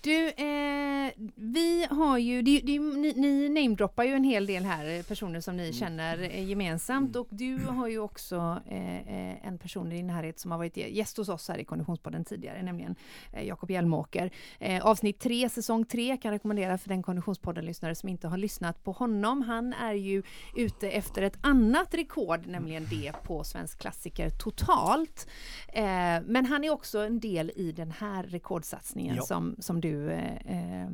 Du, 0.00 0.28
eh, 0.28 1.12
vi 1.34 1.86
har 1.90 2.18
ju, 2.18 2.42
det, 2.42 2.60
det, 2.60 2.78
ni, 2.78 3.12
ni 3.16 3.48
namedroppar 3.48 4.04
ju 4.04 4.12
en 4.12 4.24
hel 4.24 4.46
del 4.46 4.64
här, 4.64 5.02
personer 5.02 5.40
som 5.40 5.54
Mm. 5.54 5.66
ni 5.66 5.72
känner 5.72 6.18
eh, 6.22 6.44
gemensamt 6.48 7.16
och 7.16 7.26
du 7.30 7.58
har 7.58 7.88
ju 7.88 7.98
också 7.98 8.60
eh, 8.66 8.96
eh, 8.98 9.46
en 9.46 9.58
person 9.58 9.92
i 9.92 9.96
din 9.96 10.06
närhet 10.06 10.38
som 10.38 10.50
har 10.50 10.58
varit 10.58 10.76
gäst 10.76 11.16
hos 11.16 11.28
oss 11.28 11.48
här 11.48 11.58
i 11.58 11.64
Konditionspodden 11.64 12.24
tidigare, 12.24 12.62
nämligen 12.62 12.94
eh, 13.32 13.46
Jakob 13.46 13.70
Hjelmåker. 13.70 14.30
Eh, 14.60 14.86
avsnitt 14.86 15.20
3, 15.20 15.48
säsong 15.48 15.84
3 15.84 16.16
kan 16.16 16.28
jag 16.28 16.34
rekommendera 16.34 16.78
för 16.78 16.88
den 16.88 17.02
Konditionspodden-lyssnare 17.02 17.94
som 17.94 18.08
inte 18.08 18.28
har 18.28 18.36
lyssnat 18.36 18.84
på 18.84 18.92
honom. 18.92 19.42
Han 19.42 19.72
är 19.72 19.92
ju 19.94 20.22
ute 20.56 20.90
efter 20.90 21.22
ett 21.22 21.38
annat 21.40 21.94
rekord, 21.94 22.46
nämligen 22.46 22.86
det 22.90 23.12
på 23.24 23.44
Svensk 23.44 23.78
klassiker 23.78 24.30
totalt. 24.30 25.28
Men 26.24 26.46
han 26.46 26.64
är 26.64 26.70
också 26.70 26.98
en 26.98 27.20
del 27.20 27.52
i 27.56 27.72
den 27.72 27.90
här 27.90 28.22
rekordsatsningen 28.22 29.16
Ja. 29.16 29.22
som, 29.22 29.56
som 29.58 29.80
du 29.80 29.87
eh, 29.94 30.82
eh, 30.82 30.88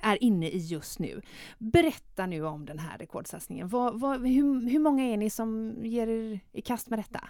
är 0.00 0.22
inne 0.22 0.48
i 0.48 0.58
just 0.58 0.98
nu. 0.98 1.22
Berätta 1.58 2.26
nu 2.26 2.46
om 2.46 2.66
den 2.66 2.78
här 2.78 2.98
rekordsatsningen. 2.98 3.68
Vad, 3.68 4.00
vad, 4.00 4.20
hur, 4.20 4.70
hur 4.70 4.78
många 4.78 5.04
är 5.04 5.16
ni 5.16 5.30
som 5.30 5.76
ger 5.84 6.06
er 6.06 6.40
i 6.52 6.62
kast 6.62 6.90
med 6.90 6.98
detta? 6.98 7.28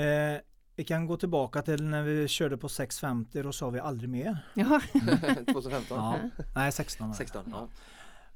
Eh, 0.00 0.40
vi 0.76 0.84
kan 0.84 1.06
gå 1.06 1.16
tillbaka 1.16 1.62
till 1.62 1.84
när 1.84 2.02
vi 2.02 2.28
körde 2.28 2.56
på 2.56 2.68
650 2.68 3.42
då 3.42 3.52
sa 3.52 3.70
vi 3.70 3.80
aldrig 3.80 4.10
mer. 4.10 4.38
Ja. 4.54 4.80
2015? 5.52 5.98
Ja. 5.98 6.18
Nej 6.54 6.72
16. 6.72 7.14
16, 7.14 7.44
ja. 7.50 7.68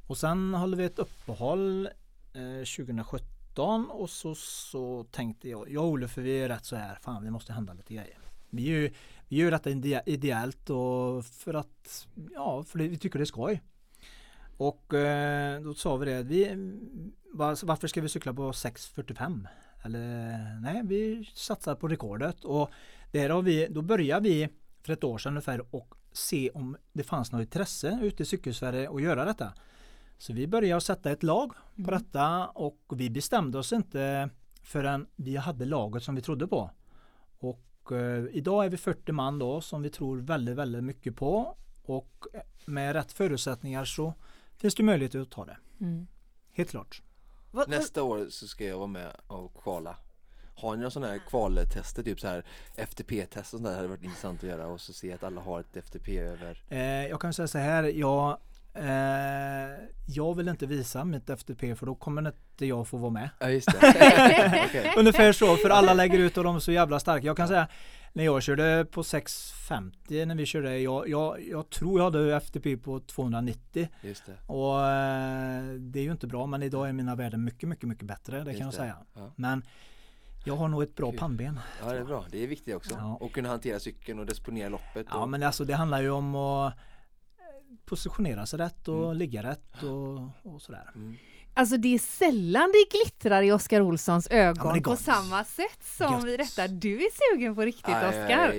Och 0.06 0.18
sen 0.18 0.54
håller 0.54 0.76
vi 0.76 0.84
ett 0.84 0.98
uppehåll 0.98 1.86
eh, 2.32 2.64
2017 2.76 3.90
och 3.90 4.10
så, 4.10 4.34
så 4.34 5.04
tänkte 5.04 5.48
jag, 5.48 5.70
jag 5.70 5.84
och 5.84 5.90
Olof 5.90 6.18
vi 6.18 6.42
är 6.42 6.48
rätt 6.48 6.64
så 6.64 6.76
här, 6.76 6.98
fan 7.00 7.24
det 7.24 7.30
måste 7.30 7.52
hända 7.52 7.72
lite 7.72 7.94
grejer. 7.94 8.18
Vi 8.50 8.62
är 8.62 8.80
ju, 8.80 8.92
vi 9.30 9.36
gör 9.36 9.50
detta 9.50 9.70
ide- 9.70 10.02
ideellt 10.06 10.70
och 10.70 11.24
för 11.24 11.54
att, 11.54 12.08
ja, 12.34 12.62
för 12.62 12.78
vi 12.78 12.98
tycker 12.98 13.18
det 13.18 13.22
är 13.22 13.26
skoj. 13.26 13.62
Och 14.56 14.94
eh, 14.94 15.60
då 15.62 15.74
sa 15.74 15.96
vi 15.96 16.06
det, 16.06 16.22
vi, 16.22 16.48
var, 17.32 17.66
varför 17.66 17.88
ska 17.88 18.00
vi 18.00 18.08
cykla 18.08 18.34
på 18.34 18.52
6.45? 18.52 19.46
Eller 19.82 20.60
nej, 20.60 20.82
vi 20.84 21.30
satsar 21.34 21.74
på 21.74 21.88
rekordet 21.88 22.44
och 22.44 22.70
där 23.12 23.30
har 23.30 23.42
vi, 23.42 23.66
då 23.70 23.82
börjar 23.82 24.20
vi 24.20 24.48
för 24.82 24.92
ett 24.92 25.04
år 25.04 25.18
sedan 25.18 25.32
ungefär 25.32 25.74
och 25.74 25.94
se 26.12 26.50
om 26.50 26.76
det 26.92 27.02
fanns 27.02 27.32
något 27.32 27.40
intresse 27.40 27.98
ute 28.02 28.22
i 28.22 28.26
cykelsverige 28.26 28.90
att 28.90 29.02
göra 29.02 29.24
detta. 29.24 29.52
Så 30.18 30.32
vi 30.32 30.46
började 30.46 30.80
sätta 30.80 31.10
ett 31.10 31.22
lag 31.22 31.52
på 31.54 31.80
Mm. 31.82 31.90
detta 31.90 32.46
och 32.48 32.78
vi 32.96 33.10
bestämde 33.10 33.58
oss 33.58 33.72
inte 33.72 34.30
förrän 34.62 35.06
vi 35.16 35.36
hade 35.36 35.64
laget 35.64 36.02
som 36.02 36.14
vi 36.14 36.22
trodde 36.22 36.46
på. 36.46 36.70
Och 37.38 37.62
eh, 37.92 38.24
idag 38.30 38.64
är 38.64 38.68
vi 38.68 38.76
40 38.76 39.12
man 39.12 39.38
då 39.38 39.60
som 39.60 39.82
vi 39.82 39.90
tror 39.90 40.18
väldigt, 40.18 40.56
väldigt 40.56 40.84
mycket 40.84 41.16
på 41.16 41.56
och 41.82 42.26
med 42.64 42.92
rätt 42.92 43.12
förutsättningar 43.12 43.84
så 43.84 44.14
finns 44.56 44.74
det 44.74 44.82
möjlighet 44.82 45.14
att 45.14 45.30
ta 45.30 45.44
det. 45.44 45.56
Mm. 45.80 46.06
Helt 46.52 46.70
klart. 46.70 47.02
Nästa 47.66 48.02
år 48.02 48.26
så 48.30 48.48
ska 48.48 48.64
jag 48.64 48.76
vara 48.76 48.86
med 48.86 49.16
och 49.26 49.54
kvala. 49.62 49.96
Har 50.56 50.70
ni 50.70 50.76
några 50.76 50.90
sådana 50.90 51.12
här 51.12 51.20
kvaltester, 51.28 52.02
typ 52.02 52.20
så 52.20 52.28
här 52.28 52.44
FTP-test 52.76 53.54
och 53.54 53.60
sånt 53.60 53.64
där 53.64 53.76
hade 53.76 53.88
varit 53.88 54.02
intressant 54.02 54.42
att 54.42 54.48
göra 54.48 54.66
och 54.66 54.80
så 54.80 54.92
se 54.92 55.12
att 55.12 55.24
alla 55.24 55.40
har 55.40 55.60
ett 55.60 55.76
FTP 55.76 56.18
över 56.18 56.64
Eh, 56.68 57.06
jag 57.06 57.20
kan 57.20 57.34
säga 57.34 57.48
så 57.48 57.58
här, 57.58 57.82
jag, 57.82 58.38
eh, 58.74 59.85
jag 60.06 60.35
vill 60.35 60.48
inte 60.48 60.66
visa 60.66 61.04
mitt 61.04 61.30
FTP 61.30 61.76
för 61.76 61.87
då 61.87 61.94
kommer 61.94 62.26
inte 62.26 62.66
jag 62.66 62.88
få 62.88 62.96
vara 62.96 63.11
med. 63.11 63.30
Ja 63.38 63.50
just 63.50 63.68
det. 63.80 64.64
Okej. 64.68 64.94
Ungefär 64.96 65.33
så, 65.33 65.56
för 65.56 65.70
alla 65.70 65.94
lägger 65.94 66.18
ut 66.18 66.38
och 66.38 66.44
de 66.44 66.56
är 66.56 66.61
så 66.61 66.72
jävla 66.72 67.00
starka. 67.00 67.26
Jag 67.26 67.37
kan 67.37 67.48
säga 67.48 67.68
när 68.12 68.24
jag 68.24 68.42
körde 68.42 68.87
på 68.90 69.04
650 69.04 70.24
när 70.24 70.35
vi 70.35 70.46
körde, 70.46 70.78
jag, 70.78 71.09
jag, 71.09 71.48
jag 71.48 71.70
tror 71.70 72.00
jag 72.00 72.04
hade 72.04 72.37
FTP 72.37 72.76
på 72.76 73.00
290 73.00 73.88
Just 74.02 74.26
det. 74.26 74.37
och 74.46 74.80
eh, 74.87 75.64
det 75.78 75.98
är 75.98 76.02
ju 76.02 76.12
inte 76.12 76.26
bra 76.26 76.46
men 76.46 76.62
idag 76.62 76.88
är 76.88 76.92
mina 76.92 77.14
värden 77.16 77.44
mycket, 77.44 77.68
mycket, 77.68 77.88
mycket 77.88 78.04
bättre, 78.04 78.44
det 78.44 78.50
Just 78.50 78.59
kan 78.59 78.64
jag 78.66 78.72
det. 78.72 78.76
säga. 78.76 78.96
Ja. 79.14 79.33
Men 79.37 79.62
jag 80.44 80.56
har 80.56 80.68
nog 80.68 80.83
ett 80.83 80.96
bra 80.96 81.11
Kul. 81.11 81.18
pannben. 81.18 81.61
ja 81.83 81.92
det 81.92 81.98
är 81.98 82.04
bra, 82.04 82.24
det 82.30 82.44
är 82.44 82.46
viktigt 82.46 82.74
också. 82.76 82.94
Ja. 82.98 83.16
Och 83.20 83.33
kunna 83.33 83.48
hantera 83.48 83.78
cykeln 83.80 84.18
och 84.18 84.26
disponera 84.26 84.68
loppet. 84.68 85.06
Ja 85.11 85.22
och... 85.22 85.28
men 85.28 85.42
alltså 85.42 85.64
det 85.64 85.74
handlar 85.74 86.02
ju 86.02 86.11
om 86.11 86.35
att 86.35 86.74
positionera 87.85 88.46
sig 88.46 88.59
rätt 88.59 88.88
och 88.88 89.04
Mm. 89.04 89.16
ligga 89.16 89.42
rätt 89.42 89.83
och, 89.83 90.52
och 90.54 90.62
sådär. 90.62 90.90
Mm. 90.94 91.16
Alltså 91.54 91.76
det 91.76 91.94
är 91.94 91.98
sällan 91.98 92.72
det 92.72 92.98
glittrar 92.98 93.42
i 93.42 93.52
Oskar 93.52 93.80
Olssons 93.80 94.28
Ja, 94.30 94.37
ögon 94.37 94.76
är 94.76 94.80
på 94.80 94.90
gott. 94.90 95.00
samma 95.00 95.44
sätt 95.44 95.85
som 95.98 96.14
Gött. 96.14 96.24
vid 96.24 96.38
detta. 96.40 96.68
Du 96.68 96.96
är 96.96 97.09
sugen 97.35 97.54
på 97.54 97.62
riktigt 97.62 97.88
Ja, 97.88 98.09
Oskar. 98.09 98.54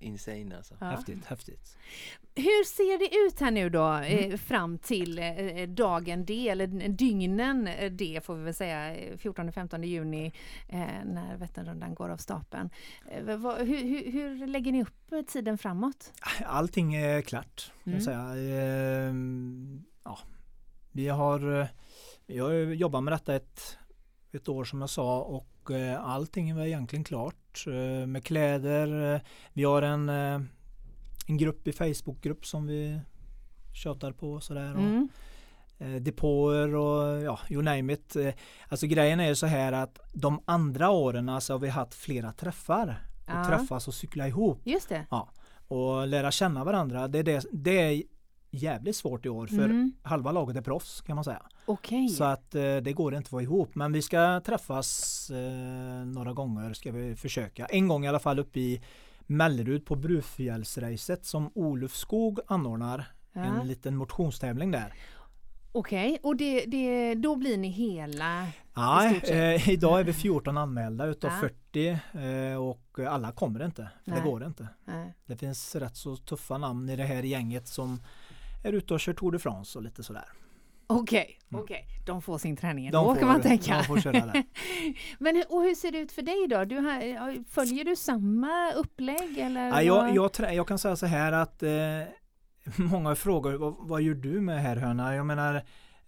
insane 0.00 0.56
alltså. 0.56 0.74
Ja. 0.80 0.86
Häftigt, 0.86 1.24
häftigt. 1.26 1.76
Hur 2.34 2.64
ser 2.64 2.98
det 2.98 3.26
ut 3.28 3.40
här 3.40 3.50
nu 3.50 3.70
då 3.70 3.84
Mm. 3.86 4.30
eh, 4.32 4.36
fram 4.36 4.78
till 4.78 5.18
eh, 5.18 5.68
dagen 5.68 6.24
D 6.24 6.48
eller 6.48 6.66
dygnen 6.88 7.66
eh, 7.66 7.90
D 7.92 8.20
får 8.24 8.34
vi 8.34 8.44
väl 8.44 8.54
säga 8.54 8.94
eh, 8.96 9.16
14-15 9.16 9.84
juni 9.84 10.32
eh, 10.68 10.78
när 11.04 11.36
Vätternrundan 11.36 11.94
går 11.94 12.08
av 12.08 12.16
stapeln. 12.16 12.70
Eh, 13.10 13.24
hur, 13.58 13.64
hur, 13.84 14.12
hur 14.12 14.46
lägger 14.46 14.72
ni 14.72 14.82
upp 14.82 15.12
eh, 15.12 15.22
tiden 15.22 15.58
framåt? 15.58 16.12
Allting 16.46 16.94
är 16.94 17.20
klart. 17.22 17.72
Mm. 17.86 17.96
jag 17.96 18.02
säga. 18.04 18.52
Ehm, 19.08 19.84
ja. 20.04 20.18
Vi 20.92 21.08
har, 21.08 21.60
eh, 21.60 21.66
ju 22.52 22.74
jobbat 22.74 23.02
med 23.04 23.12
detta 23.12 23.34
ett, 23.34 23.78
ett 24.32 24.48
år 24.48 24.64
som 24.64 24.80
jag 24.80 24.90
sa 24.90 25.20
och 25.20 25.70
eh, 25.70 26.04
allting 26.08 26.50
är 26.50 26.66
egentligen 26.66 27.04
klart 27.04 27.64
eh, 27.66 28.06
med 28.06 28.24
kläder. 28.24 29.14
eh, 29.14 29.20
Vi 29.52 29.64
har 29.64 29.82
en, 29.82 30.08
eh, 30.08 30.40
en 31.30 31.36
grupp 31.38 31.68
i 31.68 31.72
Facebookgrupp 31.72 32.46
som 32.46 32.66
vi 32.66 33.00
tjatar 33.74 34.12
på 34.12 34.40
sådär. 34.40 34.74
och, 34.74 34.80
Mm. 34.80 35.08
eh, 35.78 35.94
depåer 36.02 36.74
och 36.74 37.22
ja, 37.22 37.38
you 37.50 37.62
name 37.62 37.92
it. 37.92 38.16
Eh, 38.16 38.34
Alltså 38.68 38.86
grejen 38.86 39.20
är 39.20 39.28
ju 39.28 39.34
så 39.34 39.46
här 39.46 39.72
att 39.72 39.98
de 40.12 40.40
andra 40.44 40.90
åren 40.90 41.40
så 41.40 41.52
har 41.54 41.58
vi 41.58 41.68
haft 41.68 41.94
flera 41.94 42.32
träffar. 42.32 43.02
Och 43.26 43.30
Ja. 43.34 43.44
träffas 43.44 43.88
och 43.88 43.94
cykla 43.94 44.28
ihop 44.28 44.60
Just 44.64 44.88
det. 44.88 45.06
och 45.68 46.06
lära 46.08 46.30
känna 46.30 46.64
varandra. 46.64 47.08
Det 47.08 47.18
är, 47.18 47.22
det, 47.22 47.44
det 47.52 47.80
är 47.80 48.02
jävligt 48.50 48.96
svårt 48.96 49.26
i 49.26 49.28
år 49.28 49.46
för 49.46 49.64
Mm. 49.64 49.92
halva 50.02 50.32
laget 50.32 50.56
är 50.56 50.62
proffs 50.62 51.00
kan 51.00 51.14
man 51.14 51.24
säga. 51.24 51.42
Okej. 51.66 52.08
Så 52.08 52.24
att 52.24 52.54
eh, 52.54 52.76
det 52.76 52.92
går 52.92 53.14
inte 53.14 53.26
att 53.26 53.30
få 53.30 53.42
ihop. 53.42 53.74
Men 53.74 53.92
vi 53.92 54.02
ska 54.02 54.40
träffas 54.40 55.30
eh, 55.30 56.04
några 56.06 56.32
gånger 56.32 56.72
ska 56.74 56.92
vi 56.92 57.16
försöka. 57.16 57.66
En 57.66 57.88
gång 57.88 58.04
i 58.04 58.08
alla 58.08 58.18
fall 58.18 58.38
uppe 58.38 58.60
i 58.60 58.82
Mellerud 59.30 59.86
på 59.86 59.96
Brufjällsracet 59.96 61.24
som 61.24 61.50
Olof 61.54 61.96
Skog 61.96 62.40
anordnar. 62.46 63.12
Ja. 63.32 63.40
En 63.44 63.68
liten 63.68 63.96
motionstävling 63.96 64.70
där. 64.70 64.94
Okej, 65.72 66.18
och 66.22 66.36
det, 66.36 66.64
det, 66.66 67.14
då 67.14 67.36
blir 67.36 67.58
ni 67.58 67.68
hela... 67.68 68.46
Sett. 69.20 69.30
eh, 69.30 69.68
idag 69.68 70.00
är 70.00 70.04
vi 70.04 70.12
14 70.12 70.58
anmälda 70.58 71.06
utav 71.06 71.30
Ja. 71.30 71.48
40 71.72 71.88
eh, 72.50 72.56
och 72.56 72.98
alla 73.08 73.32
kommer 73.32 73.64
inte. 73.64 73.88
För 74.04 74.10
Nej. 74.10 74.20
det 74.20 74.30
går 74.30 74.44
inte. 74.46 74.68
Nej. 74.84 75.14
Det 75.26 75.36
finns 75.36 75.74
rätt 75.76 75.96
så 75.96 76.16
tuffa 76.16 76.58
namn 76.58 76.88
i 76.88 76.96
det 76.96 77.04
här 77.04 77.22
gänget 77.22 77.68
som 77.68 78.02
är 78.64 78.72
ute 78.72 78.94
och 78.94 79.00
kör 79.00 79.12
Tour 79.12 79.32
de 79.32 79.38
France 79.38 79.78
och 79.78 79.84
lite 79.84 80.02
sådär. 80.02 80.28
Okej, 80.90 81.36
Mm. 81.52 81.62
okej. 81.62 81.86
De 82.06 82.22
får 82.22 82.38
sin 82.38 82.56
träning 82.56 82.86
ändå 82.86 83.14
kan 83.14 83.28
man 83.28 83.40
tänka. 83.40 83.84
Men 85.18 85.42
och 85.48 85.62
hur 85.62 85.74
ser 85.74 85.92
det 85.92 85.98
ut 85.98 86.12
för 86.12 86.22
dig 86.22 86.46
då? 86.50 86.64
Du 86.64 86.78
har, 86.78 87.00
ja, 87.00 87.34
följer 87.48 87.84
du 87.84 87.96
samma 87.96 88.72
upplägg 88.72 89.38
eller? 89.38 89.68
Ja, 89.68 89.82
jag, 89.82 90.16
jag, 90.16 90.54
jag 90.54 90.68
kan 90.68 90.78
säga 90.78 90.96
så 90.96 91.06
här 91.06 91.32
att 91.32 91.62
eh, 91.62 91.70
många 92.76 93.14
frågar 93.14 93.52
vad, 93.52 93.74
vad 93.78 94.02
gör 94.02 94.14
du 94.14 94.40
med 94.40 94.62
här 94.62 94.76
höna? 94.76 95.14
Jag 95.14 95.26
menar 95.26 95.54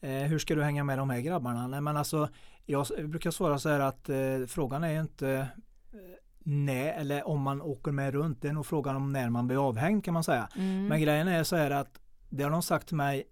eh, 0.01 0.11
hur 0.11 0.39
ska 0.39 0.55
du 0.55 0.63
hänga 0.63 0.85
med 0.85 0.99
de 0.99 1.11
här 1.11 1.21
grabbarna? 1.21 1.67
Nej 1.67 1.81
men 1.81 1.97
alltså 1.97 2.29
jag 2.67 2.87
brukar 3.05 3.31
svara 3.31 3.59
så 3.59 3.69
här 3.69 3.81
att 3.81 4.09
eh, 4.09 4.17
frågan 4.49 4.85
är 4.85 4.93
ju 4.93 5.01
inte 5.01 5.31
eh, 5.93 5.99
när 6.45 6.93
eller 6.93 7.29
om 7.29 7.41
man 7.43 7.63
åker 7.63 7.93
med 7.93 8.15
runt. 8.15 8.43
Det 8.43 8.49
är 8.49 8.53
nog 8.53 8.67
frågan 8.67 8.97
om 8.97 9.13
när 9.13 9.31
man 9.31 9.47
blir 9.47 9.69
avhängd 9.69 10.05
kan 10.05 10.15
man 10.15 10.25
säga. 10.25 10.49
Mm. 10.57 10.87
Men 10.87 11.01
grejen 11.01 11.29
är 11.29 11.45
så 11.45 11.57
här 11.57 11.71
att 11.71 11.99
det 12.29 12.43
har 12.43 12.51
de 12.51 12.63
sagt 12.63 12.87
till 12.89 12.97
mig 12.97 13.25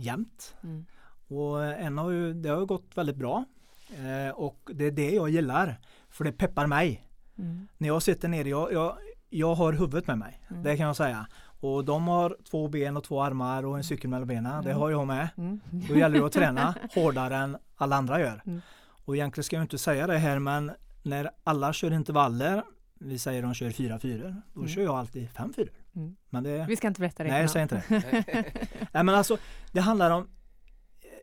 jämt. 0.00 0.54
Mm. 0.62 0.86
Och 1.28 1.64
en 1.64 1.98
har 1.98 2.10
ju, 2.10 2.32
det 2.34 2.48
har 2.48 2.58
ju 2.60 2.66
gått 2.66 2.90
väldigt 2.94 3.16
bra. 3.16 3.44
Eh, 3.90 4.34
och 4.34 4.70
det 4.74 4.84
är 4.86 4.90
det 4.90 5.10
jag 5.10 5.28
gillar. 5.30 5.80
För 6.10 6.24
det 6.24 6.32
peppar 6.32 6.66
mig. 6.66 7.08
Mm. 7.38 7.68
När 7.78 7.88
jag 7.88 8.02
sitter 8.02 8.28
ner, 8.28 8.44
jag, 8.44 8.72
jag, 8.72 8.96
jag 9.28 9.54
har 9.54 9.72
huvudet 9.72 10.06
med 10.06 10.18
mig. 10.18 10.40
Mm. 10.50 10.62
Det 10.62 10.76
kan 10.76 10.86
jag 10.86 10.96
säga. 10.96 11.26
Och 11.60 11.84
de 11.84 12.08
har 12.08 12.36
två 12.50 12.68
ben 12.68 12.96
och 12.96 13.04
två 13.04 13.22
armar 13.22 13.64
och 13.66 13.76
en 13.76 13.84
cykel 13.84 14.10
mellan 14.10 14.28
benen. 14.28 14.62
Det 14.64 14.70
Mm. 14.70 14.80
har 14.80 14.90
jag 14.90 15.06
med. 15.06 15.28
Mm. 15.36 15.60
Då 15.88 15.94
gäller 15.96 16.18
det 16.20 16.26
att 16.26 16.32
träna 16.32 16.74
hårdare 16.94 17.36
än 17.36 17.56
alla 17.76 17.96
andra 17.96 18.20
gör. 18.20 18.42
Mm. 18.46 18.60
Och 19.04 19.16
egentligen 19.16 19.44
ska 19.44 19.56
jag 19.56 19.64
inte 19.64 19.78
säga 19.78 20.06
det 20.06 20.18
här 20.18 20.38
men 20.38 20.72
när 21.02 21.30
alla 21.44 21.72
kör 21.72 21.90
intervaller, 21.92 22.62
vi 22.98 23.18
säger 23.18 23.42
de 23.42 23.54
kör 23.54 23.70
4-4, 23.70 24.42
då 24.54 24.60
Mm. 24.60 24.68
kör 24.68 24.82
jag 24.82 24.94
alltid 24.94 25.28
5-4. 25.30 25.68
Mm. 25.96 26.16
Men 26.30 26.42
det, 26.42 26.64
Vi 26.68 26.76
ska 26.76 26.86
inte 26.88 27.00
berätta 27.00 27.22
det. 27.24 27.30
nej 27.30 27.48
säger 27.48 27.62
inte 27.62 27.82
det. 27.88 28.44
Nej 28.92 29.04
men 29.04 29.08
alltså 29.08 29.38
det 29.72 29.80
handlar 29.80 30.10
om 30.10 30.28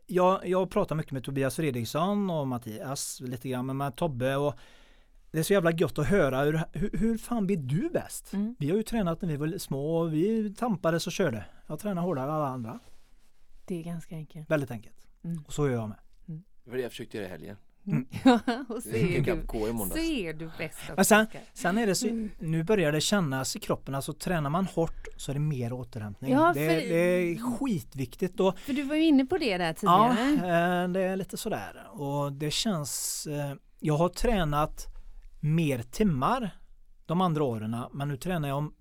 jag, 0.06 0.48
jag 0.48 0.70
pratar 0.70 0.96
mycket 0.96 1.12
med 1.12 1.24
Tobias 1.24 1.56
Fredriksson 1.56 2.30
och 2.30 2.48
Mattias 2.48 3.22
lite 3.22 3.50
grann 3.50 3.66
men 3.66 3.78
med 3.78 3.96
Tobbe 3.96 4.36
och 4.36 4.56
det 5.32 5.40
är 5.40 5.44
så 5.44 5.54
jävla 5.54 5.72
gött 5.72 6.00
att 6.00 6.08
höra 6.08 6.44
hur, 6.44 6.62
hur, 6.74 6.90
hur 6.94 7.18
fan 7.18 7.48
blir 7.48 7.58
du 7.58 7.90
bäst? 7.90 8.34
Mm. 8.34 8.56
Vi 8.60 8.70
har 8.70 8.78
ju 8.78 8.84
tränat 8.84 9.22
när 9.22 9.30
vi 9.30 9.38
var 9.38 9.58
små 9.58 9.98
och 9.98 10.14
vi 10.14 10.54
tampades 10.54 11.08
och 11.08 11.14
körde. 11.14 11.46
Jag 11.68 11.80
tränar 11.80 12.02
hårdare 12.02 12.26
än 12.26 12.32
alla 12.36 12.48
andra. 12.48 12.80
Det 13.66 13.80
är 13.80 13.84
ganska 13.84 14.16
enkelt. 14.16 14.52
Väldigt 14.52 14.72
enkelt. 14.72 15.08
Mm. 15.24 15.44
Och 15.48 15.54
så 15.54 15.68
gör 15.68 15.74
jag 15.74 15.90
med. 15.90 15.98
Det 16.64 16.70
var 16.70 16.78
det 16.78 16.84
jag 16.84 16.91
försökte 16.91 17.18
göra 17.18 17.28
i 17.28 17.30
helgen. 17.30 17.58
Mm. 17.88 18.06
Ja, 18.24 18.40
och 18.70 18.84
så 18.84 18.90
är 18.90 19.18
en 19.18 19.24
du, 19.24 19.44
så 19.48 19.74
måndags. 19.74 20.10
är 20.10 20.34
du 20.34 20.50
bäst 20.58 20.80
Men 20.96 21.06
sen-. 21.06 21.28
Sen 21.54 21.78
är 21.78 21.88
det 21.88 21.96
så, 21.96 22.08
Mm. 22.08 22.30
nu 22.40 22.64
börjar 22.64 22.92
det 22.92 23.02
kännas 23.02 23.56
i 23.56 23.60
kroppen, 23.60 23.96
alltså 23.96 24.14
tränar 24.14 24.50
man 24.50 24.66
hårt 24.66 25.08
så 25.18 25.32
är 25.32 25.34
det 25.34 25.40
mer 25.40 25.74
återhämtning. 25.74 26.32
Ja, 26.32 26.54
det, 26.56 26.70
för- 26.70 26.90
det 26.90 26.96
är 26.96 27.58
skitviktigt 27.58 28.40
och 28.40 28.60
För 28.60 28.74
du 28.74 28.84
var 28.84 28.96
ju 28.96 29.04
inne 29.06 29.26
på 29.26 29.38
det 29.38 29.58
där 29.58 29.76
Ja, 29.82 30.16
tidigare. 30.20 30.84
eh, 30.84 30.90
det 30.90 31.02
är 31.02 31.16
lite 31.16 31.38
sådär. 31.38 31.88
Och 31.92 32.34
det 32.34 32.52
känns... 32.52 33.28
eh, 33.28 33.54
Jag 33.80 33.98
har 33.98 34.10
tränat 34.10 34.86
mer 35.42 35.80
timmar 35.82 36.58
de 37.06 37.22
andra 37.22 37.44
åren, 37.44 37.76
men 37.94 38.08
nu 38.08 38.18
tränar 38.18 38.48
jag 38.48 38.58
om 38.58 38.74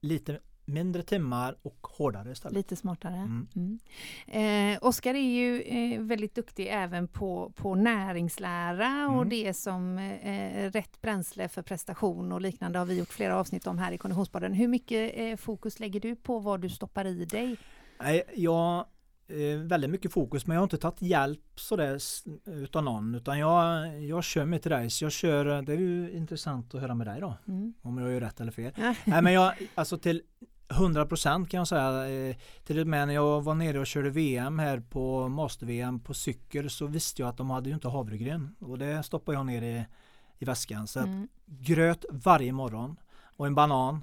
lite 0.00 0.40
mindre 0.66 1.02
timmar 1.02 1.56
och 1.62 1.86
hårdare 1.96 2.32
istället. 2.32 2.56
Lite 2.56 2.76
smartare. 2.76 3.14
Mm. 3.16 3.48
Mm. 3.56 4.72
Eh, 4.72 4.78
Oskar 4.82 5.14
är 5.14 5.18
ju 5.34 5.60
eh, 5.62 6.00
väldigt 6.00 6.34
duktig 6.34 6.68
även 6.70 7.08
på, 7.08 7.52
på 7.56 7.74
näringslära 7.74 9.06
och 9.08 9.16
Mm. 9.16 9.28
det 9.28 9.54
som 9.54 9.98
eh, 9.98 10.70
rätt 10.70 11.00
bränsle 11.00 11.48
för 11.48 11.62
prestation 11.62 12.32
och 12.32 12.40
liknande 12.40 12.78
har 12.78 12.86
vi 12.86 12.98
gjort 12.98 13.12
flera 13.12 13.36
avsnitt 13.36 13.66
om 13.66 13.78
här 13.78 13.92
i 13.92 13.98
Konditionspodden. 13.98 14.52
Hur 14.52 14.68
mycket 14.68 15.12
eh, 15.16 15.36
fokus 15.36 15.80
lägger 15.80 16.00
du 16.00 16.16
på 16.16 16.38
vad 16.38 16.60
du 16.60 16.68
stoppar 16.68 17.04
i 17.06 17.24
dig? 17.24 17.56
Nej, 18.00 18.22
jag 18.34 18.84
eh, 19.28 19.58
väldigt 19.58 19.90
mycket 19.90 20.12
fokus 20.12 20.46
men 20.46 20.54
jag 20.54 20.60
har 20.60 20.64
inte 20.64 20.78
tagit 20.78 21.02
hjälp 21.02 21.40
sådär 21.54 21.98
utav 22.44 22.84
någon 22.84 23.14
utan 23.14 23.38
jag, 23.38 23.88
jag 24.02 24.24
kör 24.24 24.44
mitt 24.44 24.66
race. 24.66 25.04
Jag 25.04 25.12
kör, 25.12 25.62
det 25.62 25.72
är 25.72 25.76
ju 25.78 26.10
intressant 26.12 26.74
att 26.74 26.80
höra 26.80 26.94
med 26.94 27.06
dig 27.06 27.20
då 27.20 27.34
Mm. 27.48 27.74
om 27.82 27.98
jag 27.98 28.12
gör 28.12 28.20
rätt 28.20 28.40
eller 28.40 28.52
fel. 28.52 28.72
Nej 29.04 29.22
men 29.22 29.32
jag, 29.32 29.52
alltså 29.74 29.98
till 29.98 30.22
100% 30.68 31.46
kan 31.48 31.58
jag 31.58 31.68
säga. 31.68 32.08
eh, 32.28 32.36
Till 32.64 32.78
och 32.80 32.86
med 32.86 33.06
när 33.08 33.14
jag 33.14 33.42
var 33.42 33.54
nere 33.54 33.78
och 33.80 33.86
körde 33.86 34.10
VM 34.10 34.58
här 34.58 34.80
på 34.80 35.28
Master-VM 35.28 36.00
på 36.00 36.14
cykel 36.14 36.70
så 36.70 36.86
visste 36.86 37.22
jag 37.22 37.28
att 37.28 37.36
de 37.36 37.50
hade 37.50 37.68
ju 37.68 37.74
inte 37.74 37.88
havregryn. 37.88 38.54
Och 38.60 38.78
det 38.78 39.02
stoppade 39.02 39.38
jag 39.38 39.46
ner 39.46 39.62
i, 39.62 39.84
i 40.38 40.44
väskan. 40.44 40.86
Så 40.86 40.98
Mm. 41.00 41.28
gröt 41.46 42.04
varje 42.10 42.52
morgon 42.52 42.96
och 43.36 43.46
en 43.46 43.54
banan. 43.54 44.02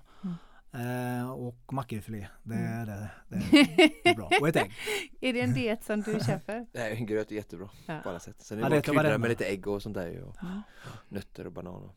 Eh, 0.73 1.31
och 1.31 1.73
makrillfilé. 1.73 2.27
Det, 2.43 2.53
Mm. 2.55 2.79
är 2.81 2.85
det, 2.85 3.09
det 3.27 4.09
är 4.09 4.15
bra. 4.15 4.29
Och 4.41 4.47
ett 4.47 4.55
ägg. 4.55 4.71
Är 5.21 5.33
det 5.33 5.41
en 5.41 5.53
diet 5.53 5.83
som 5.83 6.01
du 6.01 6.19
köper? 6.19 6.65
Nej, 6.73 6.95
en 6.97 7.05
gröt 7.05 7.31
är 7.31 7.35
jättebra 7.35 7.69
Ja. 7.85 7.99
på 8.03 8.09
alla 8.09 8.19
sätt. 8.19 8.35
Sen 8.41 8.57
är 8.57 8.61
Ja, 8.61 8.69
det 8.69 8.75
det 8.75 8.93
bara 8.93 9.01
krydda 9.03 9.17
med 9.17 9.29
lite 9.29 9.45
ägg 9.45 9.67
och 9.67 9.81
sånt 9.81 9.95
där 9.95 10.23
och 10.23 10.43
Mm. 10.43 10.61
nötter 11.09 11.45
och 11.45 11.51
bananer. 11.51 11.89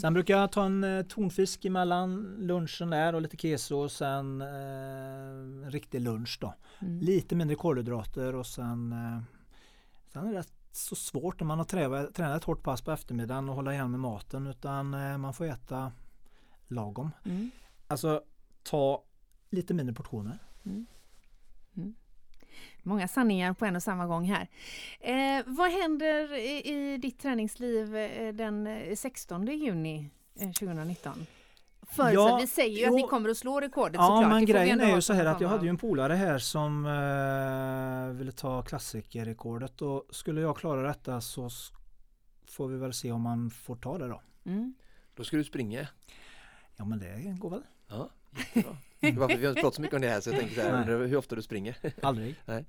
Sen 0.00 0.14
brukar 0.14 0.36
jag 0.38 0.52
ta 0.52 0.64
en 0.64 0.84
eh, 0.84 1.02
tonfisk 1.02 1.64
emellan 1.64 2.36
lunchen 2.38 2.90
där 2.90 3.14
och 3.14 3.22
lite 3.22 3.36
keso 3.36 3.76
och 3.76 3.92
sen 3.92 4.40
eh, 4.40 4.48
en 5.64 5.70
riktig 5.70 6.00
lunch 6.00 6.38
då. 6.40 6.54
Mm. 6.80 6.98
Lite 6.98 7.34
mindre 7.36 7.56
kolhydrater 7.56 8.34
och 8.34 8.46
sen 8.46 8.92
eh, 8.92 9.22
Sen 10.12 10.26
är 10.28 10.32
det 10.32 10.38
rätt 10.38 10.52
så 10.72 10.94
svårt 10.94 11.40
när 11.40 11.46
man 11.46 11.58
har 11.58 11.64
tränat, 11.64 12.14
tränat 12.14 12.36
ett 12.36 12.44
hårt 12.44 12.62
pass 12.62 12.82
på 12.82 12.92
eftermiddagen 12.92 13.48
och 13.48 13.54
hålla 13.54 13.72
igen 13.74 13.90
med 13.90 14.00
maten 14.00 14.46
utan 14.46 14.94
eh, 14.94 15.18
man 15.18 15.34
får 15.34 15.44
äta 15.44 15.92
lagom. 16.68 17.10
Mm. 17.24 17.50
Alltså 17.90 18.22
ta 18.62 19.04
lite 19.50 19.74
mindre 19.74 19.94
portioner. 19.94 20.38
Många 22.82 23.08
sanningar 23.08 23.52
på 23.54 23.64
en 23.64 23.76
och 23.76 23.82
samma 23.82 24.06
gång 24.06 24.24
här. 24.24 24.48
Eh, 25.00 25.44
vad 25.46 25.70
händer 25.70 26.34
i, 26.34 26.62
i 26.72 26.98
ditt 26.98 27.18
träningsliv 27.18 27.96
eh, 27.96 28.32
den 28.34 28.66
eh, 28.66 28.94
16 28.94 29.46
juni 29.46 30.10
eh, 30.40 30.50
2019? 30.50 31.26
För 31.82 32.10
Ja, 32.12 32.38
vi 32.40 32.46
säger 32.46 32.78
ju 32.78 32.84
att 32.84 32.90
jo. 32.90 32.96
ni 32.96 33.02
kommer 33.02 33.28
att 33.28 33.36
slå 33.36 33.60
rekordet 33.60 33.94
Ja 33.94 34.06
såklart. 34.06 34.30
men 34.32 34.44
grejen 34.46 34.80
är 34.80 34.94
ju 34.94 35.02
så 35.02 35.12
här 35.12 35.24
att 35.24 35.40
jag 35.40 35.48
hade 35.48 35.64
ju 35.64 35.70
en 35.70 35.76
polare 35.76 36.14
här 36.14 36.38
som 36.38 36.86
eh, 36.86 38.18
ville 38.18 38.32
ta 38.32 38.62
klassikerrekordet 38.62 39.82
och 39.82 40.06
skulle 40.10 40.40
jag 40.40 40.56
klara 40.56 40.82
detta 40.88 41.20
så 41.20 41.50
får 42.48 42.68
vi 42.68 42.76
väl 42.78 42.92
se 42.92 43.12
om 43.12 43.22
man 43.22 43.50
får 43.50 43.76
ta 43.76 43.98
det 43.98 44.08
då. 44.08 44.22
Mm. 44.44 44.74
Då 45.14 45.24
ska 45.24 45.36
du 45.36 45.44
springa. 45.44 45.88
Ja 46.76 46.84
men 46.84 46.98
det 46.98 47.36
går 47.38 47.50
väl. 47.50 47.62
Ja, 47.90 48.10
jättebra. 48.54 48.76
Varför 49.00 49.36
vi 49.36 49.44
har 49.44 49.50
inte 49.50 49.60
pratat 49.60 49.74
så 49.74 49.82
mycket 49.82 49.94
om 49.94 50.00
det 50.02 50.08
här 50.08 50.20
så 50.20 50.30
jag 50.30 50.38
tänker 50.38 50.54
så 50.54 50.60
här, 50.60 50.84
hur 51.06 51.16
ofta 51.16 51.36
du 51.36 51.42
springer. 51.42 51.76
Aldrig. 52.02 52.34
Nej. 52.46 52.64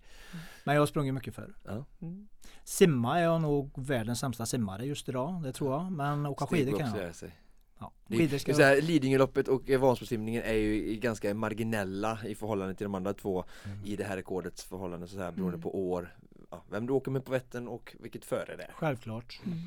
Men 0.64 0.76
jag 0.76 0.82
har 0.82 0.88
sprungit 0.88 1.14
mycket 1.14 1.36
förr. 1.36 1.54
Mm. 2.02 2.28
Simma 2.64 3.20
är 3.20 3.24
jag 3.24 3.42
nog 3.42 3.72
världens 3.76 4.20
sämsta 4.20 4.46
simmare 4.46 4.86
just 4.86 5.10
idag, 5.10 5.44
det 5.44 5.54
tror 5.54 5.72
jag. 5.74 5.92
Men 5.92 6.26
åka 6.26 6.46
Steg 6.46 6.60
skidor 6.66 6.78
kan 6.80 7.00
jag. 7.00 7.16
sig. 7.16 7.36
Ja. 7.80 7.92
Skidor 8.10 8.38
ska 8.38 8.54
så 8.54 8.62
här, 8.62 8.82
Lidingöloppet 8.82 9.48
och 9.48 9.70
Vansbrosimningen 9.70 10.44
är 10.44 10.54
ju 10.54 10.96
ganska 10.96 11.34
marginella 11.34 12.20
i 12.26 12.36
förhållande 12.36 12.76
till 12.76 12.84
de 12.86 12.96
andra 12.96 13.14
två 13.14 13.44
Mm. 13.66 13.78
i 13.86 13.96
det 13.96 14.04
här 14.04 14.16
rekordets 14.16 14.64
förhållande 14.64 15.08
så 15.08 15.20
här, 15.20 15.32
beroende 15.32 15.56
Mm. 15.56 15.62
på 15.62 15.92
år, 15.92 16.16
ja, 16.52 16.64
vem 16.72 16.88
du 16.88 16.94
åker 16.94 17.12
med 17.12 17.26
på 17.26 17.32
Vättern 17.32 17.68
och 17.68 17.96
vilket 18.00 18.26
före 18.26 18.56
det 18.58 18.64
är. 18.64 18.72
Självklart. 18.74 19.40
Mm. 19.46 19.58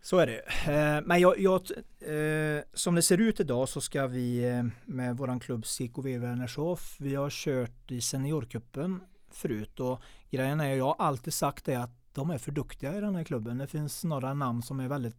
Så 0.00 0.18
är 0.18 0.26
det. 0.26 0.40
Eh, 0.72 1.06
men 1.06 1.20
jag, 1.20 1.38
jag, 1.40 1.60
eh, 2.00 2.62
som 2.74 2.94
det 2.94 3.02
ser 3.02 3.18
ut 3.18 3.40
idag 3.40 3.68
så 3.68 3.80
ska 3.80 4.06
vi 4.06 4.48
eh, 4.48 4.64
med 4.84 5.16
våran 5.16 5.40
klubb 5.40 5.66
CKV 5.66 6.18
Vänershof, 6.18 6.96
vi 7.00 7.14
har 7.14 7.30
kört 7.30 7.90
i 7.90 8.00
seniorkuppen 8.00 9.00
förut 9.30 9.80
och 9.80 10.02
grejen 10.30 10.60
är, 10.60 10.74
jag 10.74 10.84
har 10.84 10.96
alltid 10.98 11.34
sagt 11.34 11.64
det 11.64 11.76
att 11.76 11.90
de 12.12 12.30
är 12.30 12.38
för 12.38 12.52
duktiga 12.52 12.96
i 12.96 13.00
den 13.00 13.14
här 13.14 13.24
klubben. 13.24 13.58
Det 13.58 13.66
finns 13.66 14.04
några 14.04 14.34
namn 14.34 14.62
som 14.62 14.80
är 14.80 14.88
väldigt 14.88 15.16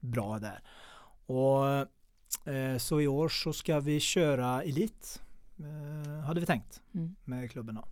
bra 0.00 0.38
där. 0.38 0.62
Och 1.26 1.86
så 2.78 3.00
i 3.00 3.08
år 3.08 3.28
så 3.28 3.52
ska 3.52 3.80
vi 3.80 4.00
köra 4.00 4.62
Elit, 4.62 5.22
hade 6.26 6.40
vi 6.40 6.46
tänkt 6.46 6.80
Mm. 6.94 7.16
med 7.24 7.50
klubben 7.50 7.74
då. 7.74 7.84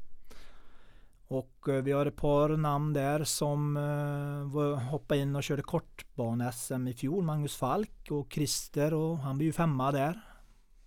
Och 1.28 1.68
eh, 1.68 1.82
vi 1.82 1.92
har 1.92 2.06
ett 2.06 2.16
par 2.16 2.48
namn 2.48 2.92
där 2.92 3.24
som 3.24 3.76
eh, 3.76 4.90
hoppade 4.90 5.20
in 5.20 5.36
och 5.36 5.42
körde 5.42 5.62
kortbane-SM 5.62 6.88
i 6.88 6.94
fjol. 6.94 7.24
Magnus 7.24 7.56
Falk 7.56 8.10
och 8.10 8.32
Christer 8.32 8.94
och 8.94 9.18
han 9.18 9.36
blir 9.36 9.46
ju 9.46 9.52
femma 9.52 9.92
där. 9.92 10.20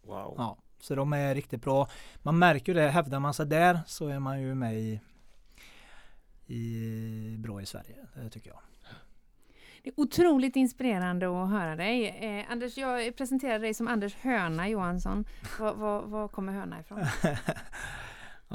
Wow. 0.02 0.36
Ja, 0.38 0.58
så 0.80 0.96
de 0.96 1.14
är 1.14 1.36
riktigt 1.36 1.62
bra. 1.62 1.88
Man 2.22 2.40
märker 2.40 2.74
ju 2.74 2.80
det, 2.80 2.90
hävdar 2.90 3.20
man 3.20 3.34
sig 3.34 3.46
där 3.46 3.80
så 3.88 4.08
är 4.08 4.20
man 4.20 4.42
ju 4.42 4.56
med 4.56 4.80
i, 4.80 5.00
i 6.48 7.36
bra 7.38 7.62
i 7.62 7.66
Sverige. 7.66 7.96
Det 8.16 8.30
tycker 8.30 8.50
jag. 8.50 8.60
Det 9.84 9.90
är 9.90 9.94
otroligt 10.00 10.56
inspirerande 10.56 11.44
att 11.44 11.50
höra 11.50 11.76
dig. 11.76 12.08
Eh, 12.08 12.52
Anders, 12.52 12.78
jag 12.78 13.16
presenterar 13.16 13.60
dig 13.60 13.74
som 13.74 13.88
Anders 13.88 14.16
Höna 14.16 14.70
Johansson. 14.70 15.26
Var, 15.60 15.74
var, 15.74 16.02
var 16.02 16.28
kommer 16.28 16.54
Höna 16.54 16.80
ifrån? 16.80 17.00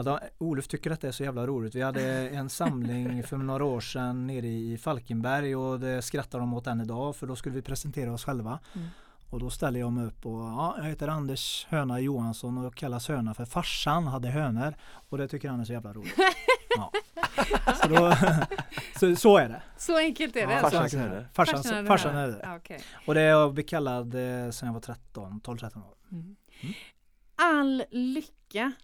Då, 0.05 0.21
Olof 0.39 0.69
tycker 0.69 0.91
att 0.91 1.01
det 1.01 1.09
är 1.09 1.13
så 1.13 1.25
jävla 1.25 1.47
roligt. 1.47 1.75
Vi 1.75 1.83
hade 1.83 2.29
en 2.29 2.49
samling 2.49 3.23
för 3.23 3.37
några 3.37 3.65
år 3.65 3.81
sedan 3.81 4.27
nere 4.27 4.47
i 4.47 4.79
Falkenberg 4.79 5.57
och 5.57 5.81
det 5.81 6.03
skrattar 6.03 6.39
de 6.39 6.55
åt 6.55 6.67
än 6.67 6.81
idag 6.81 7.17
för 7.17 7.27
då 7.27 7.37
skulle 7.37 7.55
vi 7.55 7.63
presentera 7.63 8.13
oss 8.13 8.25
själva. 8.25 8.59
Mm. 8.75 8.89
Och 9.31 9.41
då 9.41 9.51
ställer 9.51 9.81
jag 9.81 9.93
mig 9.93 10.07
upp 10.07 10.27
och 10.27 10.41
ja, 10.41 10.75
jag 10.79 10.85
heter 10.85 11.09
Anders 11.09 11.67
Höna 11.71 12.01
Johansson 12.01 12.67
och 12.67 12.75
kallas 12.75 13.09
Höna 13.09 13.35
för 13.35 13.45
farsan 13.45 14.07
hade 14.07 14.29
hönor 14.29 14.75
och 15.09 15.19
det 15.19 15.29
tycker 15.29 15.49
han 15.49 15.61
är 15.61 15.65
så 15.65 15.73
jävla 15.73 15.93
roligt. 15.93 16.15
Ja. 16.77 16.93
Så, 17.83 17.89
då, 17.89 18.15
så, 19.01 19.17
så 19.17 19.37
är 19.37 19.49
det. 19.49 19.63
Så 19.77 19.97
enkelt 19.97 20.37
är 20.37 20.47
det. 20.47 20.53
Ja, 20.53 20.61
alltså. 20.61 20.79
Farsans 20.79 20.93
så 20.93 20.99
enkelt 20.99 21.13
är 21.13 21.21
det. 21.21 21.29
Farsan, 21.33 21.87
farsan 21.87 22.15
höna. 22.15 22.23
är 22.23 22.29
det. 22.29 22.41
Ja, 22.43 22.57
okej. 22.57 22.81
Och 23.07 23.15
det 23.15 23.21
har 23.21 23.27
jag 23.27 23.55
blivit 23.55 23.71
kallad 23.71 24.15
eh, 24.15 24.51
sedan 24.51 24.67
jag 24.67 24.73
var 24.73 24.81
13, 24.81 25.41
12-13 25.45 25.65
år. 25.65 25.95
Mm. 26.13 26.37
Mm. 26.63 26.75
All 27.37 27.85
lycka 27.91 28.33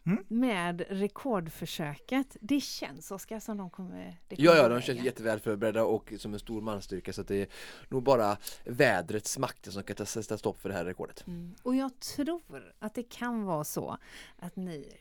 Mm. 0.04 0.24
med 0.28 0.84
rekordförsöket. 0.88 2.36
Det 2.40 2.60
känns 2.60 3.10
Oskar 3.10 3.40
som 3.40 3.56
de 3.56 3.70
kommer... 3.70 4.16
Det 4.28 4.36
kommer 4.36 4.48
Ja, 4.48 4.56
ja, 4.56 4.68
de 4.68 4.80
känns 4.80 5.04
jätteväl 5.04 5.40
förberedda 5.40 5.84
och 5.84 6.12
som 6.18 6.32
en 6.32 6.38
stor 6.40 6.60
manstyrka 6.60 7.12
så 7.12 7.20
att 7.20 7.28
det 7.28 7.36
är 7.36 7.46
nog 7.88 8.02
bara 8.02 8.36
vädrets 8.64 9.38
makter 9.38 9.70
som 9.70 9.82
kan 9.82 9.96
ta- 9.96 10.06
sätta 10.06 10.38
stopp 10.38 10.60
för 10.60 10.68
det 10.68 10.74
här 10.74 10.84
rekordet. 10.84 11.26
Mm. 11.26 11.54
Och 11.62 11.76
jag 11.76 12.00
tror 12.00 12.74
att 12.78 12.94
det 12.94 13.02
kan 13.02 13.42
vara 13.44 13.64
så 13.64 13.98
att 14.38 14.56
ni 14.56 14.96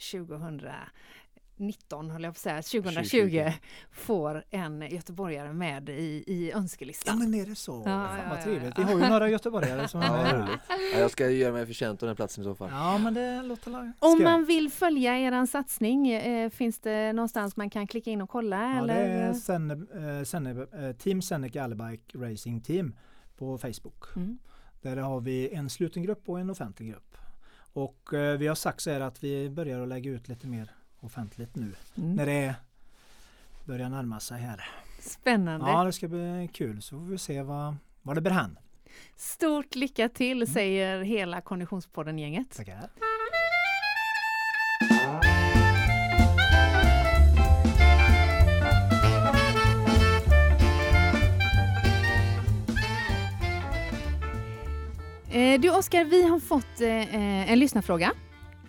2019, 1.62 2.10
höll 2.10 2.24
jag 2.24 2.34
på 2.34 2.38
att 2.38 2.42
säga, 2.42 2.62
2020 2.62 3.20
2020. 3.20 3.52
får 3.92 4.44
en 4.50 4.82
göteborgare 4.82 5.54
med 5.54 5.90
i, 5.90 6.24
i 6.28 6.50
Ja 6.52 6.58
önskelistan. 6.58 7.20
men 7.20 7.34
är 7.34 7.46
det 7.46 7.56
så? 7.56 7.72
Ja, 7.72 7.84
Fan 8.08 8.18
ja, 8.18 8.24
vad 8.30 8.38
ja, 8.40 8.44
trevligt. 8.44 8.74
ja. 8.78 8.84
Vi 8.88 8.94
har 8.94 9.00
ju 9.02 9.10
några 9.10 9.30
göteborgare 9.30 9.88
som 9.88 10.02
Ja, 10.12 10.18
är 10.18 10.38
roligt. 10.38 10.60
Ja, 10.94 11.00
jag 11.00 11.12
ska 11.12 11.30
göra 11.30 11.54
mig 11.54 11.66
förtjänt 11.66 12.04
av 12.04 12.08
den 12.08 12.16
platsen 12.16 12.42
i 12.44 12.46
så 12.46 12.56
fall. 12.56 12.70
Ja 12.72 12.98
men 12.98 13.14
det 13.14 13.42
låter 13.44 13.72
la- 13.72 13.94
Om 14.00 14.24
man 14.24 14.46
vill 14.46 14.70
följa 14.72 15.20
er 15.20 15.46
satsning, 15.46 16.10
eh, 16.10 16.50
finns 16.50 16.80
det 16.80 17.14
någonstans 17.14 17.56
man 17.58 17.70
kan 17.70 17.88
klicka 17.88 18.12
in 18.12 18.22
och 18.22 18.30
kolla? 18.30 18.56
Ja, 18.76 18.84
det 18.86 18.94
eller? 18.94 19.30
är 19.30 19.34
Senne, 19.34 19.74
eh, 20.20 20.24
Senne, 20.24 20.50
eh, 20.90 20.96
Team 20.96 21.22
Seneca 21.22 21.64
Allbike 21.64 22.18
Racing 22.18 22.62
Team 22.64 22.96
på 23.38 23.58
Facebook. 23.58 24.16
Mm. 24.16 24.38
Där 24.82 24.98
har 24.98 25.22
vi 25.22 25.50
en 25.54 25.70
sluten 25.70 26.04
grupp 26.04 26.30
och 26.30 26.40
en 26.40 26.50
offentlig 26.50 26.90
grupp. 26.90 27.18
Och 27.74 28.14
eh, 28.14 28.38
vi 28.38 28.48
har 28.48 28.56
sagt 28.56 28.82
så 28.82 28.92
här 28.92 29.02
att 29.02 29.24
vi 29.24 29.50
börjar 29.50 29.82
att 29.82 29.88
lägga 29.88 30.12
ut 30.12 30.28
lite 30.28 30.48
mer 30.48 30.72
offentligt 31.02 31.56
nu 31.56 31.76
Mm. 31.98 32.16
när 32.16 32.26
det 32.26 32.56
börjar 33.66 33.90
närma 33.90 34.20
sig 34.20 34.42
här. 34.42 34.66
Spännande. 35.00 35.66
Ja 35.70 35.84
det 35.84 35.94
ska 35.94 36.08
bli 36.08 36.50
kul 36.54 36.82
så 36.82 36.96
får 37.00 37.06
vi 37.06 37.18
se 37.18 37.42
vad, 37.42 37.76
vad 38.02 38.18
det 38.18 38.22
bär 38.22 38.32
hän. 38.32 38.60
Stort 39.16 39.76
lycka 39.76 40.10
till 40.10 40.54
säger 40.54 41.02
hela 41.04 41.42
Konditionspodden-gänget. 41.42 42.56
Tackar. 42.58 42.90
Eh, 55.32 55.60
du 55.60 55.70
Oskar, 55.70 56.06
vi 56.06 56.24
har 56.24 56.40
fått 56.40 56.82
eh, 56.82 57.52
en 57.52 57.60
lyssnarfråga. 57.60 58.12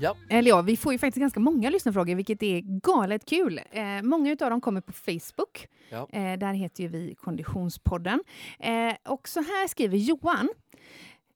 Ja. 0.02 0.16
Eller 0.28 0.48
ja, 0.48 0.62
vi 0.62 0.76
får 0.76 0.92
ju 0.92 0.98
faktiskt 0.98 1.20
ganska 1.20 1.40
många 1.40 1.70
lyssnarfrågor, 1.70 2.14
vilket 2.14 2.42
är 2.42 2.60
galet 2.60 3.24
kul. 3.24 3.60
Eh, 3.70 4.02
många 4.02 4.30
av 4.40 4.50
dem 4.50 4.60
kommer 4.60 4.80
på 4.80 4.92
Facebook. 4.92 5.68
Ja. 5.90 6.08
Eh, 6.12 6.38
där 6.38 6.52
heter 6.52 6.82
ju 6.82 6.88
vi 6.88 7.14
Konditionspodden. 7.14 8.22
Eh, 8.58 9.12
och 9.12 9.28
så 9.28 9.40
här 9.40 9.68
skriver 9.68 9.98
Johan. 9.98 10.48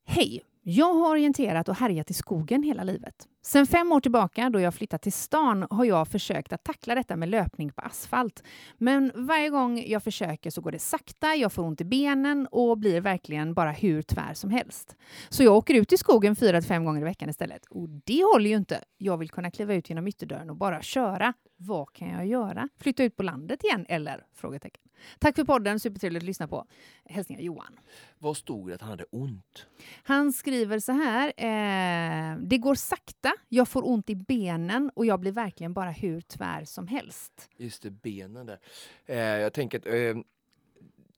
Hej! 0.04 0.42
Jag 0.62 0.94
har 0.94 1.10
orienterat 1.10 1.68
och 1.68 1.76
härjat 1.76 2.10
i 2.10 2.14
skogen 2.14 2.62
hela 2.62 2.84
livet. 2.84 3.28
Sen 3.46 3.66
fem 3.66 3.92
år 3.92 4.00
tillbaka, 4.00 4.50
då 4.50 4.60
jag 4.60 4.74
flyttat 4.74 5.02
till 5.02 5.12
stan, 5.12 5.66
har 5.70 5.84
jag 5.84 6.08
försökt 6.08 6.52
att 6.52 6.64
tackla 6.64 6.94
detta 6.94 7.16
med 7.16 7.28
löpning 7.28 7.72
på 7.72 7.82
asfalt. 7.82 8.42
Men 8.78 9.12
varje 9.14 9.50
gång 9.50 9.84
jag 9.86 10.02
försöker 10.02 10.50
så 10.50 10.60
går 10.60 10.72
det 10.72 10.78
sakta, 10.78 11.34
jag 11.34 11.52
får 11.52 11.62
ont 11.62 11.80
i 11.80 11.84
benen 11.84 12.48
och 12.50 12.78
blir 12.78 13.00
verkligen 13.00 13.54
bara 13.54 13.70
hur 13.70 14.02
tvär 14.02 14.34
som 14.34 14.50
helst. 14.50 14.96
Så 15.28 15.42
jag 15.42 15.56
åker 15.56 15.74
ut 15.74 15.92
i 15.92 15.96
skogen 15.96 16.36
fyra 16.36 16.60
till 16.60 16.68
fem 16.68 16.84
gånger 16.84 17.00
i 17.00 17.04
veckan 17.04 17.28
istället. 17.28 17.66
Och 17.70 17.88
det 17.88 18.22
håller 18.32 18.50
ju 18.50 18.56
inte. 18.56 18.84
Jag 18.98 19.16
vill 19.16 19.30
kunna 19.30 19.50
kliva 19.50 19.74
ut 19.74 19.88
genom 19.88 20.08
ytterdörren 20.08 20.50
och 20.50 20.56
bara 20.56 20.82
köra. 20.82 21.32
Vad 21.56 21.92
kan 21.92 22.08
jag 22.08 22.26
göra? 22.26 22.68
Flytta 22.78 23.04
ut 23.04 23.16
på 23.16 23.22
landet 23.22 23.64
igen, 23.64 23.86
eller? 23.88 24.26
Frågetecken. 24.34 24.85
Tack 25.18 25.36
för 25.36 25.44
podden, 25.44 25.80
supertrevligt 25.80 26.22
att 26.22 26.26
lyssna 26.26 26.48
på. 26.48 26.66
Hälsningar 27.04 27.42
Johan. 27.42 27.78
Vad 28.18 28.36
stod 28.36 28.68
det 28.68 28.74
att 28.74 28.80
han 28.80 28.90
hade 28.90 29.04
ont? 29.10 29.66
Han 30.02 30.32
skriver 30.32 30.78
så 30.78 30.92
här. 30.92 31.32
Eh, 31.36 32.36
det 32.38 32.58
går 32.58 32.74
sakta, 32.74 33.32
jag 33.48 33.68
får 33.68 33.88
ont 33.88 34.10
i 34.10 34.14
benen 34.16 34.90
och 34.94 35.06
jag 35.06 35.20
blir 35.20 35.32
verkligen 35.32 35.72
bara 35.72 35.90
hur 35.90 36.20
tvär 36.20 36.64
som 36.64 36.86
helst. 36.86 37.50
Just 37.56 37.82
det, 37.82 37.90
benen 37.90 38.46
där. 38.46 38.58
Eh, 39.06 39.16
jag 39.18 39.52
tänker 39.52 39.78
att, 39.78 39.86
eh, 39.86 40.22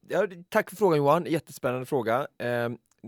ja, 0.09 0.27
tack 0.49 0.71
för 0.71 0.77
frågan 0.77 0.99
Johan, 0.99 1.25
jättespännande 1.29 1.87
fråga. 1.87 2.27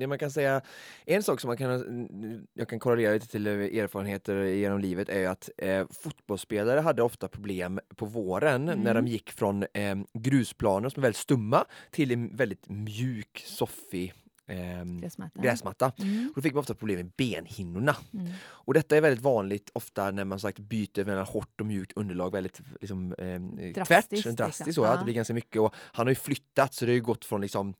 Det 0.00 0.06
man 0.06 0.18
kan 0.18 0.30
säga, 0.30 0.60
en 1.04 1.22
sak 1.22 1.40
som 1.40 1.48
man 1.48 1.56
kan, 1.56 2.08
jag 2.54 2.68
kan 2.68 2.78
korrelera 2.78 3.12
lite 3.12 3.28
till 3.28 3.46
erfarenheter 3.46 4.44
genom 4.44 4.78
livet 4.78 5.08
är 5.08 5.28
att 5.28 5.50
eh, 5.58 5.86
fotbollsspelare 5.90 6.80
hade 6.80 7.02
ofta 7.02 7.28
problem 7.28 7.80
på 7.96 8.06
våren 8.06 8.68
mm. 8.68 8.80
när 8.80 8.94
de 8.94 9.06
gick 9.06 9.30
från 9.30 9.62
eh, 9.62 9.96
grusplaner 10.12 10.88
som 10.88 11.00
är 11.00 11.02
väldigt 11.02 11.20
stumma 11.20 11.64
till 11.90 12.12
en 12.12 12.36
väldigt 12.36 12.68
mjuk, 12.68 13.44
soffig 13.46 14.14
eh, 14.50 14.84
gräsmatta. 14.84 15.40
gräsmatta. 15.40 15.92
Mm. 15.98 16.32
Då 16.34 16.42
fick 16.42 16.54
man 16.54 16.60
ofta 16.60 16.74
problem 16.74 16.96
med 16.96 17.12
benhinnorna. 17.16 17.96
Mm. 18.12 18.32
Och 18.42 18.74
detta 18.74 18.96
är 18.96 19.00
väldigt 19.00 19.24
vanligt 19.24 19.70
ofta 19.72 20.10
när 20.10 20.24
man 20.24 20.40
sagt 20.40 20.58
byter 20.58 21.04
mellan 21.04 21.26
hårt 21.26 21.60
och 21.60 21.66
mjukt 21.66 21.92
underlag 21.96 22.32
väldigt 22.32 22.60
liksom, 22.80 23.14
eh, 23.18 23.40
drastiskt, 23.74 24.22
tvärt, 24.22 24.36
drastiskt 24.36 24.66
liksom. 24.66 24.84
så, 24.84 24.90
ja. 24.90 24.96
det 24.96 25.04
blir 25.04 25.14
ganska 25.14 25.34
mycket. 25.34 25.60
Och 25.60 25.74
han 25.76 26.06
har 26.06 26.10
ju 26.10 26.16
flyttat 26.16 26.74
så 26.74 26.84
det 26.84 26.90
har 26.90 26.94
ju 26.94 27.02
gått 27.02 27.24
från 27.24 27.40
liksom 27.40 27.74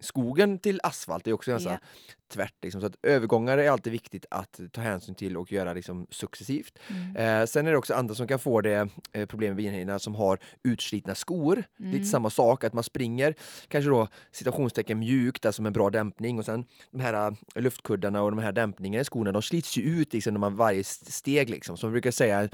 skogen 0.00 0.58
till 0.58 0.80
asfalt 0.82 1.26
är 1.26 1.32
också 1.32 1.50
ganska 1.50 1.70
yeah. 1.70 1.80
tvärt. 2.28 2.54
Liksom. 2.62 2.80
Så 2.80 2.86
att 2.86 2.96
övergångar 3.02 3.58
är 3.58 3.70
alltid 3.70 3.92
viktigt 3.92 4.26
att 4.30 4.60
ta 4.72 4.80
hänsyn 4.80 5.14
till 5.14 5.36
och 5.36 5.52
göra 5.52 5.72
liksom, 5.72 6.06
successivt. 6.10 6.78
Mm. 6.88 7.16
Eh, 7.16 7.46
sen 7.46 7.66
är 7.66 7.70
det 7.70 7.78
också 7.78 7.94
andra 7.94 8.14
som 8.14 8.28
kan 8.28 8.38
få 8.38 8.60
det 8.60 8.88
eh, 9.12 9.26
problem 9.26 9.54
med 9.54 9.64
benhinnor 9.64 9.98
som 9.98 10.14
har 10.14 10.38
utslitna 10.62 11.14
skor. 11.14 11.64
Mm. 11.80 11.92
Lite 11.92 12.04
samma 12.04 12.30
sak, 12.30 12.64
att 12.64 12.72
man 12.72 12.84
springer 12.84 13.34
kanske 13.68 13.90
då 13.90 14.08
citationstecken 14.32 14.98
mjukt, 14.98 15.46
alltså 15.46 15.62
med 15.62 15.72
bra 15.72 15.90
dämpning 15.90 16.38
och 16.38 16.44
sen 16.44 16.64
de 16.90 17.00
här 17.00 17.28
uh, 17.30 17.36
luftkuddarna 17.54 18.22
och 18.22 18.30
de 18.30 18.38
här 18.38 18.52
dämpningarna 18.52 19.00
i 19.00 19.04
skorna, 19.04 19.32
de 19.32 19.42
slits 19.42 19.76
ju 19.76 19.82
ut 19.82 20.12
liksom, 20.12 20.34
när 20.34 20.40
man 20.40 20.56
varje 20.56 20.84
steg. 20.84 21.50
Liksom. 21.50 21.76
Som 21.76 21.90
vi 21.90 21.92
brukar 21.92 22.10
säga, 22.10 22.48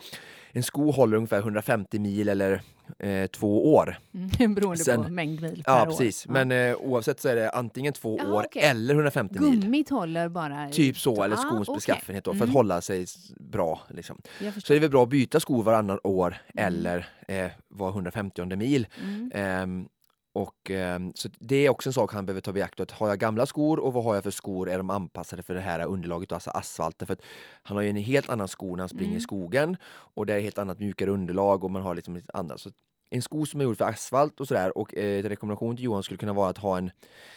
en 0.52 0.62
sko 0.62 0.90
håller 0.90 1.16
ungefär 1.16 1.38
150 1.38 1.98
mil 1.98 2.28
eller 2.28 2.62
eh, 2.98 3.26
två 3.26 3.74
år. 3.74 3.98
Mm, 4.14 4.54
beroende 4.54 4.84
Sen, 4.84 5.04
på 5.04 5.10
mängd 5.10 5.42
mil 5.42 5.62
per 5.64 5.72
ja, 5.72 5.86
precis. 5.86 6.26
år. 6.26 6.32
Men 6.32 6.52
eh, 6.52 6.76
oavsett 6.76 7.20
så 7.20 7.28
är 7.28 7.36
det 7.36 7.50
antingen 7.50 7.92
två 7.92 8.18
Jaha, 8.18 8.32
år 8.32 8.44
okay. 8.44 8.62
eller 8.62 8.94
150 8.94 9.40
mil. 9.40 9.60
Gummit 9.60 9.90
håller 9.90 10.28
bara? 10.28 10.68
Typ 10.68 10.98
så, 10.98 11.22
eller 11.22 11.36
skons 11.36 11.68
ah, 11.68 11.74
beskaffenhet 11.74 12.24
då, 12.24 12.30
för 12.30 12.36
mm. 12.36 12.48
att 12.48 12.54
hålla 12.54 12.80
sig 12.80 13.06
bra. 13.40 13.80
Liksom. 13.88 14.20
Så 14.38 14.72
det 14.72 14.76
är 14.76 14.80
väl 14.80 14.90
bra 14.90 15.02
att 15.02 15.08
byta 15.08 15.40
skor 15.40 15.62
varannan 15.62 15.98
år 16.02 16.36
mm. 16.54 16.66
eller 16.66 17.08
eh, 17.28 17.50
var 17.68 17.88
150 17.88 18.56
mil. 18.56 18.86
Um, 19.34 19.88
och, 20.34 20.70
eh, 20.70 21.00
så 21.14 21.28
det 21.38 21.56
är 21.56 21.70
också 21.70 21.88
en 21.88 21.92
sak 21.92 22.12
han 22.12 22.26
behöver 22.26 22.40
ta 22.40 22.52
beaktande. 22.52 22.94
Har 22.94 23.08
jag 23.08 23.18
gamla 23.18 23.46
skor 23.46 23.78
och 23.78 23.92
vad 23.92 24.04
har 24.04 24.14
jag 24.14 24.22
för 24.22 24.30
skor? 24.30 24.70
Är 24.70 24.76
de 24.76 24.90
anpassade 24.90 25.42
för 25.42 25.54
det 25.54 25.60
här 25.60 25.86
underlaget, 25.86 26.32
alltså 26.32 26.50
asfalten? 26.50 27.06
För 27.06 27.16
han 27.62 27.76
har 27.76 27.82
ju 27.82 27.90
en 27.90 27.96
helt 27.96 28.28
annan 28.28 28.48
sko 28.48 28.76
när 28.76 28.82
han 28.82 28.88
springer 28.88 29.06
mm. 29.06 29.18
i 29.18 29.20
skogen 29.20 29.76
och 29.86 30.26
det 30.26 30.34
är 30.34 30.40
helt 30.40 30.58
annat 30.58 30.78
mjukare 30.78 31.10
underlag 31.10 31.64
och 31.64 31.70
man 31.70 31.82
har 31.82 31.94
liksom 31.94 32.16
lite 32.16 32.32
annat. 32.32 32.60
Så 32.60 32.70
en 33.10 33.22
sko 33.22 33.46
som 33.46 33.60
är 33.60 33.64
gjord 33.64 33.78
för 33.78 33.84
asfalt 33.84 34.40
och 34.40 34.48
sådär 34.48 34.78
och 34.78 34.94
eh, 34.94 35.22
rekommendation 35.22 35.76
till 35.76 35.84
Johan 35.84 36.02
skulle 36.02 36.18
kunna 36.18 36.32
vara 36.32 36.50
att 36.50 36.58
ha 36.58 36.78
en, 36.78 36.90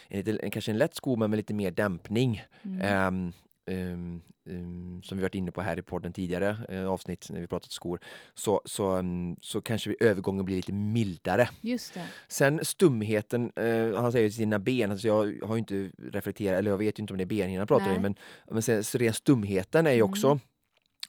en, 0.08 0.40
en, 0.40 0.50
kanske 0.50 0.70
en 0.70 0.78
lätt 0.78 0.94
sko 0.94 1.16
men 1.16 1.30
med 1.30 1.36
lite 1.36 1.54
mer 1.54 1.70
dämpning. 1.70 2.42
Mm. 2.62 3.06
Um, 3.06 3.32
um, 3.68 4.22
um, 4.46 5.02
som 5.02 5.18
vi 5.18 5.22
varit 5.22 5.34
inne 5.34 5.50
på 5.50 5.60
här 5.60 5.78
i 5.78 5.82
podden 5.82 6.12
tidigare 6.12 6.56
uh, 6.72 6.90
avsnitt 6.90 7.26
när 7.30 7.40
vi 7.40 7.46
pratat 7.46 7.72
skor, 7.72 8.00
så, 8.34 8.62
så, 8.64 8.96
um, 8.96 9.36
så 9.40 9.60
kanske 9.60 9.94
övergången 10.00 10.44
blir 10.44 10.56
lite 10.56 10.72
mildare. 10.72 11.48
Just 11.60 11.94
det. 11.94 12.06
Sen 12.28 12.64
stumheten, 12.64 13.52
uh, 13.60 14.00
han 14.00 14.12
säger 14.12 14.30
sina 14.30 14.58
ben, 14.58 14.90
alltså 14.90 15.08
jag 15.08 15.34
har 15.42 15.56
inte 15.56 15.90
reflekterat, 15.98 16.58
eller 16.58 16.70
jag 16.70 16.78
vet 16.78 16.98
inte 16.98 17.12
om 17.12 17.16
det 17.16 17.24
är 17.24 17.26
benhinnan 17.26 17.58
han 17.58 17.66
pratar 17.66 17.96
om, 17.96 18.02
men, 18.02 18.14
men 18.50 18.62
sen, 18.62 18.84
så 18.84 18.98
ren 18.98 19.12
stumheten 19.12 19.86
är 19.86 19.92
ju 19.92 20.02
också 20.02 20.26
mm 20.26 20.40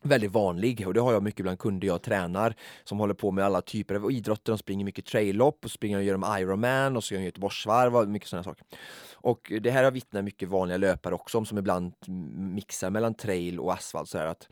väldigt 0.01 0.31
vanlig 0.31 0.87
och 0.87 0.93
det 0.93 1.01
har 1.01 1.13
jag 1.13 1.23
mycket 1.23 1.43
bland 1.43 1.59
kunder 1.59 1.87
jag 1.87 2.01
tränar 2.01 2.55
som 2.83 2.99
håller 2.99 3.13
på 3.13 3.31
med 3.31 3.45
alla 3.45 3.61
typer 3.61 3.95
av 3.95 4.11
idrotter. 4.11 4.51
De 4.51 4.57
springer 4.57 4.85
mycket 4.85 5.05
traillopp 5.05 5.65
och 5.65 5.71
springer 5.71 5.97
och 5.97 6.03
gör 6.03 6.17
de 6.17 6.41
Ironman 6.41 6.97
och 6.97 7.03
så 7.03 7.13
gör 7.13 7.21
de 7.21 7.25
Göteborgsvarv 7.25 7.95
och 7.95 8.07
mycket 8.07 8.29
sådana 8.29 8.43
saker. 8.43 8.65
Och 9.13 9.51
det 9.61 9.71
här 9.71 9.83
har 9.83 9.91
vittnat 9.91 10.23
mycket 10.23 10.49
vanliga 10.49 10.77
löpare 10.77 11.15
också 11.15 11.37
om 11.37 11.45
som 11.45 11.57
ibland 11.57 11.93
mixar 12.35 12.89
mellan 12.89 13.13
trail 13.13 13.59
och 13.59 13.73
asfalt. 13.73 14.09
Så 14.09 14.17
att, 14.17 14.47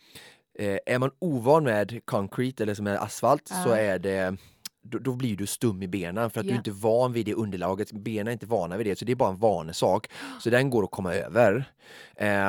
eh, 0.60 0.78
är 0.86 1.00
man 1.00 1.12
ovan 1.20 1.64
med 1.64 2.06
concrete 2.06 2.64
eller 2.64 2.74
som 2.74 2.88
är 2.88 2.96
asfalt 2.96 3.52
uh. 3.52 3.64
så 3.64 3.70
är 3.70 4.00
det 4.00 4.38
då, 4.90 4.98
då, 5.00 5.16
blir 5.16 5.36
du 5.36 5.46
stum 5.46 5.84
i 5.84 5.88
benen 5.88 6.30
för 6.30 6.40
att 6.40 6.46
yeah. 6.46 6.54
du 6.54 6.58
inte 6.58 6.70
är 6.70 6.82
van 6.82 7.14
vid 7.14 7.26
det 7.26 7.34
underlaget. 7.34 7.92
Benen 7.92 8.28
är 8.28 8.32
inte 8.32 8.46
vana 8.46 8.78
vid 8.78 8.86
det, 8.86 9.00
så 9.00 9.06
det 9.06 9.12
är 9.12 9.16
bara 9.16 9.30
en 9.30 9.38
vanesak. 9.38 10.08
Så 10.40 10.50
den 10.50 10.70
går 10.70 10.84
att 10.84 10.92
komma 10.92 11.14
över. 11.14 11.72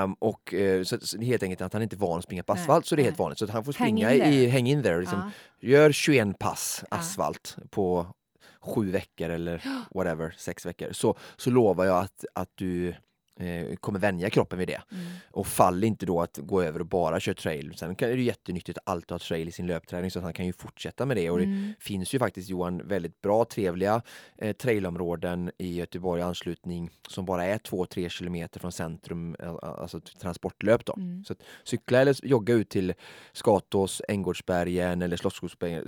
Um, 0.03 0.15
och 0.15 0.55
uh, 0.55 0.83
så, 0.83 1.01
så 1.01 1.21
helt 1.21 1.43
enkelt 1.43 1.61
att 1.61 1.73
han 1.73 1.83
inte 1.83 1.97
är 1.97 1.99
van 1.99 2.19
att 2.19 2.25
springa 2.25 2.43
på 2.43 2.53
asfalt, 2.53 2.85
nej, 2.85 2.89
så 2.89 2.97
det 2.97 3.03
är 3.03 3.05
helt 3.05 3.19
vanligt. 3.19 3.39
Så 3.39 3.51
han 3.51 3.65
får 3.65 3.73
springa 3.73 4.09
hang 4.09 4.19
i, 4.19 4.51
hang 4.51 4.67
in 4.69 4.83
there. 4.83 5.01
Liksom. 5.01 5.33
Ja. 5.61 5.69
Gör 5.69 5.93
21 5.93 6.39
pass 6.39 6.85
asfalt 6.91 7.55
ja. 7.57 7.65
på 7.71 8.07
sju 8.61 8.91
veckor 8.91 9.31
eller 9.31 9.65
whatever, 9.95 10.35
sex 10.39 10.67
veckor. 10.67 10.93
Så, 10.93 11.17
så 11.37 11.51
lovar 11.51 11.85
jag 11.85 11.99
att, 11.99 12.25
att 12.35 12.51
du 12.55 12.95
eh, 13.39 13.77
kommer 13.77 13.99
vänja 13.99 14.31
kroppen 14.31 14.59
vid 14.59 14.69
det. 14.69 14.83
Mm. 14.93 15.07
Och 15.31 15.47
fall 15.47 15.85
inte 15.85 16.07
då 16.07 16.21
att 16.21 16.39
gå 16.43 16.63
över 16.63 16.81
och 16.81 16.87
bara 16.87 17.21
köra 17.21 17.35
trail. 17.35 17.75
Sen 17.77 17.91
är 17.91 18.17
det 18.17 18.23
jättenyttigt 18.23 18.79
att 18.79 18.89
alltid 18.89 19.11
ha 19.11 19.19
trail 19.19 19.49
i 19.49 19.53
sin 19.53 19.67
löpträning 19.67 20.11
så 20.11 20.19
att 20.19 20.25
han 20.25 20.33
kan 20.33 20.47
ju 20.47 20.53
fortsätta 20.53 21.07
med 21.07 21.17
det. 21.17 21.31
Och 21.31 21.41
mm. 21.41 21.75
det 21.79 21.85
finns 21.85 22.15
ju 22.15 22.19
faktiskt 22.19 22.51
Johan 22.51 22.89
väldigt 22.89 23.21
bra, 23.23 23.45
trevliga 23.45 24.03
eh, 24.39 24.53
trailområden 24.53 25.51
i 25.59 25.75
Göteborg 25.75 26.23
anslutning 26.23 26.91
som 27.09 27.25
bara 27.25 27.45
är 27.45 27.59
2-3 27.59 28.09
kilometer 28.09 28.61
från 28.61 28.73
centrum, 28.73 29.37
eh, 29.41 29.57
alltså 29.63 30.01
transportlöp 30.01 30.85
då. 30.85 30.95
Mm. 30.97 31.25
Så 31.25 31.35
cykla 31.65 32.01
eller 32.01 32.27
jogga 32.27 32.55
ut 32.55 32.69
till 32.69 32.95
Skatås, 33.33 34.03
Änggårdsbergen 34.09 35.03
eller 35.03 35.17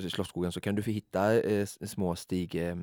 Slottsskogen 0.08 0.52
så 0.52 0.60
kan 0.60 0.74
du 0.74 0.82
få 0.82 0.90
hitta 0.90 1.40
eh, 1.40 1.66
små 1.66 2.16
stig 2.16 2.54
eh, 2.54 2.76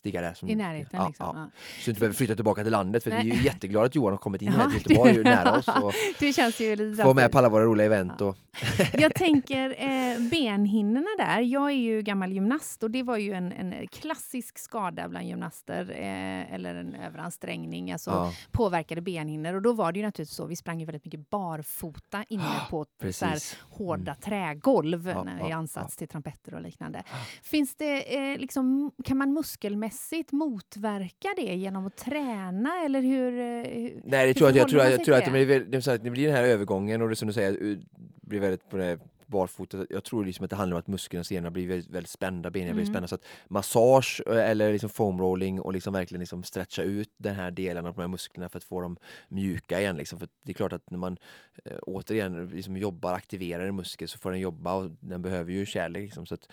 stiga 0.00 0.20
där. 0.20 0.34
Som, 0.34 0.48
I 0.48 0.54
närheten 0.54 1.00
ja, 1.00 1.08
liksom. 1.08 1.36
Ja. 1.36 1.50
Så 1.54 1.84
du 1.84 1.90
inte 1.90 2.00
behöver 2.00 2.14
flytta 2.14 2.34
tillbaka 2.34 2.62
till 2.62 2.72
landet 2.72 3.02
för 3.02 3.10
Nej. 3.10 3.24
vi 3.24 3.30
är 3.30 3.34
ju 3.34 3.42
jätteglada 3.42 3.86
att 3.86 3.94
Johan 3.94 4.12
har 4.12 4.18
kommit 4.18 4.42
in 4.42 4.52
här 4.52 4.68
till 4.68 4.76
Göteborg, 4.76 5.14
ju 5.14 5.22
nära 5.22 5.58
oss. 5.58 5.68
Och 5.68 5.92
det 6.18 6.32
känns 6.32 6.60
ju 6.60 6.76
lite 6.76 7.02
Få 7.02 7.14
med 7.14 7.32
på 7.32 7.38
alla 7.38 7.48
våra 7.48 7.64
roliga 7.64 7.86
event. 7.86 8.20
Och 8.20 8.36
jag 8.92 9.14
tänker 9.14 9.70
eh, 9.78 10.30
benhinnorna 10.30 11.08
där. 11.18 11.40
Jag 11.40 11.70
är 11.70 11.74
ju 11.74 12.02
gammal 12.02 12.32
gymnast 12.32 12.82
och 12.82 12.90
det 12.90 13.02
var 13.02 13.16
ju 13.16 13.32
en, 13.32 13.52
en 13.52 13.88
klassisk 13.88 14.58
skada 14.58 15.08
bland 15.08 15.26
gymnaster 15.26 15.90
eh, 15.90 16.54
eller 16.54 16.74
en 16.74 16.94
överansträngning, 16.94 17.92
alltså 17.92 18.32
påverkade 18.50 19.00
benhinnor. 19.00 19.54
Och 19.54 19.62
då 19.62 19.72
var 19.72 19.92
det 19.92 19.98
ju 19.98 20.04
naturligtvis 20.04 20.36
så, 20.36 20.46
vi 20.46 20.56
sprang 20.56 20.80
ju 20.80 20.86
väldigt 20.86 21.04
mycket 21.04 21.30
barfota 21.30 22.24
inne 22.28 22.60
på 22.70 22.86
så 23.12 23.24
här, 23.24 23.38
hårda 23.70 24.12
mm. 24.12 24.20
trägolv 24.20 25.14
i 25.48 25.52
ansats 25.52 25.96
till 25.96 26.08
trumpeter 26.08 26.54
och 26.54 26.60
liknande. 26.60 27.02
Finns 27.42 27.76
det, 27.76 28.16
eh, 28.16 28.38
liksom, 28.38 28.92
kan 29.04 29.18
man 29.18 29.32
muskelmässigt 29.32 29.89
mässigt 29.90 30.32
motverka 30.32 31.28
det 31.36 31.54
genom 31.54 31.86
att 31.86 31.96
träna 31.96 32.84
eller 32.84 33.02
hur? 33.02 33.32
hur 33.32 33.40
eh, 33.40 33.92
Nej, 34.04 34.26
det 34.26 34.34
tror 34.34 34.48
jag, 34.48 34.56
jag 34.56 34.68
tror, 34.68 34.82
jag 34.82 35.04
tror 35.04 35.16
att 35.16 35.24
det 35.24 35.30
blir, 35.30 35.98
det 35.98 36.10
blir 36.10 36.26
den 36.26 36.36
här 36.36 36.44
övergången 36.44 37.02
och 37.02 37.08
det 37.08 37.16
som 37.16 37.28
du 37.28 37.34
säger, 37.34 37.78
blir 38.22 38.40
väldigt 38.40 38.70
på 38.70 38.76
det 38.76 38.98
barfota. 39.26 39.86
Jag 39.90 40.04
tror 40.04 40.24
liksom 40.24 40.44
att 40.44 40.50
det 40.50 40.56
handlar 40.56 40.76
om 40.76 40.78
att 40.78 40.86
musklerna 40.86 41.20
och 41.20 41.26
senorna 41.26 41.50
blir 41.50 41.68
väldigt, 41.68 41.90
väldigt 41.90 42.10
spända, 42.10 42.50
benen 42.50 42.74
blir 42.74 42.82
mm. 42.82 42.94
spända. 42.94 43.08
Så 43.08 43.14
att 43.14 43.24
massage 43.48 44.22
eh, 44.26 44.50
eller 44.50 44.72
liksom 44.72 44.90
foamrolling 44.90 45.60
och 45.60 45.72
liksom 45.72 45.92
verkligen 45.92 46.20
liksom 46.20 46.42
stretcha 46.42 46.82
ut 46.82 47.12
den 47.16 47.34
här 47.34 47.50
delen 47.50 47.86
av 47.86 47.94
de 47.94 48.00
här 48.00 48.08
musklerna 48.08 48.48
för 48.48 48.58
att 48.58 48.64
få 48.64 48.80
dem 48.80 48.96
mjuka 49.28 49.80
igen. 49.80 49.96
Liksom. 49.96 50.18
För 50.18 50.28
det 50.42 50.52
är 50.52 50.54
klart 50.54 50.72
att 50.72 50.90
när 50.90 50.98
man 50.98 51.16
äh, 51.64 51.72
återigen 51.82 52.46
liksom 52.46 52.76
jobbar, 52.76 53.12
aktiverar 53.12 53.68
en 53.68 53.76
muskel 53.76 54.08
så 54.08 54.18
får 54.18 54.30
den 54.30 54.40
jobba 54.40 54.74
och 54.74 54.90
den 55.00 55.22
behöver 55.22 55.52
ju 55.52 55.66
kärlek. 55.66 56.02
Liksom. 56.02 56.26
Så 56.26 56.34
att 56.34 56.48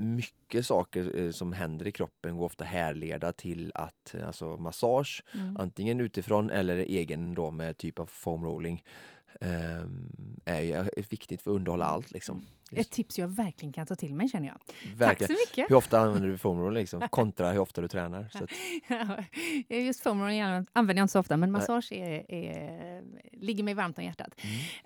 mycket 0.00 0.66
saker 0.66 1.18
eh, 1.18 1.30
som 1.30 1.52
händer 1.52 1.86
i 1.86 1.92
kroppen 1.92 2.36
går 2.36 2.46
ofta 2.46 2.64
härleda 2.64 3.32
till 3.32 3.72
att 3.74 4.14
alltså 4.26 4.56
massage, 4.56 5.22
mm. 5.34 5.56
antingen 5.56 6.00
utifrån 6.00 6.50
eller 6.50 6.76
egen 6.76 7.34
då 7.34 7.50
med 7.50 7.78
typ 7.78 7.98
av 7.98 8.06
foam 8.06 8.44
rolling 8.44 8.84
är 10.44 10.60
ju 10.60 10.72
är 10.72 11.10
viktigt 11.10 11.42
för 11.42 11.50
att 11.50 11.54
underhålla 11.54 11.84
allt 11.84 12.10
liksom. 12.10 12.46
Ett 12.72 12.90
tips 12.90 13.18
jag 13.18 13.28
verkligen 13.28 13.72
kan 13.72 13.86
ta 13.86 13.94
till 13.94 14.14
mig 14.14 14.28
känner 14.28 14.46
jag. 14.46 14.56
Verkligen. 14.96 15.28
Tack 15.28 15.38
så 15.38 15.48
mycket! 15.48 15.70
Hur 15.70 15.76
ofta 15.76 16.00
använder 16.00 16.28
du 16.28 16.38
roller 16.58 16.80
liksom? 16.80 17.00
Kontra 17.10 17.50
hur 17.50 17.60
ofta 17.60 17.80
du 17.80 17.88
tränar. 17.88 18.28
Så 18.32 18.44
att, 18.44 18.50
Just 19.68 20.02
roller 20.06 20.66
använder 20.72 21.00
jag 21.00 21.04
inte 21.04 21.12
så 21.12 21.20
ofta, 21.20 21.36
men 21.36 21.50
massage 21.50 21.92
är, 21.92 22.32
är, 22.32 23.02
ligger 23.32 23.64
mig 23.64 23.74
varmt 23.74 23.98
om 23.98 24.04
hjärtat. 24.04 24.34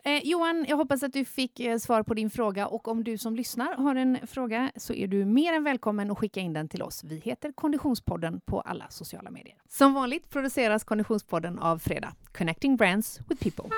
mm. 0.05 0.17
Eh, 0.17 0.29
Johan, 0.29 0.67
jag 0.69 0.77
hoppas 0.77 1.03
att 1.03 1.13
du 1.13 1.25
fick 1.25 1.61
eh, 1.61 1.79
svar 1.79 2.03
på 2.03 2.15
din 2.15 2.31
fråga 2.31 2.67
och 2.67 2.89
om 2.89 3.05
du 3.05 3.19
som 3.19 3.37
lyssnar 3.37 3.75
har 3.77 3.95
en 3.95 4.19
fråga 4.27 4.73
så 4.77 4.95
är 4.95 5.07
du 5.07 5.25
mer 5.25 5.53
än 5.53 5.65
välkommen 5.65 6.11
att 6.11 6.19
skicka 6.19 6.41
in 6.41 6.53
den 6.53 6.69
till 6.69 6.83
oss. 6.83 7.05
Vi 7.05 7.19
heter 7.19 7.53
Konditionspodden 7.53 8.41
på 8.41 8.61
alla 8.61 8.87
sociala 8.91 9.31
medier. 9.31 9.57
Som 9.69 9.95
vanligt 9.95 10.31
produceras 10.31 10.85
Konditionspodden 10.85 11.59
av 11.59 11.79
Fredag, 11.79 12.15
Connecting 12.33 12.77
Brands 12.77 13.21
with 13.29 13.43
People. 13.43 13.71